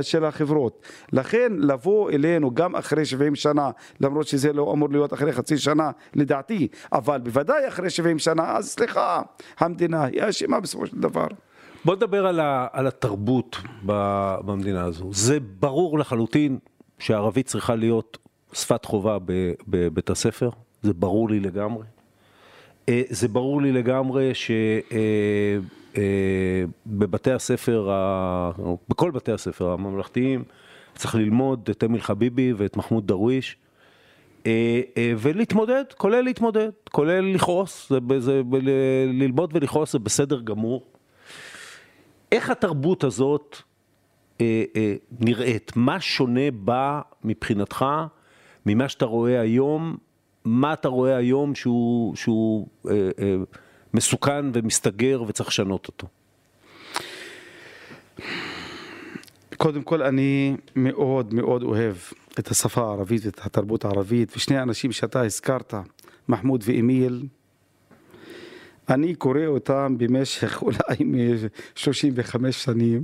של 0.00 0.24
החברות. 0.24 0.86
לכן 1.12 1.52
לבוא 1.58 2.10
אלינו 2.10 2.54
גם 2.54 2.76
אחרי 2.76 3.04
70 3.04 3.34
שנה, 3.34 3.70
למרות 4.00 4.26
שזה 4.26 4.52
לא 4.52 4.72
אמור 4.72 4.88
להיות 4.90 5.12
אחרי 5.12 5.32
חצי 5.32 5.58
שנה 5.58 5.90
לדעתי, 6.14 6.68
אבל 6.92 7.18
בוודאי 7.18 7.68
אחרי 7.68 7.90
70 7.90 8.18
שנה, 8.18 8.56
אז 8.56 8.68
סליחה, 8.68 9.22
המדינה 9.58 10.04
היא 10.04 10.22
אשמה 10.28 10.60
בסופו 10.60 10.86
של 10.86 10.96
דבר. 10.96 11.26
בוא 11.88 11.96
נדבר 11.96 12.26
על, 12.26 12.40
ה, 12.40 12.66
על 12.72 12.86
התרבות 12.86 13.56
במדינה 13.82 14.84
הזו. 14.84 15.10
זה 15.12 15.38
ברור 15.40 15.98
לחלוטין 15.98 16.58
שערבית 16.98 17.46
צריכה 17.46 17.74
להיות 17.74 18.18
שפת 18.52 18.84
חובה 18.84 19.18
בבית 19.68 20.10
הספר, 20.10 20.50
זה 20.82 20.92
ברור 20.94 21.30
לי 21.30 21.40
לגמרי. 21.40 21.84
אה, 22.88 23.02
זה 23.08 23.28
ברור 23.28 23.62
לי 23.62 23.72
לגמרי 23.72 24.32
שבבתי 26.74 27.30
אה, 27.30 27.34
הספר, 27.34 27.90
בכל 28.88 29.10
בתי 29.10 29.32
הספר 29.32 29.70
הממלכתיים, 29.70 30.44
צריך 30.94 31.14
ללמוד 31.14 31.68
את 31.70 31.84
אמיל 31.84 32.00
חביבי 32.00 32.52
ואת 32.56 32.76
מחמוד 32.76 33.06
דרוויש. 33.06 33.56
אה, 34.46 34.80
ולהתמודד, 35.18 35.84
כולל 35.96 36.20
להתמודד, 36.20 36.70
כולל 36.90 37.34
לכעוס, 37.34 37.92
ללמוד 39.12 39.50
ולכעוס 39.54 39.92
זה 39.92 39.98
בסדר 39.98 40.40
גמור. 40.40 40.97
איך 42.32 42.50
התרבות 42.50 43.04
הזאת 43.04 43.56
אה, 44.40 44.64
אה, 44.76 44.94
נראית? 45.20 45.72
מה 45.76 46.00
שונה 46.00 46.50
בה 46.50 47.00
מבחינתך 47.24 47.84
ממה 48.66 48.88
שאתה 48.88 49.04
רואה 49.04 49.40
היום? 49.40 49.96
מה 50.44 50.72
אתה 50.72 50.88
רואה 50.88 51.16
היום 51.16 51.54
שהוא, 51.54 52.16
שהוא 52.16 52.66
אה, 52.88 53.10
אה, 53.18 53.36
מסוכן 53.94 54.46
ומסתגר 54.52 55.22
וצריך 55.26 55.48
לשנות 55.48 55.86
אותו? 55.86 56.06
קודם 59.56 59.82
כל 59.82 60.02
אני 60.02 60.56
מאוד 60.76 61.34
מאוד 61.34 61.62
אוהב 61.62 61.96
את 62.38 62.48
השפה 62.48 62.80
הערבית 62.80 63.26
ואת 63.26 63.46
התרבות 63.46 63.84
הערבית 63.84 64.36
ושני 64.36 64.56
האנשים 64.56 64.92
שאתה 64.92 65.20
הזכרת, 65.20 65.74
מחמוד 66.28 66.64
ואמיל, 66.66 67.26
אני 68.90 69.14
קורא 69.14 69.46
אותם 69.46 69.94
במשך 69.98 70.62
אולי 70.62 71.36
35 71.74 72.64
שנים, 72.64 73.02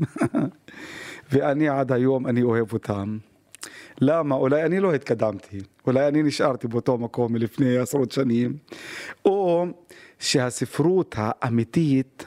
ואני 1.32 1.68
עד 1.68 1.92
היום, 1.92 2.26
אני 2.26 2.42
אוהב 2.42 2.72
אותם. 2.72 3.18
למה? 4.00 4.34
אולי 4.34 4.64
אני 4.64 4.80
לא 4.80 4.94
התקדמתי, 4.94 5.58
אולי 5.86 6.08
אני 6.08 6.22
נשארתי 6.22 6.68
באותו 6.68 6.98
מקום 6.98 7.32
מלפני 7.32 7.78
עשרות 7.78 8.12
שנים, 8.12 8.56
או 9.24 9.66
שהספרות 10.18 11.14
האמיתית 11.18 12.26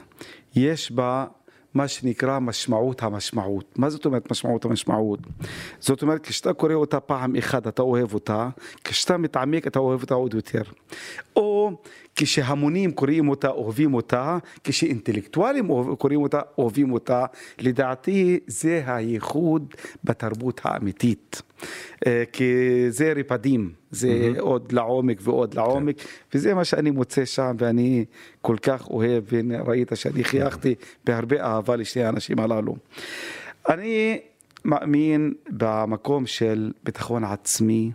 יש 0.56 0.92
בה 0.92 1.26
מה 1.74 1.88
שנקרא 1.88 2.38
משמעות 2.38 3.02
המשמעות. 3.02 3.78
מה 3.78 3.90
זאת 3.90 4.04
אומרת 4.04 4.30
משמעות 4.30 4.64
המשמעות? 4.64 5.20
זאת 5.80 6.02
אומרת, 6.02 6.22
כשאתה 6.26 6.52
קורא 6.52 6.74
אותה 6.74 7.00
פעם 7.00 7.36
אחת 7.36 7.66
אתה 7.66 7.82
אוהב 7.82 8.14
אותה, 8.14 8.48
כשאתה 8.84 9.16
מתעמק 9.16 9.66
אתה 9.66 9.78
אוהב 9.78 10.02
אותה 10.02 10.14
עוד 10.14 10.34
יותר. 10.34 10.62
או 11.36 11.70
כשהמונים 12.20 12.92
קוראים 12.92 13.28
אותה, 13.28 13.48
אוהבים 13.48 13.94
אותה, 13.94 14.38
כשאינטלקטואלים 14.64 15.68
קוראים 15.98 16.22
אותה, 16.22 16.40
אוהבים 16.58 16.92
אותה. 16.92 17.26
לדעתי 17.58 18.38
זה 18.46 18.82
הייחוד 18.86 19.74
בתרבות 20.04 20.60
האמיתית. 20.64 21.42
אה, 22.06 22.24
כי 22.32 22.44
זה 22.88 23.12
ריפדים, 23.12 23.72
זה 23.90 24.08
mm-hmm. 24.08 24.40
עוד 24.40 24.72
לעומק 24.72 25.18
ועוד 25.22 25.54
לעומק, 25.54 25.98
כן. 25.98 26.04
וזה 26.34 26.54
מה 26.54 26.64
שאני 26.64 26.90
מוצא 26.90 27.24
שם, 27.24 27.56
ואני 27.58 28.04
כל 28.42 28.56
כך 28.62 28.90
אוהב, 28.90 29.24
וראית 29.30 29.92
שאני 29.94 30.24
חייכתי 30.24 30.74
בהרבה 31.04 31.40
אהבה 31.40 31.76
לשני 31.76 32.04
האנשים 32.04 32.40
הללו. 32.40 32.76
אני 33.68 34.18
מאמין 34.64 35.34
במקום 35.50 36.26
של 36.26 36.72
ביטחון 36.84 37.24
עצמי. 37.24 37.90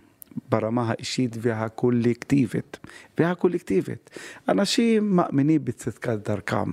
ברמה 0.49 0.89
האישית 0.89 1.35
והקולקטיבית. 1.41 2.79
והקולקטיבית. 3.17 4.09
אנשים 4.49 5.15
מאמינים 5.15 5.65
בצדקת 5.65 6.29
דרכם, 6.29 6.71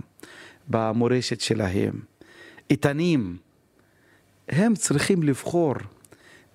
במורשת 0.69 1.41
שלהם, 1.41 2.01
איתנים. 2.71 3.37
הם 4.49 4.75
צריכים 4.75 5.23
לבחור 5.23 5.75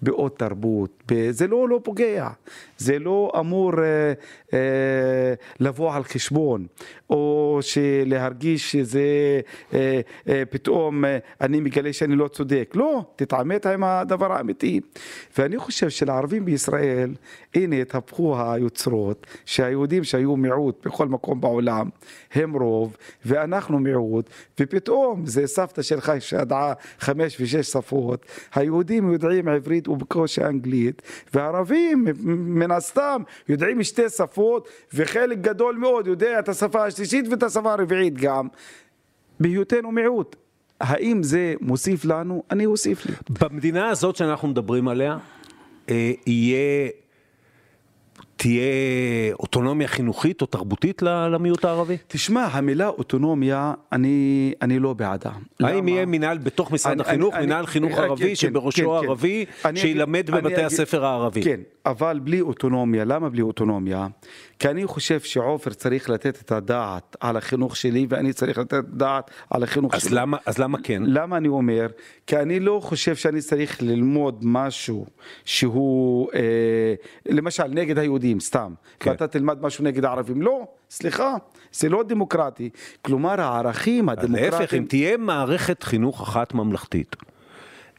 בעוד 0.05 0.31
תרבות, 0.37 1.03
זה 1.29 1.47
לא, 1.47 1.69
לא 1.69 1.79
פוגע, 1.83 2.29
זה 2.77 2.99
לא 2.99 3.31
אמור 3.39 3.71
אה, 3.79 4.13
אה, 4.53 5.33
לבוא 5.59 5.93
על 5.95 6.03
חשבון, 6.03 6.67
או 7.09 7.59
להרגיש 8.05 8.71
שזה 8.71 9.01
אה, 9.73 10.01
אה, 10.29 10.43
פתאום 10.49 11.05
אה, 11.05 11.17
אני 11.41 11.59
מגלה 11.59 11.93
שאני 11.93 12.15
לא 12.15 12.27
צודק, 12.27 12.71
לא, 12.75 13.05
תתעמת 13.15 13.65
עם 13.65 13.83
הדבר 13.83 14.31
האמיתי. 14.33 14.81
ואני 15.37 15.57
חושב 15.57 15.89
שלערבים 15.89 16.45
בישראל, 16.45 17.13
הנה 17.55 17.75
התהפכו 17.75 18.35
היוצרות, 18.39 19.27
שהיהודים 19.45 20.03
שהיו 20.03 20.35
מיעוט 20.35 20.87
בכל 20.87 21.07
מקום 21.07 21.41
בעולם, 21.41 21.89
הם 22.33 22.53
רוב, 22.53 22.97
ואנחנו 23.25 23.79
מיעוט, 23.79 24.29
ופתאום 24.59 25.25
זה 25.25 25.47
סבתא 25.47 25.81
שלך 25.81 26.11
שידעה 26.19 26.73
חמש 26.99 27.37
ושש 27.41 27.67
שפות, 27.71 28.25
היהודים 28.55 29.11
יודעים 29.11 29.47
עברית 29.47 29.87
ובקושי 29.95 30.43
אנגלית, 30.43 31.01
והערבים 31.33 32.07
מן 32.25 32.71
הסתם 32.71 33.21
יודעים 33.49 33.83
שתי 33.83 34.09
שפות, 34.09 34.69
וחלק 34.93 35.37
גדול 35.37 35.75
מאוד 35.75 36.07
יודע 36.07 36.39
את 36.39 36.49
השפה 36.49 36.85
השלישית 36.85 37.25
ואת 37.31 37.43
השפה 37.43 37.73
הרביעית 37.73 38.13
גם, 38.17 38.47
בהיותנו 39.39 39.91
מיעוט. 39.91 40.35
האם 40.81 41.23
זה 41.23 41.53
מוסיף 41.61 42.05
לנו? 42.05 42.43
אני 42.51 42.65
אוסיף 42.65 43.05
לי. 43.05 43.11
במדינה 43.41 43.89
הזאת 43.89 44.15
שאנחנו 44.15 44.47
מדברים 44.47 44.87
עליה, 44.87 45.17
אה, 45.89 46.11
יהיה... 46.27 46.89
תהיה 48.35 48.63
אוטונומיה 49.39 49.87
חינוכית 49.87 50.41
או 50.41 50.45
תרבותית 50.45 51.01
למיעוט 51.01 51.65
הערבי? 51.65 51.97
תשמע, 52.07 52.43
המילה 52.51 52.87
אוטונומיה, 52.87 53.73
אני, 53.91 54.53
אני 54.61 54.79
לא 54.79 54.93
בעדה. 54.93 55.31
האם 55.59 55.87
יהיה 55.87 56.05
מינהל 56.05 56.37
בתוך 56.37 56.71
משרד 56.71 56.91
אני, 56.91 57.01
החינוך, 57.01 57.33
אני, 57.33 57.41
מינהל 57.41 57.57
אני, 57.57 57.67
חינוך 57.67 57.97
אני, 57.97 58.05
ערבי 58.05 58.29
כן, 58.29 58.35
שבראשו 58.35 58.77
כן, 58.77 58.83
כן. 58.83 59.07
ערבי, 59.07 59.45
כן. 59.61 59.75
שילמד 59.75 60.29
אני, 60.29 60.41
בבתי 60.41 60.55
אני, 60.55 60.63
הספר 60.63 61.05
הערבי? 61.05 61.43
כן, 61.43 61.59
אבל 61.85 62.19
בלי 62.19 62.41
אוטונומיה, 62.41 63.05
למה 63.05 63.29
בלי 63.29 63.41
אוטונומיה? 63.41 64.07
כי 64.59 64.69
אני 64.69 64.85
חושב 64.85 65.19
שעופר 65.19 65.73
צריך 65.73 66.09
לתת 66.09 66.41
את 66.41 66.51
הדעת 66.51 67.15
על 67.19 67.37
החינוך 67.37 67.75
שלי 67.75 68.05
ואני 68.09 68.33
צריך 68.33 68.57
לתת 68.57 68.73
את 68.73 68.73
הדעת 68.73 69.31
על 69.49 69.63
החינוך 69.63 69.93
אז 69.93 70.01
שלי. 70.01 70.15
למה, 70.15 70.37
אז 70.45 70.57
למה 70.57 70.77
כן? 70.83 71.03
למה 71.05 71.37
אני 71.37 71.47
אומר? 71.47 71.87
כי 72.27 72.37
אני 72.37 72.59
לא 72.59 72.79
חושב 72.83 73.15
שאני 73.15 73.41
צריך 73.41 73.81
ללמוד 73.81 74.39
משהו 74.41 75.05
שהוא 75.45 76.29
אה, 76.33 76.93
למשל 77.25 77.67
נגד 77.67 77.97
היהודים, 77.97 78.39
סתם. 78.39 78.73
כן. 78.99 79.09
ואתה 79.09 79.27
תלמד 79.27 79.61
משהו 79.61 79.83
נגד 79.83 80.05
הערבים. 80.05 80.41
לא, 80.41 80.67
סליחה, 80.89 81.35
זה 81.71 81.89
לא 81.89 82.03
דמוקרטי. 82.03 82.69
כלומר 83.01 83.41
הערכים 83.41 84.09
הדמוקרטיים... 84.09 84.51
להפך, 84.51 84.73
אם 84.73 84.85
תהיה 84.89 85.17
מערכת 85.17 85.83
חינוך 85.83 86.21
אחת 86.21 86.53
ממלכתית. 86.53 87.15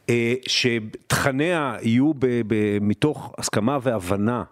אה, 0.09 0.33
שתכניה 0.47 1.77
יהיו 1.81 2.13
ב, 2.13 2.25
ב, 2.47 2.77
מתוך 2.81 3.33
הסכמה 3.37 3.79
והבנה 3.81 4.43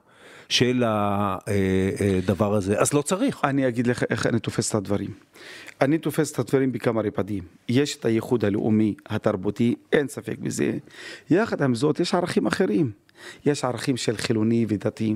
של 0.50 0.84
הדבר 0.86 2.54
הזה, 2.54 2.80
אז 2.80 2.94
לא 2.94 3.02
צריך. 3.02 3.40
אני 3.44 3.68
אגיד 3.68 3.88
לך 3.88 4.04
איך 4.10 4.28
אני 4.28 4.40
תופס 4.40 4.70
את 4.70 4.76
הדברים. 4.76 5.12
אני 5.82 5.98
תופס 5.98 6.32
את 6.32 6.40
הדברים 6.40 6.72
בכמה 6.72 7.02
רבדים. 7.02 7.44
יש 7.70 7.96
את 7.96 8.06
הייחוד 8.06 8.46
הלאומי, 8.46 8.96
התרבותי, 9.06 9.76
אין 9.92 10.08
ספק 10.08 10.38
בזה. 10.40 10.72
יחד 11.30 11.62
עם 11.62 11.76
זאת, 11.76 12.00
יש 12.00 12.14
ערכים 12.14 12.48
אחרים. 12.48 12.92
יש 13.46 13.66
ערכים 13.66 13.98
של 13.98 14.18
חילוני 14.18 14.66
ודתי. 14.70 15.16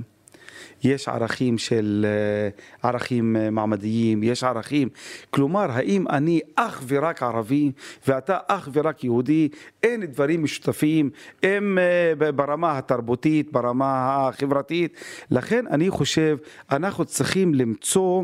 יש 0.83 1.07
ערכים 1.07 1.57
של 1.57 2.05
אה, 2.09 2.89
ערכים 2.89 3.35
אה, 3.35 3.49
מעמדיים, 3.49 4.23
יש 4.23 4.43
ערכים. 4.43 4.89
כלומר, 5.29 5.71
האם 5.71 6.07
אני 6.07 6.39
אך 6.55 6.83
ורק 6.87 7.23
ערבי 7.23 7.71
ואתה 8.07 8.37
אך 8.47 8.69
ורק 8.73 9.03
יהודי, 9.03 9.49
אין 9.83 10.05
דברים 10.05 10.43
משותפים, 10.43 11.09
הם 11.43 11.77
אה, 11.77 12.31
ברמה 12.31 12.77
התרבותית, 12.77 13.51
ברמה 13.51 14.27
החברתית. 14.27 14.97
לכן 15.31 15.67
אני 15.67 15.89
חושב, 15.89 16.37
אנחנו 16.71 17.05
צריכים 17.05 17.53
למצוא 17.53 18.23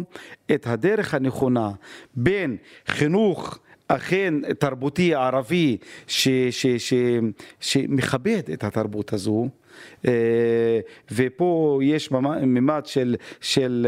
את 0.52 0.68
הדרך 0.68 1.14
הנכונה 1.14 1.72
בין 2.16 2.58
חינוך 2.88 3.60
אכן 3.88 4.54
תרבותי 4.54 5.16
ערבי 5.16 5.78
שמכבד 7.60 8.42
את 8.54 8.64
התרבות 8.64 9.14
הזו 9.14 9.50
ופה 11.12 11.80
יש 11.84 12.12
ממד 12.12 12.86
של, 12.86 13.16
של 13.42 13.88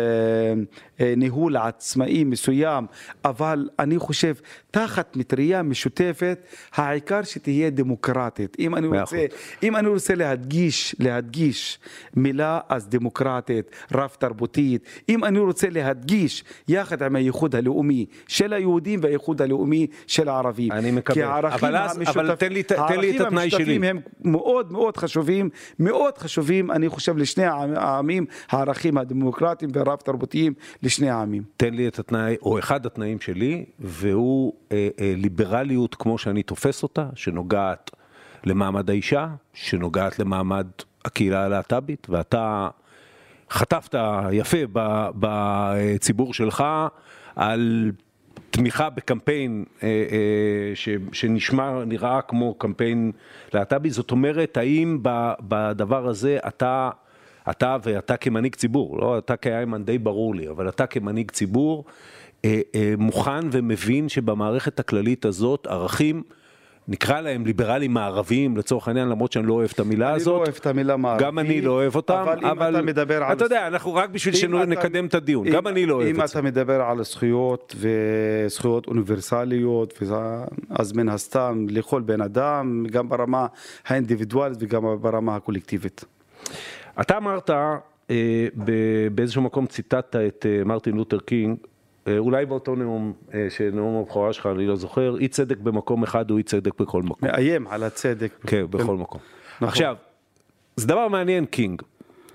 אה, 1.00 1.14
ניהול 1.18 1.58
עצמאי 1.58 2.24
מסוים, 2.24 2.86
אבל 3.26 3.70
אני 3.80 4.00
חושב, 4.00 4.34
תחת 4.72 5.18
מטריה 5.18 5.64
משותפת, 5.64 6.40
העיקר 6.74 7.24
שתהיה 7.24 7.70
דמוקרטית. 7.70 8.58
אם 8.60 8.76
אני 8.76 8.88
רוצה, 8.88 9.26
אם 9.64 9.76
אני 9.76 9.88
רוצה 9.88 10.16
להדגיש, 10.16 10.96
להדגיש 11.00 11.80
מילה, 12.16 12.60
אז 12.70 12.88
דמוקרטית, 12.88 13.72
רב 13.94 14.10
תרבותית. 14.20 14.86
אם 15.10 15.24
אני 15.24 15.40
רוצה 15.40 15.70
להדגיש, 15.70 16.44
יחד 16.68 17.04
עם 17.04 17.16
הייחוד 17.16 17.56
הלאומי 17.56 18.06
של 18.28 18.54
היהודים 18.54 19.00
והייחוד 19.04 19.42
הלאומי 19.42 19.88
של 20.08 20.30
הערבים. 20.30 20.72
אני 20.72 20.92
מקבל. 20.92 21.24
אבל, 21.24 21.76
אז, 21.78 21.98
המשותפ... 21.98 22.18
אבל 22.18 22.36
תן 22.36 22.54
לי, 22.54 22.64
תן 22.64 23.00
לי 23.00 23.16
את 23.16 23.22
התנאי 23.22 23.50
שלי. 23.50 23.64
הערכים 23.64 23.84
המשותפים 23.84 23.84
הם 23.84 24.00
מאוד 24.34 24.72
מאוד 24.72 24.98
חשובים, 24.98 25.50
מאוד 25.80 26.18
חשובים, 26.18 26.72
אני 26.72 26.90
חושב, 26.90 27.18
לשני 27.18 27.44
העמים, 27.76 28.26
הערכים 28.50 28.98
הדמוקרטיים 28.98 29.72
והרב 29.74 29.98
תרבותיים 29.98 30.54
לשני 30.84 31.10
העמים. 31.10 31.44
תן 31.58 31.74
לי 31.74 31.88
את 31.88 32.00
התנאי, 32.00 32.36
או 32.42 32.60
אחד 32.60 32.86
התנאים 32.86 33.20
שלי, 33.20 33.66
והוא 33.80 34.54
אה, 34.72 34.88
אה, 35.02 35.14
ליברליות 35.18 35.96
כמו 35.96 36.18
שאני 36.18 36.44
תופס 36.44 36.84
אותה, 36.84 37.10
שנוגעת 37.16 37.92
למעמד 38.44 38.90
האישה, 38.90 39.28
שנוגעת 39.54 40.20
למעמד 40.20 40.68
הקהילה 41.06 41.46
הלהט"בית, 41.46 42.08
ואתה 42.10 42.70
חטפת 43.50 43.96
יפה 44.32 44.58
בציבור 45.20 46.34
שלך 46.34 46.64
על 47.36 47.92
תמיכה 48.50 48.90
בקמפיין 48.90 49.66
אה, 49.84 49.88
אה, 49.88 50.76
ש, 50.76 50.90
שנשמע, 51.14 51.84
נראה 51.86 52.22
כמו 52.22 52.54
קמפיין 52.54 53.12
להט"בי, 53.54 53.90
זאת 53.90 54.12
אומרת, 54.12 54.58
האם 54.58 54.98
בדבר 55.42 56.08
הזה 56.08 56.38
אתה, 56.48 56.90
אתה 57.50 57.78
ואתה 57.84 58.18
כמנהיג 58.18 58.56
ציבור, 58.56 59.00
לא 59.00 59.18
אתה 59.18 59.36
כאיימן 59.36 59.84
די 59.84 59.98
ברור 59.98 60.36
לי, 60.36 60.50
אבל 60.50 60.70
אתה 60.70 60.86
כמנהיג 60.86 61.32
ציבור 61.32 61.86
אה, 62.46 62.62
מוכן 62.98 63.48
ומבין 63.52 64.10
שבמערכת 64.10 64.80
הכללית 64.80 65.26
הזאת 65.26 65.68
ערכים 65.68 66.24
נקרא 66.88 67.22
להם 67.22 67.46
ליברלים 67.46 67.94
מערביים 67.94 68.58
לצורך 68.58 68.88
העניין, 68.88 69.08
למרות 69.10 69.32
שאני 69.32 69.48
לא 69.48 69.54
אוהב 69.54 69.70
את 69.74 69.80
המילה 69.80 70.08
אני 70.08 70.16
הזאת. 70.16 70.28
אני 70.28 70.34
לא 70.34 70.44
אוהב 70.44 70.56
את 70.60 70.66
המילה 70.66 70.98
מערבי. 70.98 71.24
גם 71.24 71.40
אני 71.40 71.62
לא 71.62 71.72
אוהב 71.72 71.96
אותם, 71.96 72.14
אבל, 72.14 72.46
אבל 72.46 72.68
אם 72.68 72.76
אתה 72.76 72.82
מדבר 72.86 73.24
על... 73.24 73.34
אתה 73.34 73.46
יודע, 73.46 73.68
אנחנו 73.68 73.94
רק 73.94 74.10
בשביל 74.10 74.36
שנקדם 74.36 75.06
את 75.06 75.14
הדיון, 75.14 75.48
אם, 75.48 75.54
גם 75.54 75.68
אני 75.68 75.86
לא 75.86 75.94
אוהב 75.94 76.08
את 76.08 76.16
זה. 76.16 76.22
אם 76.22 76.26
אתה 76.26 76.42
מדבר 76.42 76.82
על 76.82 77.04
זכויות 77.04 77.76
וזכויות 77.78 78.88
אוניברסליות, 78.88 80.00
אז 80.70 80.94
מן 80.94 81.10
הסתם 81.10 81.66
לכל 81.70 82.02
בן 82.02 82.22
אדם, 82.22 82.86
גם 82.92 83.10
ברמה 83.10 83.48
האינדיבידואלית 83.88 84.58
וגם 84.62 84.84
ברמה 85.02 85.36
הקולקטיבית. 85.36 86.06
אתה 87.02 87.18
אמרת, 87.18 87.50
אה, 88.10 88.48
באיזשהו 89.16 89.42
מקום 89.42 89.66
ציטטת 89.66 90.16
את 90.16 90.46
אה, 90.50 90.64
מרטין 90.64 90.96
לותר 90.96 91.20
קינג, 91.20 91.58
אולי 92.18 92.46
באותו 92.46 92.76
נאום, 92.76 93.14
אה, 93.34 93.48
שנאום 93.50 94.02
הבכורה 94.02 94.34
שלך, 94.34 94.46
אני 94.46 94.68
לא 94.68 94.76
זוכר, 94.76 95.18
אי 95.18 95.28
צדק 95.28 95.58
במקום 95.58 96.04
אחד 96.04 96.30
הוא 96.30 96.38
אי 96.38 96.44
צדק 96.44 96.82
בכל 96.82 97.04
מקום. 97.04 97.30
מאיים 97.30 97.68
על 97.68 97.84
הצדק. 97.84 98.32
כן, 98.48 98.66
בכל 98.70 98.98
מקום. 98.98 99.22
נכון. 99.56 99.68
עכשיו, 99.68 99.96
זה 100.76 100.88
דבר 100.88 101.08
מעניין, 101.08 101.46
קינג. 101.46 101.82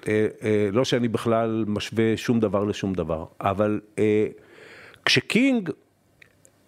אה, 0.09 0.27
לא 0.73 0.85
שאני 0.85 1.09
בכלל 1.09 1.65
משווה 1.69 2.17
שום 2.17 2.41
דבר 2.41 2.65
לשום 2.65 2.95
דבר, 2.95 3.25
אבל 3.41 3.81
כשקינג 5.05 5.71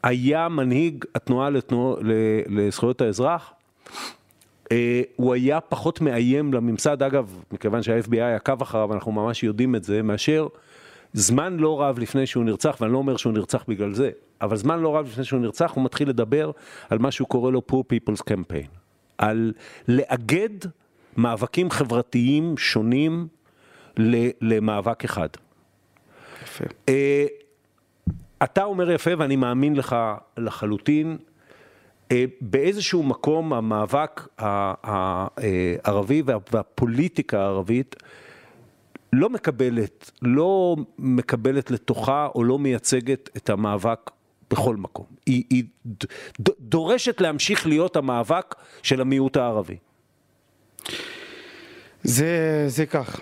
היה 0.02 0.48
מנהיג 0.48 1.04
התנועה 1.14 1.50
לתנוע, 1.50 1.96
לזכויות 2.48 3.00
האזרח, 3.00 3.52
הוא 5.16 5.34
היה 5.34 5.60
פחות 5.60 6.00
מאיים 6.00 6.54
לממסד, 6.54 7.02
אגב, 7.02 7.38
מכיוון 7.52 7.82
שה-FBI 7.82 8.20
עקב 8.36 8.62
אחריו, 8.62 8.94
אנחנו 8.94 9.12
ממש 9.12 9.42
יודעים 9.42 9.74
את 9.74 9.84
זה, 9.84 10.02
מאשר 10.02 10.46
זמן 11.14 11.56
לא 11.56 11.82
רב 11.82 11.98
לפני 11.98 12.26
שהוא 12.26 12.44
נרצח, 12.44 12.76
ואני 12.80 12.92
לא 12.92 12.98
אומר 12.98 13.16
שהוא 13.16 13.32
נרצח 13.32 13.64
בגלל 13.68 13.94
זה, 13.94 14.10
אבל 14.40 14.56
זמן 14.56 14.80
לא 14.80 14.96
רב 14.96 15.06
לפני 15.06 15.24
שהוא 15.24 15.40
נרצח, 15.40 15.70
הוא 15.70 15.84
מתחיל 15.84 16.08
לדבר 16.08 16.50
על 16.90 16.98
מה 16.98 17.10
שהוא 17.10 17.28
קורא 17.28 17.50
לו 17.50 17.62
Poor 17.72 17.74
People's 17.74 18.22
Campaign, 18.30 18.68
על 19.18 19.52
לאגד 19.88 20.70
מאבקים 21.16 21.70
חברתיים 21.70 22.56
שונים 22.56 23.28
למאבק 24.40 25.04
אחד. 25.04 25.28
יפה. 26.42 26.64
אה, 26.88 27.26
אתה 28.42 28.64
אומר 28.64 28.90
יפה 28.90 29.10
ואני 29.18 29.36
מאמין 29.36 29.76
לך 29.76 29.96
לחלוטין. 30.36 31.16
אה, 32.12 32.24
באיזשהו 32.40 33.02
מקום 33.02 33.52
המאבק 33.52 34.28
הערבי 34.38 36.22
והפוליטיקה 36.26 37.40
הערבית 37.40 37.96
לא 39.14 39.30
מקבלת, 39.30 40.10
לא 40.22 40.76
מקבלת 40.98 41.70
לתוכה 41.70 42.28
או 42.34 42.44
לא 42.44 42.58
מייצגת 42.58 43.30
את 43.36 43.50
המאבק 43.50 44.10
בכל 44.50 44.76
מקום. 44.76 45.06
היא, 45.26 45.44
היא 45.50 45.64
דורשת 46.60 47.20
להמשיך 47.20 47.66
להיות 47.66 47.96
המאבק 47.96 48.54
של 48.82 49.00
המיעוט 49.00 49.36
הערבי. 49.36 49.76
זה, 52.02 52.64
זה 52.68 52.86
כך. 52.86 53.20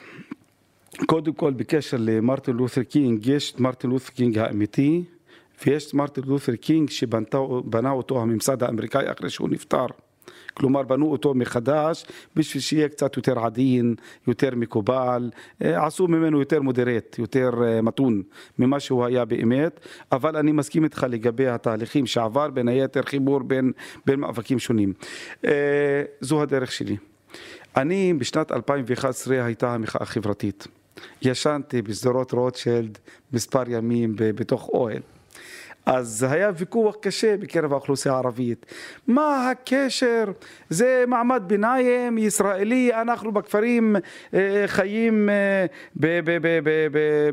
קודם 1.07 1.32
כל, 1.32 1.53
בקשר 1.53 1.97
למרטין 2.01 2.57
לותר 2.57 2.82
קינג, 2.82 3.26
יש 3.26 3.55
מרטין 3.59 3.90
לותר 3.90 4.09
קינג 4.09 4.38
האמיתי, 4.38 5.05
ויש 5.66 5.95
מרטין 5.95 6.24
לותר 6.26 6.57
קינג 6.57 6.90
שבנה 6.90 7.90
אותו 7.90 8.22
הממסד 8.22 8.62
האמריקאי 8.62 9.12
אחרי 9.12 9.30
שהוא 9.30 9.49
נפטר. 9.49 9.86
כלומר 10.55 10.82
בנו 10.82 11.12
אותו 11.12 11.34
מחדש 11.34 12.05
בשביל 12.36 12.61
שיהיה 12.61 12.88
קצת 12.88 13.16
יותר 13.16 13.44
עדין, 13.44 13.94
יותר 14.26 14.55
מקובל, 14.57 15.30
אה, 15.64 15.86
עשו 15.86 16.09
ממנו 16.09 16.38
יותר 16.38 16.62
moderate, 16.62 17.18
יותר 17.18 17.50
אה, 17.64 17.82
מתון 17.82 18.22
ממה 18.59 18.80
שהוא 18.80 19.05
היה 19.05 19.24
באמת, 19.24 19.80
אבל 20.12 20.36
אני 20.36 20.53
מסכים 20.53 20.84
איתך 20.84 21.07
לגבי 21.11 21.48
התהליכים 21.48 22.07
שעבר, 22.07 22.50
בין 22.50 22.68
היתר 22.68 23.03
חיבור 23.03 23.40
בין, 23.40 23.72
בין 24.07 24.20
מאבקים 24.20 24.59
שונים. 24.59 24.92
אה, 25.44 26.03
זו 26.20 26.42
הדרך 26.42 26.72
שלי. 26.72 26.96
אני 27.76 28.14
בשנת 28.18 28.53
2011 28.53 29.44
הייתה 29.44 29.74
המחאה 29.74 30.03
החברתית. 30.03 30.66
ישנתי 31.22 31.82
בשדרות 31.82 32.32
רוטשילד 32.32 32.98
מספר 33.32 33.62
ימים 33.68 34.14
בתוך 34.16 34.68
אוהל. 34.68 35.03
אז 35.86 36.26
היה 36.30 36.50
ויכוח 36.56 36.96
קשה 37.00 37.36
בקרב 37.36 37.72
האוכלוסייה 37.72 38.14
הערבית. 38.14 38.66
מה 39.06 39.50
הקשר? 39.50 40.24
זה 40.68 41.04
מעמד 41.08 41.42
ביניים 41.46 42.18
ישראלי, 42.18 42.94
אנחנו 42.94 43.32
בכפרים 43.32 43.96
אה, 44.34 44.64
חיים 44.66 45.28
אה, 45.28 45.66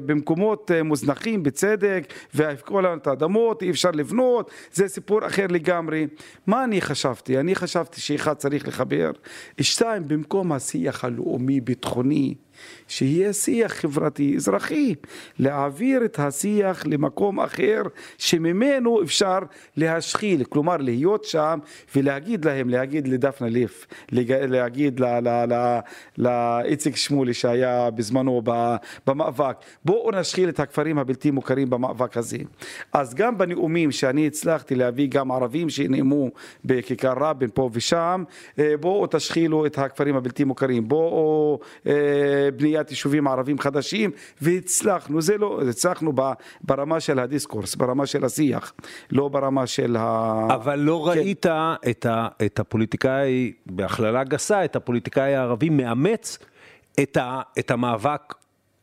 במקומות 0.05 0.71
אה, 0.71 0.83
מוזנחים 0.83 1.43
בצדק, 1.43 2.03
והפקעו 2.33 2.81
לנו 2.81 2.97
את 2.97 3.07
האדמות, 3.07 3.61
אי 3.61 3.69
אפשר 3.69 3.91
לבנות, 3.91 4.51
זה 4.73 4.87
סיפור 4.87 5.27
אחר 5.27 5.45
לגמרי. 5.49 6.07
מה 6.47 6.63
אני 6.63 6.81
חשבתי? 6.81 7.39
אני 7.39 7.55
חשבתי 7.55 8.01
שאחד 8.01 8.33
צריך 8.33 8.67
לחבר, 8.67 9.11
שתיים, 9.61 10.07
במקום 10.07 10.51
השיח 10.51 11.05
הלאומי-ביטחוני 11.05 12.35
שיהיה 12.87 13.33
שיח 13.33 13.73
חברתי 13.73 14.35
אזרחי, 14.35 14.95
להעביר 15.39 16.05
את 16.05 16.19
השיח 16.19 16.85
למקום 16.85 17.39
אחר 17.39 17.81
שממנו 18.17 19.03
אפשר 19.03 19.39
להשחיל, 19.77 20.43
כלומר 20.43 20.77
להיות 20.77 21.23
שם 21.23 21.59
ולהגיד 21.95 22.45
להם, 22.45 22.69
להגיד 22.69 23.07
לדפנה 23.07 23.49
ליף, 23.49 23.87
להגיד 24.11 25.01
לאיציק 26.17 26.95
שמולי 26.95 27.33
שהיה 27.33 27.89
בזמנו 27.91 28.41
במאבק, 29.07 29.57
בואו 29.85 30.11
נשחיל 30.11 30.49
את 30.49 30.59
הכפרים 30.59 30.97
הבלתי 30.97 31.31
מוכרים 31.31 31.69
במאבק 31.69 32.17
הזה. 32.17 32.37
אז 32.93 33.15
גם 33.15 33.37
בנאומים 33.37 33.91
שאני 33.91 34.27
הצלחתי 34.27 34.75
להביא 34.75 35.07
גם 35.09 35.31
ערבים 35.31 35.69
שנאמו 35.69 36.29
בכיכר 36.65 37.13
רבין 37.17 37.49
פה 37.53 37.69
ושם, 37.73 38.23
בואו 38.79 39.07
תשחילו 39.11 39.65
את 39.65 39.77
הכפרים 39.77 40.15
הבלתי 40.15 40.43
מוכרים, 40.43 40.87
בואו 40.87 41.59
אה, 41.87 42.48
בניית 42.51 42.89
יישובים 42.89 43.27
ערבים 43.27 43.59
חדשים, 43.59 44.11
והצלחנו, 44.41 45.21
זה 45.21 45.37
לא, 45.37 45.61
הצלחנו 45.69 46.13
ברמה 46.61 46.99
של 46.99 47.19
הדיסקורס, 47.19 47.75
ברמה 47.75 48.05
של 48.05 48.25
השיח, 48.25 48.73
לא 49.11 49.27
ברמה 49.27 49.67
של 49.67 49.95
ה... 49.99 50.47
אבל 50.49 50.79
לא 50.79 51.09
כן. 51.13 51.19
ראית 51.19 51.45
את, 51.89 52.05
ה, 52.05 52.27
את 52.45 52.59
הפוליטיקאי, 52.59 53.53
בהכללה 53.65 54.23
גסה, 54.23 54.65
את 54.65 54.75
הפוליטיקאי 54.75 55.35
הערבי 55.35 55.69
מאמץ 55.69 56.37
את, 57.01 57.17
ה, 57.17 57.41
את 57.59 57.71
המאבק 57.71 58.33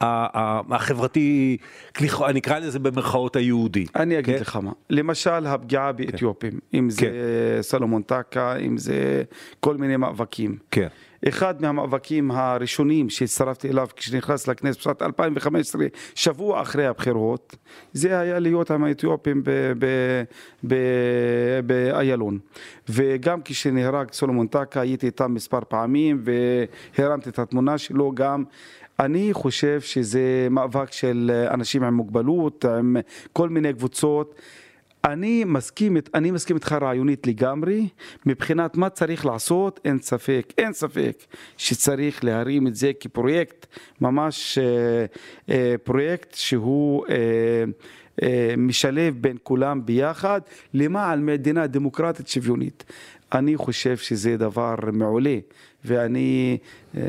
החברתי, 0.00 1.56
אני 2.00 2.38
אקרא 2.38 2.58
לזה 2.58 2.78
במרכאות 2.78 3.36
היהודי. 3.36 3.86
אני 3.96 4.18
אגיד 4.18 4.34
כן? 4.34 4.40
לך 4.40 4.56
מה, 4.56 4.72
למשל 4.90 5.46
הפגיעה 5.46 5.92
באתיופים, 5.92 6.50
כן. 6.50 6.78
אם 6.78 6.90
זה 6.90 7.00
כן. 7.00 7.62
סלומון 7.62 8.02
טקה, 8.02 8.56
אם 8.56 8.78
זה 8.78 9.22
כל 9.60 9.76
מיני 9.76 9.96
מאבקים. 9.96 10.56
כן. 10.70 10.88
אחד 11.28 11.62
מהמאבקים 11.62 12.30
הראשונים 12.30 13.10
שהצטרפתי 13.10 13.68
אליו 13.68 13.88
כשנכנס 13.96 14.48
לכנסת 14.48 14.80
בשנת 14.80 15.02
2015, 15.02 15.86
שבוע 16.14 16.62
אחרי 16.62 16.86
הבחירות, 16.86 17.56
זה 17.92 18.20
היה 18.20 18.38
להיות 18.38 18.70
עם 18.70 18.84
האתיופים 18.84 19.42
באיילון. 21.62 22.38
וגם 22.88 23.40
כשנהרג 23.44 24.12
סולומון 24.12 24.46
טקה 24.46 24.80
הייתי 24.80 25.06
איתם 25.06 25.34
מספר 25.34 25.60
פעמים 25.68 26.22
והרמתי 26.98 27.28
את 27.28 27.38
התמונה 27.38 27.78
שלו 27.78 28.12
גם. 28.14 28.44
אני 29.00 29.28
חושב 29.32 29.80
שזה 29.80 30.48
מאבק 30.50 30.92
של 30.92 31.46
אנשים 31.50 31.84
עם 31.84 31.94
מוגבלות, 31.94 32.64
עם 32.64 32.96
כל 33.32 33.48
מיני 33.48 33.72
קבוצות. 33.72 34.34
אני 35.06 35.44
מסכים, 35.44 35.96
אני 36.14 36.30
מסכים 36.30 36.56
איתך 36.56 36.72
רעיונית 36.72 37.26
לגמרי, 37.26 37.88
מבחינת 38.26 38.76
מה 38.76 38.90
צריך 38.90 39.26
לעשות, 39.26 39.80
אין 39.84 39.98
ספק, 40.02 40.52
אין 40.58 40.72
ספק 40.72 41.24
שצריך 41.56 42.24
להרים 42.24 42.66
את 42.66 42.74
זה 42.74 42.92
כפרויקט, 43.00 43.66
ממש 44.00 44.58
אה, 44.58 45.04
אה, 45.54 45.74
פרויקט 45.84 46.34
שהוא 46.34 47.06
אה, 47.08 47.14
אה, 48.22 48.54
משלב 48.56 49.16
בין 49.20 49.36
כולם 49.42 49.86
ביחד 49.86 50.40
למען 50.74 51.26
מדינה 51.26 51.66
דמוקרטית 51.66 52.28
שוויונית. 52.28 52.84
אני 53.32 53.56
חושב 53.56 53.96
שזה 53.96 54.36
דבר 54.36 54.74
מעולה, 54.92 55.38
ואני, 55.86 56.58
אה, 56.96 57.02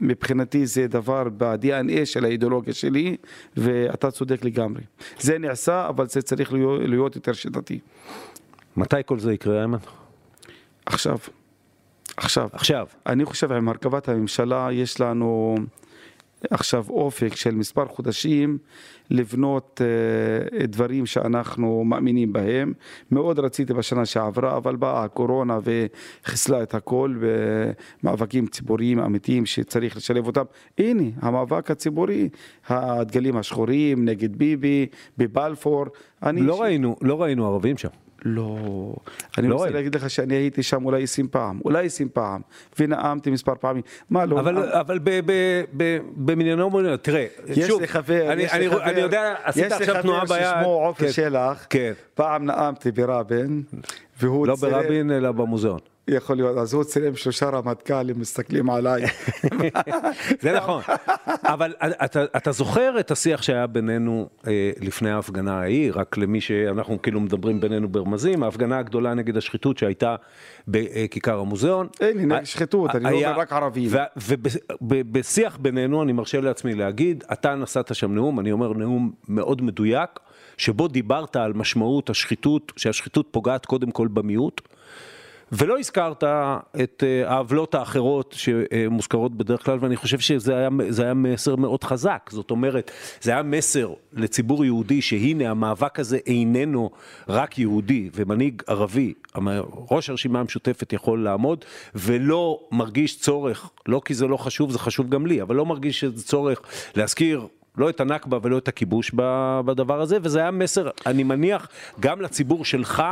מבחינתי 0.00 0.66
זה 0.66 0.86
דבר 0.86 1.28
ב-DNA 1.36 2.04
של 2.04 2.24
האידיאולוגיה 2.24 2.74
שלי, 2.74 3.16
ואתה 3.56 4.10
צודק 4.10 4.44
לגמרי. 4.44 4.82
זה 5.18 5.38
נעשה, 5.38 5.88
אבל 5.88 6.08
זה 6.08 6.22
צריך 6.22 6.52
להיות, 6.52 6.80
להיות 6.84 7.16
יותר 7.16 7.32
שיטתי. 7.32 7.78
מתי 8.76 8.96
כל 9.06 9.18
זה 9.18 9.32
יקרה, 9.32 9.58
איימן? 9.58 9.78
עכשיו. 10.86 11.18
עכשיו. 12.16 12.48
עכשיו. 12.52 12.86
אני 13.06 13.24
חושב 13.24 13.52
עם 13.52 13.68
הרכבת 13.68 14.08
הממשלה 14.08 14.68
יש 14.72 15.00
לנו 15.00 15.56
עכשיו 16.50 16.84
אופק 16.88 17.34
של 17.36 17.54
מספר 17.54 17.86
חודשים 17.86 18.58
לבנות 19.10 19.80
uh, 19.80 20.66
דברים 20.66 21.06
שאנחנו 21.06 21.84
מאמינים 21.84 22.32
בהם. 22.32 22.72
מאוד 23.10 23.38
רציתי 23.38 23.74
בשנה 23.74 24.06
שעברה, 24.06 24.56
אבל 24.56 24.76
באה 24.76 25.04
הקורונה 25.04 25.58
וחיסלה 25.64 26.62
את 26.62 26.74
הכל 26.74 27.14
במאבקים 28.02 28.46
ציבוריים 28.46 28.98
אמיתיים 28.98 29.46
שצריך 29.46 29.96
לשלב 29.96 30.26
אותם. 30.26 30.44
הנה, 30.78 31.02
המאבק 31.22 31.70
הציבורי, 31.70 32.28
הדגלים 32.68 33.36
השחורים 33.36 34.04
נגד 34.04 34.36
ביבי, 34.36 34.86
בבלפור. 35.18 35.86
לא, 36.22 36.56
ש... 36.56 36.60
ראינו, 36.60 36.96
לא 37.02 37.22
ראינו 37.22 37.46
ערבים 37.46 37.76
שם. 37.76 37.88
לא, 38.24 38.94
אני 39.38 39.48
לא 39.48 39.54
רוצה 39.54 39.64
ראי. 39.66 39.74
להגיד 39.74 39.94
לך 39.94 40.10
שאני 40.10 40.34
הייתי 40.34 40.62
שם 40.62 40.84
אולי 40.84 41.02
20 41.02 41.28
פעם, 41.28 41.60
אולי 41.64 41.86
20 41.86 42.08
פעם, 42.08 42.40
ונאמתי 42.78 43.30
מספר 43.30 43.52
פעמים, 43.60 43.82
מה 44.10 44.24
לא? 44.24 44.40
אבל, 44.40 44.52
נאמ... 44.52 44.62
אבל 44.62 44.98
במניינו 46.16 46.70
מוניו, 46.70 46.96
תראה, 46.96 47.26
יש 47.46 47.58
שוב, 47.68 47.80
לי 47.80 47.88
חבר, 47.88 48.32
אני, 48.32 48.42
יש 48.42 48.52
אני, 48.52 48.68
לי 48.68 48.70
חבר, 48.70 48.82
אני 48.84 49.00
יודע, 49.00 49.34
עשית 49.44 49.72
עכשיו 49.72 50.02
תנועה 50.02 50.24
ביד, 50.24 50.30
יש 50.30 50.36
לי 50.36 50.44
חבר 50.50 50.60
ששמו 50.60 50.86
עופר 50.86 51.06
כן, 51.06 51.12
שלח, 51.12 51.66
כן. 51.70 51.92
פעם 52.14 52.44
נאמתי 52.44 52.90
ברבין, 52.92 53.62
והוא 54.20 54.46
לא 54.46 54.56
צירף, 54.56 54.72
ברבין 54.72 55.10
אלא 55.10 55.32
במוזיאון. 55.32 55.89
יכול 56.14 56.36
להיות, 56.36 56.56
אז 56.56 56.74
הוא 56.74 56.84
צילם 56.84 57.16
שלושה 57.16 57.48
רמטכ"לים 57.48 58.20
מסתכלים 58.20 58.70
עליי. 58.70 59.02
זה 60.42 60.52
נכון, 60.52 60.82
אבל 61.26 61.74
אתה, 62.04 62.24
אתה 62.36 62.52
זוכר 62.52 63.00
את 63.00 63.10
השיח 63.10 63.42
שהיה 63.42 63.66
בינינו 63.66 64.28
אה, 64.46 64.70
לפני 64.80 65.10
ההפגנה 65.10 65.60
ההיא, 65.60 65.92
רק 65.94 66.16
למי 66.16 66.40
שאנחנו 66.40 67.02
כאילו 67.02 67.20
מדברים 67.20 67.60
בינינו 67.60 67.88
ברמזים, 67.88 68.42
ההפגנה 68.42 68.78
הגדולה 68.78 69.14
נגד 69.14 69.36
השחיתות 69.36 69.78
שהייתה 69.78 70.16
בכיכר 70.68 71.38
המוזיאון. 71.38 71.88
אין 72.00 72.16
לי 72.16 72.26
נגד 72.26 72.44
שחיתות, 72.44 72.94
אני 72.94 73.04
לא 73.04 73.16
אומר 73.16 73.40
רק 73.40 73.52
ערבים. 73.52 73.90
ובשיח 74.82 75.56
בינינו, 75.56 76.02
אני 76.02 76.12
מרשה 76.12 76.40
לעצמי 76.40 76.74
להגיד, 76.74 77.24
אתה 77.32 77.54
נשאת 77.54 77.94
שם 77.94 78.14
נאום, 78.14 78.40
אני 78.40 78.52
אומר 78.52 78.72
נאום 78.72 79.12
מאוד 79.28 79.62
מדויק, 79.62 80.10
שבו 80.56 80.88
דיברת 80.88 81.36
על 81.36 81.52
משמעות 81.52 82.10
השחיתות, 82.10 82.72
שהשחיתות 82.76 83.28
פוגעת 83.30 83.66
קודם 83.66 83.90
כל 83.90 84.08
במיעוט. 84.08 84.60
ולא 85.52 85.78
הזכרת 85.78 86.24
את 86.82 87.04
אה, 87.06 87.30
העוולות 87.32 87.74
האחרות 87.74 88.34
שמוזכרות 88.38 89.34
בדרך 89.34 89.64
כלל, 89.64 89.78
ואני 89.80 89.96
חושב 89.96 90.18
שזה 90.18 90.56
היה, 90.56 90.68
היה 90.98 91.14
מסר 91.14 91.56
מאוד 91.56 91.84
חזק. 91.84 92.30
זאת 92.32 92.50
אומרת, 92.50 92.90
זה 93.20 93.30
היה 93.30 93.42
מסר 93.42 93.92
לציבור 94.12 94.64
יהודי 94.64 95.02
שהנה 95.02 95.50
המאבק 95.50 96.00
הזה 96.00 96.18
איננו 96.26 96.90
רק 97.28 97.58
יהודי 97.58 98.10
ומנהיג 98.14 98.62
ערבי, 98.66 99.14
ראש 99.90 100.10
הרשימה 100.10 100.40
המשותפת 100.40 100.92
יכול 100.92 101.24
לעמוד, 101.24 101.64
ולא 101.94 102.60
מרגיש 102.72 103.20
צורך, 103.20 103.70
לא 103.86 104.00
כי 104.04 104.14
זה 104.14 104.26
לא 104.26 104.36
חשוב, 104.36 104.70
זה 104.70 104.78
חשוב 104.78 105.08
גם 105.08 105.26
לי, 105.26 105.42
אבל 105.42 105.56
לא 105.56 105.66
מרגיש 105.66 106.00
שזה 106.00 106.24
צורך 106.24 106.60
להזכיר 106.96 107.46
לא 107.76 107.90
את 107.90 108.00
הנכבה 108.00 108.38
ולא 108.42 108.58
את 108.58 108.68
הכיבוש 108.68 109.10
בדבר 109.64 110.00
הזה, 110.00 110.18
וזה 110.22 110.40
היה 110.40 110.50
מסר, 110.50 110.88
אני 111.06 111.22
מניח, 111.22 111.68
גם 112.00 112.20
לציבור 112.20 112.64
שלך, 112.64 113.02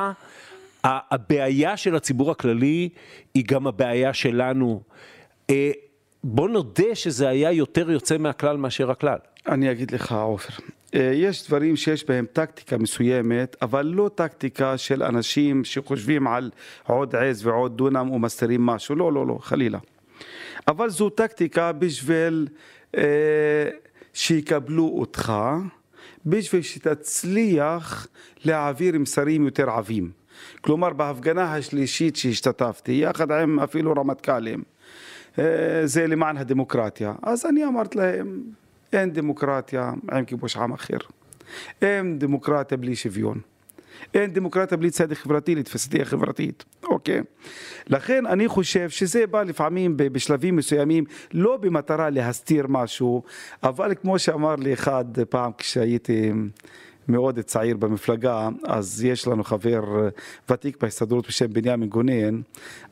הבעיה 1.10 1.76
של 1.76 1.94
הציבור 1.94 2.30
הכללי 2.30 2.88
היא 3.34 3.44
גם 3.46 3.66
הבעיה 3.66 4.14
שלנו. 4.14 4.82
אה, 5.50 5.70
בוא 6.24 6.48
נודה 6.48 6.94
שזה 6.94 7.28
היה 7.28 7.52
יותר 7.52 7.90
יוצא 7.90 8.18
מהכלל 8.18 8.56
מאשר 8.56 8.90
הכלל. 8.90 9.18
אני 9.48 9.70
אגיד 9.70 9.90
לך, 9.90 10.12
עופר, 10.12 10.54
אה, 10.94 11.10
יש 11.14 11.46
דברים 11.46 11.76
שיש 11.76 12.06
בהם 12.06 12.26
טקטיקה 12.32 12.78
מסוימת, 12.78 13.56
אבל 13.62 13.86
לא 13.86 14.10
טקטיקה 14.14 14.78
של 14.78 15.02
אנשים 15.02 15.64
שחושבים 15.64 16.26
על 16.26 16.50
עוד 16.86 17.16
עז 17.16 17.46
ועוד 17.46 17.76
דונם 17.76 18.10
ומסתירים 18.10 18.66
משהו, 18.66 18.96
לא, 18.96 19.12
לא, 19.12 19.26
לא, 19.26 19.38
חלילה. 19.40 19.78
אבל 20.68 20.90
זו 20.90 21.10
טקטיקה 21.10 21.72
בשביל 21.72 22.48
אה, 22.96 23.02
שיקבלו 24.14 24.88
אותך, 24.98 25.32
בשביל 26.26 26.62
שתצליח 26.62 28.06
להעביר 28.44 28.98
מסרים 28.98 29.44
יותר 29.44 29.70
עבים. 29.70 30.17
כלומר 30.60 30.92
בהפגנה 30.92 31.54
השלישית 31.54 32.16
שהשתתפתי, 32.16 32.92
יחד 32.92 33.32
עם 33.32 33.60
אפילו 33.60 33.92
רמטכ"לים, 33.92 34.62
אה, 35.38 35.80
זה 35.84 36.06
למען 36.06 36.36
הדמוקרטיה. 36.36 37.12
אז 37.22 37.46
אני 37.46 37.64
אמרתי 37.64 37.98
להם, 37.98 38.42
אין 38.92 39.12
דמוקרטיה 39.12 39.92
עם 40.12 40.24
כיבוש 40.24 40.56
עם 40.56 40.72
אחר. 40.72 40.98
אין 41.82 42.18
דמוקרטיה 42.18 42.78
בלי 42.78 42.96
שוויון. 42.96 43.40
אין 44.14 44.32
דמוקרטיה 44.32 44.76
בלי 44.76 44.90
צדק 44.90 45.16
חברתי 45.16 45.54
לתפיסתי 45.54 46.02
החברתית, 46.02 46.64
אוקיי? 46.84 47.20
לכן 47.86 48.26
אני 48.26 48.48
חושב 48.48 48.90
שזה 48.90 49.26
בא 49.26 49.42
לפעמים 49.42 49.96
בשלבים 49.96 50.56
מסוימים, 50.56 51.04
לא 51.32 51.56
במטרה 51.56 52.10
להסתיר 52.10 52.66
משהו, 52.68 53.22
אבל 53.62 53.94
כמו 53.94 54.18
שאמר 54.18 54.56
לי 54.56 54.72
אחד 54.72 55.04
פעם 55.28 55.50
כשהייתי 55.58 56.32
מאוד 57.08 57.40
צעיר 57.40 57.76
במפלגה, 57.76 58.48
אז 58.64 59.04
יש 59.04 59.26
לנו 59.26 59.44
חבר 59.44 60.08
ותיק 60.50 60.76
בהסתדרות 60.82 61.28
בשם 61.28 61.52
בנימין 61.52 61.88
גונן, 61.88 62.40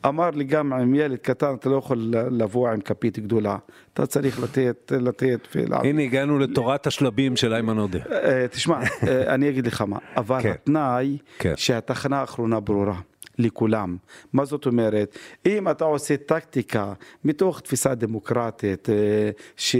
אמר 0.05 0.29
לי 0.29 0.43
גם 0.43 0.73
עם 0.73 0.95
ילד 0.95 1.17
קטן 1.17 1.53
אתה 1.53 1.69
לא 1.69 1.75
יכול 1.75 2.13
לבוא 2.31 2.69
עם 2.69 2.81
כפית 2.81 3.19
גדולה, 3.19 3.57
אתה 3.93 4.05
צריך 4.05 4.43
לתת, 4.43 4.91
לתת 4.99 5.47
ולהביא. 5.55 5.89
הנה 5.89 6.01
הגענו 6.01 6.39
לתורת 6.39 6.87
השלבים 6.87 7.35
של 7.35 7.53
איימן 7.53 7.77
עודה. 7.77 7.99
אה, 8.11 8.47
תשמע, 8.47 8.79
אה, 9.07 9.33
אני 9.33 9.49
אגיד 9.49 9.67
לך 9.67 9.81
מה, 9.81 9.97
אבל 10.17 10.41
כן. 10.41 10.51
התנאי 10.51 11.17
כן. 11.39 11.53
שהתחנה 11.55 12.19
האחרונה 12.19 12.59
ברורה. 12.59 12.99
לכולם. 13.39 13.97
מה 14.33 14.45
זאת 14.45 14.65
אומרת? 14.65 15.17
אם 15.45 15.69
אתה 15.69 15.85
עושה 15.85 16.17
טקטיקה 16.17 16.93
מתוך 17.25 17.61
תפיסה 17.61 17.95
דמוקרטית 17.95 18.89
אה, 18.89 19.29
ש, 19.55 19.75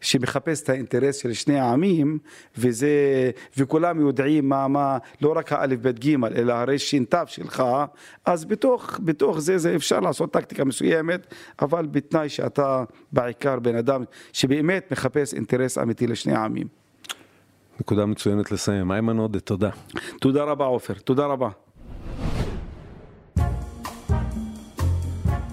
שמחפש 0.00 0.62
את 0.62 0.68
האינטרס 0.68 1.16
של 1.16 1.32
שני 1.32 1.58
העמים, 1.58 2.18
וזה, 2.58 2.90
וכולם 3.56 4.00
יודעים 4.00 4.48
מה, 4.48 4.68
מה, 4.68 4.98
לא 5.20 5.32
רק 5.36 5.52
האלף 5.52 5.78
בית 5.78 5.98
גימל, 5.98 6.32
אלא 6.36 6.52
הרי 6.52 6.78
ש"ת 6.78 7.14
שלך, 7.26 7.62
אז 8.24 8.44
בתוך, 8.44 9.00
בתוך 9.04 9.38
זה, 9.38 9.58
זה 9.58 9.76
אפשר 9.76 10.00
לעשות 10.00 10.32
טקטיקה 10.32 10.64
מסוימת, 10.64 11.34
אבל 11.62 11.86
בתנאי 11.86 12.28
שאתה 12.28 12.84
בעיקר 13.12 13.58
בן 13.58 13.76
אדם 13.76 14.04
שבאמת 14.32 14.92
מחפש 14.92 15.34
אינטרס 15.34 15.78
אמיתי 15.78 16.06
לשני 16.06 16.32
העמים. 16.32 16.66
נקודה 17.80 18.06
מצוינת 18.06 18.52
לסיים. 18.52 18.92
איימן 18.92 19.18
עודה, 19.18 19.40
תודה. 19.40 19.70
תודה 20.20 20.44
רבה 20.44 20.64
עופר, 20.64 20.94
תודה 20.94 21.26
רבה. 21.26 21.48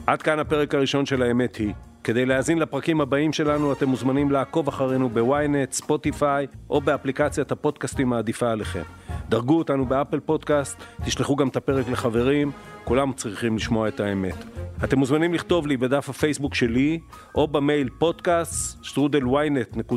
עד 0.08 0.22
כאן 0.22 0.40
הפרק 0.40 0.76
הראשון 0.76 1.06
של 1.06 1.22
האמת 1.22 1.56
היא. 1.56 1.74
כדי 2.04 2.26
להאזין 2.26 2.60
לפרקים 2.60 3.02
הבאים 3.02 3.34
שלנו 3.34 3.74
אתם 3.74 3.90
מוזמנים 3.90 4.32
לעקוב 4.32 4.68
אחרינו 4.68 5.10
ב 5.10 5.20
ynet, 5.20 5.72
Spotify 5.72 6.48
או 6.70 6.82
באפליקציית 6.82 7.52
הפודקאסטים 7.52 8.14
העדיפה 8.14 8.52
עליכם. 8.52 8.82
דרגו 9.30 9.58
אותנו 9.58 9.86
ב 9.86 9.92
Apple 9.92 10.20
Podcast, 10.20 10.84
תשלחו 11.06 11.36
גם 11.36 11.48
את 11.48 11.56
הפרק 11.56 11.90
לחברים, 11.90 12.52
כולם 12.84 13.14
צריכים 13.14 13.56
לשמוע 13.56 13.88
את 13.88 14.00
האמת. 14.00 14.46
אתם 14.84 15.00
מוזמנים 15.00 15.34
לכתוב 15.34 15.68
לי 15.68 15.78
בדף 15.78 16.10
הפייסבוק 16.10 16.56
שלי 16.56 17.00
או 17.36 17.48
במייל 17.48 17.90
פודקאסט 17.90 18.84
שטרודל 18.84 19.22
ynet.co.il 19.24 19.96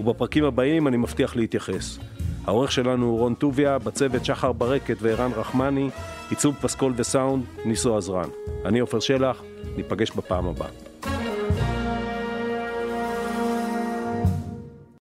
ובפרקים 0.00 0.44
הבאים 0.44 0.88
אני 0.88 0.96
מבטיח 0.96 1.36
להתייחס. 1.36 1.98
העורך 2.46 2.72
שלנו 2.72 3.06
הוא 3.06 3.18
רון 3.18 3.34
טוביה, 3.34 3.78
בצוות 3.78 4.24
שחר 4.24 4.52
ברקת 4.52 4.96
וערן 5.00 5.30
רחמני, 5.36 5.90
עיצוב 6.30 6.54
פסקול 6.60 6.92
וסאונד, 6.96 7.44
ניסו 7.64 7.96
עזרן. 7.96 8.28
אני 8.64 8.78
עופר 8.80 9.00
שלח, 9.00 9.42
ניפגש 9.76 10.10
בפעם 10.10 10.46
הבאה. 10.46 10.68